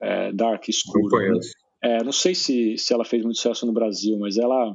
é, 0.00 0.32
dark, 0.32 0.68
escuro. 0.68 1.08
Não, 1.08 1.34
né? 1.34 1.40
é, 1.82 2.04
não 2.04 2.12
sei 2.12 2.34
se, 2.34 2.76
se 2.76 2.92
ela 2.92 3.04
fez 3.04 3.22
muito 3.22 3.36
sucesso 3.36 3.66
no 3.66 3.72
Brasil, 3.72 4.18
mas 4.18 4.36
ela 4.36 4.74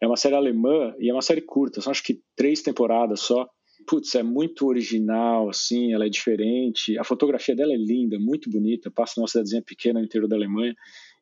é 0.00 0.06
uma 0.06 0.16
série 0.16 0.34
alemã 0.34 0.94
e 0.98 1.08
é 1.08 1.12
uma 1.12 1.22
série 1.22 1.40
curta, 1.40 1.80
são 1.80 1.90
acho 1.90 2.02
que 2.02 2.20
três 2.36 2.62
temporadas 2.62 3.20
só. 3.20 3.48
Putz, 3.86 4.14
é 4.14 4.22
muito 4.22 4.66
original, 4.66 5.48
assim, 5.48 5.92
ela 5.92 6.06
é 6.06 6.08
diferente. 6.08 6.96
A 6.98 7.04
fotografia 7.04 7.54
dela 7.54 7.72
é 7.72 7.76
linda, 7.76 8.16
muito 8.18 8.48
bonita. 8.48 8.92
Passa 8.92 9.14
numa 9.16 9.26
cidadezinha 9.26 9.62
pequena 9.62 9.98
no 9.98 10.06
interior 10.06 10.28
da 10.28 10.36
Alemanha. 10.36 10.72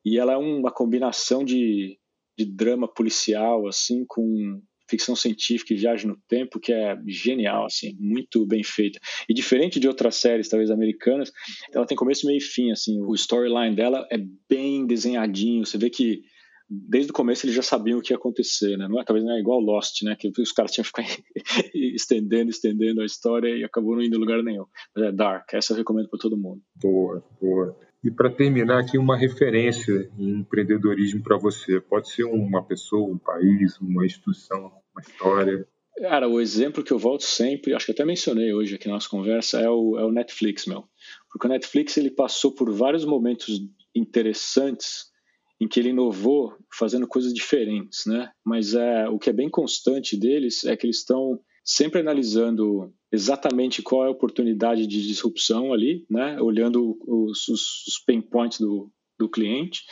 E 0.05 0.19
ela 0.19 0.33
é 0.33 0.37
uma 0.37 0.71
combinação 0.71 1.43
de, 1.43 1.97
de 2.37 2.45
drama 2.45 2.87
policial, 2.87 3.67
assim, 3.67 4.05
com 4.07 4.61
ficção 4.91 5.15
científica 5.15 5.73
e 5.73 5.77
viagem 5.77 6.07
no 6.07 6.17
tempo 6.27 6.59
que 6.59 6.73
é 6.73 6.97
genial, 7.07 7.65
assim, 7.65 7.95
muito 7.99 8.45
bem 8.45 8.63
feita. 8.63 8.99
E 9.27 9.33
diferente 9.33 9.79
de 9.79 9.87
outras 9.87 10.17
séries, 10.17 10.49
talvez 10.49 10.69
americanas, 10.69 11.31
ela 11.73 11.85
tem 11.85 11.97
começo, 11.97 12.27
meio 12.27 12.37
e 12.37 12.41
fim, 12.41 12.71
assim, 12.71 13.01
o 13.01 13.15
storyline 13.15 13.75
dela 13.75 14.05
é 14.11 14.17
bem 14.49 14.85
desenhadinho, 14.85 15.65
você 15.65 15.77
vê 15.77 15.89
que 15.89 16.21
desde 16.69 17.11
o 17.11 17.13
começo 17.13 17.45
eles 17.45 17.55
já 17.55 17.61
sabiam 17.61 17.99
o 17.99 18.01
que 18.01 18.13
ia 18.13 18.17
acontecer, 18.17 18.77
né? 18.77 18.87
Não 18.87 18.99
é, 18.99 19.03
talvez 19.03 19.25
não 19.25 19.35
é 19.35 19.39
igual 19.39 19.59
Lost, 19.59 20.03
né? 20.03 20.15
Que 20.17 20.31
os 20.39 20.53
caras 20.53 20.71
tinham 20.71 20.85
que 20.85 20.89
ficar 20.89 21.03
estendendo, 21.75 22.49
estendendo 22.49 23.01
a 23.01 23.05
história 23.05 23.49
e 23.57 23.63
acabou 23.63 23.95
não 23.95 24.01
indo 24.01 24.15
em 24.15 24.19
lugar 24.19 24.41
nenhum. 24.41 24.65
Mas 24.95 25.05
é 25.05 25.11
Dark, 25.11 25.53
essa 25.53 25.73
eu 25.73 25.77
recomendo 25.77 26.09
para 26.09 26.19
todo 26.19 26.37
mundo. 26.37 26.61
Boa, 26.81 27.23
boa. 27.41 27.77
E 28.03 28.09
para 28.09 28.31
terminar 28.31 28.79
aqui, 28.79 28.97
uma 28.97 29.15
referência 29.15 30.09
em 30.17 30.39
empreendedorismo 30.39 31.21
para 31.21 31.37
você. 31.37 31.79
Pode 31.79 32.09
ser 32.09 32.23
uma 32.23 32.63
pessoa, 32.63 33.11
um 33.11 33.17
país, 33.17 33.77
uma 33.79 34.05
instituição, 34.05 34.71
história. 35.01 35.67
Cara, 35.97 36.27
o 36.27 36.39
exemplo 36.39 36.83
que 36.83 36.91
eu 36.91 36.97
volto 36.97 37.23
sempre, 37.23 37.73
acho 37.73 37.85
que 37.85 37.91
até 37.91 38.03
mencionei 38.05 38.53
hoje 38.53 38.75
aqui 38.75 38.87
na 38.87 38.95
nossa 38.95 39.09
conversa, 39.09 39.59
é 39.59 39.69
o, 39.69 39.99
é 39.99 40.05
o 40.05 40.11
Netflix, 40.11 40.65
meu. 40.65 40.85
Porque 41.29 41.47
o 41.47 41.49
Netflix 41.49 41.97
ele 41.97 42.09
passou 42.09 42.53
por 42.53 42.71
vários 42.71 43.05
momentos 43.05 43.61
interessantes 43.95 45.11
em 45.59 45.67
que 45.67 45.79
ele 45.79 45.89
inovou 45.89 46.57
fazendo 46.73 47.07
coisas 47.07 47.33
diferentes, 47.33 48.05
né? 48.07 48.31
Mas 48.43 48.73
é 48.73 49.07
o 49.07 49.19
que 49.19 49.29
é 49.29 49.33
bem 49.33 49.49
constante 49.49 50.17
deles 50.17 50.63
é 50.63 50.75
que 50.75 50.87
eles 50.87 50.97
estão 50.97 51.39
sempre 51.63 51.99
analisando 51.99 52.91
exatamente 53.11 53.83
qual 53.83 54.05
é 54.05 54.07
a 54.07 54.11
oportunidade 54.11 54.87
de 54.87 55.07
disrupção 55.07 55.71
ali, 55.71 56.03
né? 56.09 56.41
Olhando 56.41 56.97
os, 57.05 57.47
os 57.47 58.03
pain 58.05 58.21
points 58.21 58.59
do, 58.59 58.91
do 59.21 59.29
cliente. 59.29 59.83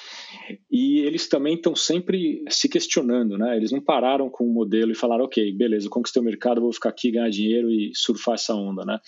E 0.69 0.99
eles 0.99 1.27
também 1.27 1.55
estão 1.55 1.75
sempre 1.75 2.43
se 2.49 2.67
questionando, 2.67 3.37
né? 3.37 3.55
Eles 3.55 3.71
não 3.71 3.81
pararam 3.81 4.29
com 4.29 4.45
o 4.45 4.53
modelo 4.53 4.91
e 4.91 4.95
falaram, 4.95 5.25
ok, 5.25 5.53
beleza, 5.53 5.89
conquistei 5.89 6.21
o 6.21 6.25
mercado, 6.25 6.61
vou 6.61 6.73
ficar 6.73 6.89
aqui, 6.89 7.11
ganhar 7.11 7.29
dinheiro 7.29 7.69
e 7.69 7.91
surfar 7.95 8.35
essa 8.35 8.53
onda, 8.53 8.83
né? 8.85 8.99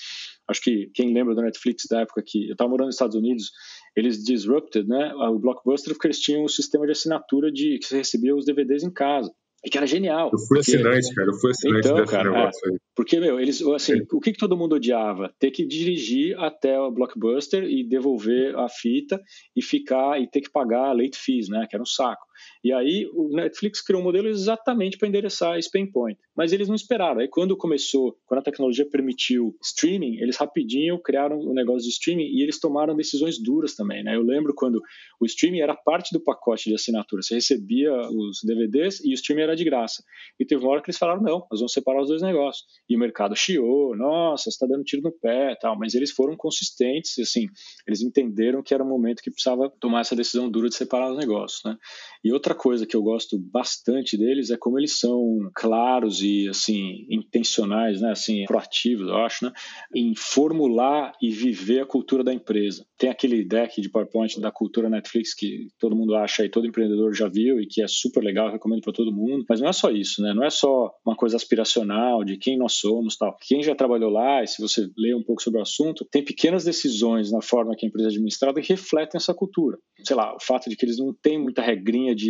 Acho 0.48 0.62
que 0.62 0.92
quem 0.94 1.14
lembra 1.14 1.34
do 1.34 1.42
Netflix 1.42 1.86
da 1.90 2.02
época 2.02 2.24
que 2.26 2.48
eu 2.48 2.54
estava 2.54 2.70
morando 2.70 2.88
nos 2.88 2.96
Estados 2.96 3.16
Unidos, 3.16 3.52
eles 3.96 4.24
disrupted, 4.24 4.88
né? 4.88 5.14
O 5.16 5.40
Blockbuster 5.40 5.94
porque 5.94 6.08
eles 6.08 6.20
tinham 6.20 6.44
um 6.44 6.48
sistema 6.48 6.86
de 6.86 6.92
assinatura 6.92 7.52
de 7.52 7.80
que 7.80 7.86
você 7.86 7.98
recebia 7.98 8.36
os 8.36 8.46
DVDs 8.46 8.84
em 8.84 8.92
casa. 8.92 9.34
E 9.64 9.70
que 9.70 9.78
era 9.78 9.86
genial. 9.86 10.32
Eu 10.34 10.40
fui 10.40 10.58
porque... 10.58 10.76
assinante, 10.76 11.14
cara. 11.14 11.30
Eu 11.30 11.34
fui 11.36 11.52
assinante 11.52 11.88
então, 11.88 11.96
desse 11.98 12.12
cara, 12.12 12.32
negócio 12.32 12.68
é, 12.68 12.72
aí. 12.72 12.78
Porque, 12.96 13.20
meu, 13.20 13.40
eles, 13.40 13.62
assim, 13.62 14.00
é. 14.00 14.04
o 14.12 14.20
que, 14.20 14.32
que 14.32 14.40
todo 14.40 14.58
mundo 14.58 14.76
odiava? 14.76 15.32
Ter 15.38 15.52
que 15.52 15.66
dirigir 15.66 16.38
até 16.40 16.80
o 16.80 16.92
Blockbuster 16.92 17.64
e 17.64 17.88
devolver 17.88 18.58
a 18.58 18.68
fita 18.68 19.22
e 19.56 19.62
ficar 19.62 20.20
e 20.20 20.28
ter 20.28 20.42
que 20.42 20.52
pagar 20.52 20.94
late 20.94 21.18
fees, 21.18 21.48
né? 21.48 21.68
Que 21.70 21.76
era 21.76 21.84
um 21.84 21.86
saco. 21.86 22.26
E 22.64 22.72
aí 22.72 23.10
o 23.14 23.30
Netflix 23.36 23.82
criou 23.82 24.02
um 24.02 24.06
modelo 24.06 24.28
exatamente 24.28 24.98
para 24.98 25.08
endereçar 25.08 25.58
esse 25.58 25.70
pain 25.70 25.90
point. 25.90 26.20
Mas 26.36 26.54
eles 26.54 26.68
não 26.68 26.76
esperaram. 26.76 27.20
Aí 27.22 27.28
quando 27.28 27.58
começou, 27.58 28.18
quando 28.26 28.40
a 28.40 28.44
tecnologia 28.44 28.88
permitiu 28.90 29.56
streaming, 29.62 30.18
eles 30.18 30.38
rapidinho 30.38 31.00
criaram 31.00 31.38
o 31.38 31.52
um 31.52 31.54
negócio 31.54 31.84
de 31.84 31.90
streaming 31.90 32.26
e 32.26 32.42
eles 32.42 32.60
tomaram 32.60 32.96
decisões 32.96 33.42
duras 33.42 33.76
também, 33.76 34.04
né? 34.04 34.16
Eu 34.16 34.22
lembro 34.22 34.54
quando 34.54 34.82
o 35.20 35.26
streaming 35.26 35.60
era 35.60 35.76
parte 35.76 36.14
do 36.14 36.20
pacote 36.20 36.70
de 36.70 36.76
assinatura. 36.76 37.22
Você 37.22 37.36
recebia 37.36 37.92
os 37.94 38.40
DVDs 38.44 39.04
e 39.04 39.12
o 39.12 39.14
streaming 39.14 39.44
era 39.44 39.56
de 39.56 39.64
graça. 39.64 40.04
E 40.40 40.46
teve 40.46 40.64
uma 40.64 40.72
hora 40.72 40.82
que 40.82 40.90
eles 40.90 40.98
falaram, 40.98 41.22
não, 41.22 41.46
nós 41.52 41.60
vamos 41.60 41.74
separar 41.74 42.02
os 42.02 42.08
dois 42.08 42.22
negócios. 42.22 42.66
E 42.90 42.96
o 42.96 43.00
mercado 43.00 43.36
chiou, 43.36 43.96
nossa, 43.96 44.50
está 44.50 44.66
dando 44.66 44.84
tiro 44.84 45.02
no 45.02 45.12
pé 45.12 45.56
tal. 45.60 45.78
Mas 45.78 45.94
eles 45.94 46.12
foram 46.12 46.36
consistentes, 46.36 47.18
assim, 47.20 47.48
eles 47.88 48.02
entenderam 48.02 48.64
que 48.64 48.74
era 48.74 48.84
um 48.84 48.88
momento 48.88 49.22
que 49.22 49.32
precisava 49.32 49.70
tomar 49.80 50.02
essa 50.02 50.16
decisão 50.16 50.50
dura 50.50 50.70
de 50.70 50.76
separar 50.76 51.12
os 51.12 51.18
negócios, 51.18 51.62
né? 51.66 51.78
E 52.24 52.31
Outra 52.34 52.56
coisa 52.56 52.86
que 52.86 52.96
eu 52.96 53.02
gosto 53.02 53.38
bastante 53.38 54.18
deles 54.18 54.50
é 54.50 54.58
como 54.58 54.80
eles 54.80 55.00
são 55.00 55.50
claros 55.56 56.22
e 56.22 56.48
assim 56.48 57.06
intencionais, 57.10 58.02
né, 58.02 58.12
assim 58.12 58.46
proativos, 58.46 59.08
eu 59.08 59.18
acho, 59.18 59.46
né, 59.46 59.52
em 59.96 60.14
formular 60.16 61.14
e 61.22 61.30
viver 61.30 61.82
a 61.82 61.86
cultura 61.86 62.24
da 62.24 62.34
empresa. 62.34 62.86
Tem 62.98 63.10
aquele 63.10 63.44
deck 63.44 63.82
de 63.82 63.90
PowerPoint 63.90 64.40
da 64.40 64.52
cultura 64.52 64.90
Netflix 64.90 65.34
que 65.34 65.68
todo 65.80 65.96
mundo 65.96 66.16
acha 66.16 66.46
e 66.46 66.50
todo 66.50 66.68
empreendedor 66.68 67.14
já 67.14 67.28
viu 67.28 67.60
e 67.60 67.68
que 67.68 67.82
é 67.82 67.88
super 67.88 68.24
legal, 68.24 68.52
recomendo 68.52 68.82
para 68.82 68.94
todo 68.94 69.12
mundo. 69.12 69.44
Mas 69.50 69.60
não 69.60 69.70
é 69.70 69.74
só 69.74 69.90
isso, 69.90 70.22
né? 70.22 70.34
Não 70.34 70.44
é 70.44 70.50
só 70.50 70.92
uma 71.06 71.16
coisa 71.16 71.36
aspiracional 71.36 72.24
de 72.24 72.38
quem 72.38 72.58
nós 72.58 72.74
somos, 72.74 73.18
tal. 73.18 73.36
Quem 73.42 73.64
já 73.64 73.74
trabalhou 73.74 74.12
lá 74.12 74.44
e 74.44 74.48
se 74.48 74.62
você 74.62 74.88
lê 74.98 75.16
um 75.16 75.24
pouco 75.24 75.42
sobre 75.42 75.60
o 75.60 75.64
assunto, 75.64 76.06
tem 76.12 76.24
pequenas 76.24 76.64
decisões 76.64 77.32
na 77.32 77.42
forma 77.42 77.76
que 77.76 77.86
a 77.86 77.90
empresa 77.90 78.10
é 78.10 78.12
administrada 78.12 78.62
que 78.62 78.70
refletem 78.70 79.18
essa 79.18 79.34
cultura. 79.34 79.78
Sei 80.04 80.16
lá, 80.16 80.36
o 80.36 80.40
fato 80.40 80.70
de 80.70 80.76
que 80.76 80.86
eles 80.86 80.98
não 80.98 81.14
têm 81.14 81.42
muita 81.42 81.62
regrinha 81.62 82.14
de 82.14 82.21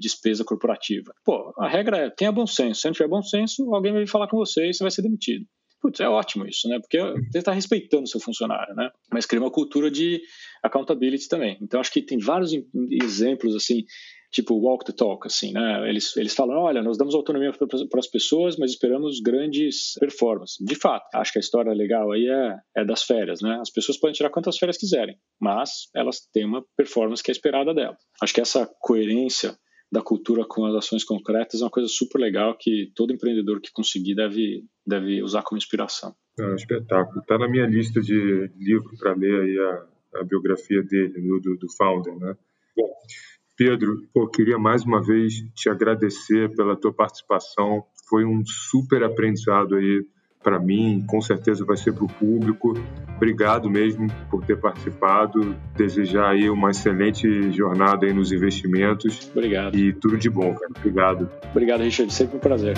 despesa 0.00 0.44
corporativa. 0.44 1.12
Pô, 1.24 1.52
a 1.58 1.68
regra 1.68 1.98
é 1.98 2.10
tenha 2.10 2.32
bom 2.32 2.46
senso. 2.46 2.80
Se 2.80 2.86
não 2.86 2.92
tiver 2.92 3.08
bom 3.08 3.22
senso, 3.22 3.74
alguém 3.74 3.92
vai 3.92 4.06
falar 4.06 4.28
com 4.28 4.36
você 4.36 4.68
e 4.68 4.74
você 4.74 4.84
vai 4.84 4.90
ser 4.90 5.02
demitido. 5.02 5.44
Putz, 5.80 6.00
é 6.00 6.08
ótimo 6.08 6.46
isso, 6.46 6.68
né? 6.68 6.78
Porque 6.80 6.98
você 7.30 7.38
está 7.38 7.52
respeitando 7.52 8.02
o 8.02 8.08
seu 8.08 8.20
funcionário, 8.20 8.74
né? 8.74 8.90
Mas 9.12 9.26
cria 9.26 9.40
uma 9.40 9.50
cultura 9.50 9.90
de 9.90 10.20
accountability 10.62 11.28
também. 11.28 11.56
Então, 11.62 11.80
acho 11.80 11.92
que 11.92 12.02
tem 12.02 12.18
vários 12.18 12.52
exemplos, 13.00 13.54
assim, 13.54 13.84
tipo 14.30 14.54
walk 14.54 14.84
the 14.84 14.92
talk, 14.92 15.26
assim, 15.26 15.52
né? 15.52 15.88
Eles, 15.88 16.16
eles 16.16 16.34
falam, 16.34 16.58
olha, 16.58 16.82
nós 16.82 16.98
damos 16.98 17.14
autonomia 17.14 17.52
para 17.52 18.00
as 18.00 18.06
pessoas, 18.06 18.56
mas 18.56 18.72
esperamos 18.72 19.20
grandes 19.20 19.94
performances. 19.98 20.56
De 20.60 20.74
fato, 20.74 21.06
acho 21.14 21.32
que 21.32 21.38
a 21.38 21.40
história 21.40 21.72
legal 21.72 22.12
aí 22.12 22.28
é, 22.28 22.56
é 22.76 22.84
das 22.84 23.02
férias, 23.02 23.40
né? 23.40 23.58
As 23.60 23.70
pessoas 23.70 23.98
podem 23.98 24.14
tirar 24.14 24.30
quantas 24.30 24.58
férias 24.58 24.76
quiserem, 24.76 25.16
mas 25.40 25.88
elas 25.94 26.20
têm 26.32 26.44
uma 26.44 26.64
performance 26.76 27.22
que 27.22 27.30
é 27.30 27.32
esperada 27.32 27.74
delas. 27.74 27.98
Acho 28.22 28.34
que 28.34 28.40
essa 28.40 28.70
coerência 28.80 29.56
da 29.90 30.02
cultura 30.02 30.44
com 30.46 30.66
as 30.66 30.74
ações 30.74 31.02
concretas 31.02 31.60
é 31.60 31.64
uma 31.64 31.70
coisa 31.70 31.88
super 31.88 32.18
legal 32.18 32.56
que 32.58 32.92
todo 32.94 33.12
empreendedor 33.12 33.60
que 33.60 33.72
conseguir 33.72 34.14
deve, 34.14 34.64
deve 34.86 35.22
usar 35.22 35.42
como 35.42 35.56
inspiração. 35.56 36.14
É 36.38 36.54
espetáculo. 36.54 37.20
Está 37.20 37.38
na 37.38 37.48
minha 37.48 37.66
lista 37.66 38.00
de 38.00 38.50
livro 38.58 38.90
para 38.98 39.14
ler 39.14 39.40
aí 39.40 39.58
a, 39.58 40.20
a 40.20 40.24
biografia 40.24 40.82
dele, 40.82 41.40
do, 41.40 41.56
do 41.56 41.72
founder, 41.74 42.14
né? 42.16 42.36
Bom, 42.76 42.92
Pedro, 43.58 44.06
pô, 44.14 44.28
queria 44.28 44.56
mais 44.56 44.84
uma 44.84 45.02
vez 45.02 45.44
te 45.52 45.68
agradecer 45.68 46.48
pela 46.54 46.76
tua 46.76 46.92
participação. 46.92 47.82
Foi 48.08 48.24
um 48.24 48.40
super 48.46 49.02
aprendizado 49.02 49.74
aí 49.74 50.06
para 50.40 50.60
mim, 50.60 51.04
com 51.08 51.20
certeza 51.20 51.64
vai 51.64 51.76
ser 51.76 51.92
para 51.92 52.04
o 52.04 52.08
público. 52.08 52.74
Obrigado 53.16 53.68
mesmo 53.68 54.06
por 54.30 54.46
ter 54.46 54.60
participado. 54.60 55.56
Desejar 55.76 56.30
aí 56.30 56.48
uma 56.48 56.70
excelente 56.70 57.50
jornada 57.50 58.06
aí 58.06 58.12
nos 58.12 58.30
investimentos. 58.30 59.28
Obrigado. 59.32 59.76
E 59.76 59.92
tudo 59.92 60.16
de 60.16 60.30
bom, 60.30 60.54
cara. 60.54 60.70
Obrigado. 60.78 61.28
Obrigado, 61.50 61.80
Richard. 61.80 62.14
Sempre 62.14 62.36
um 62.36 62.40
prazer. 62.40 62.76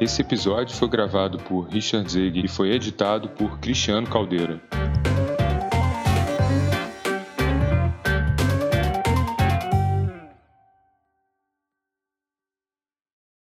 Esse 0.00 0.22
episódio 0.22 0.74
foi 0.74 0.88
gravado 0.88 1.36
por 1.36 1.68
Richard 1.68 2.10
Zeg 2.10 2.42
e 2.42 2.48
foi 2.48 2.70
editado 2.70 3.28
por 3.28 3.60
Cristiano 3.60 4.08
Caldeira. 4.08 4.58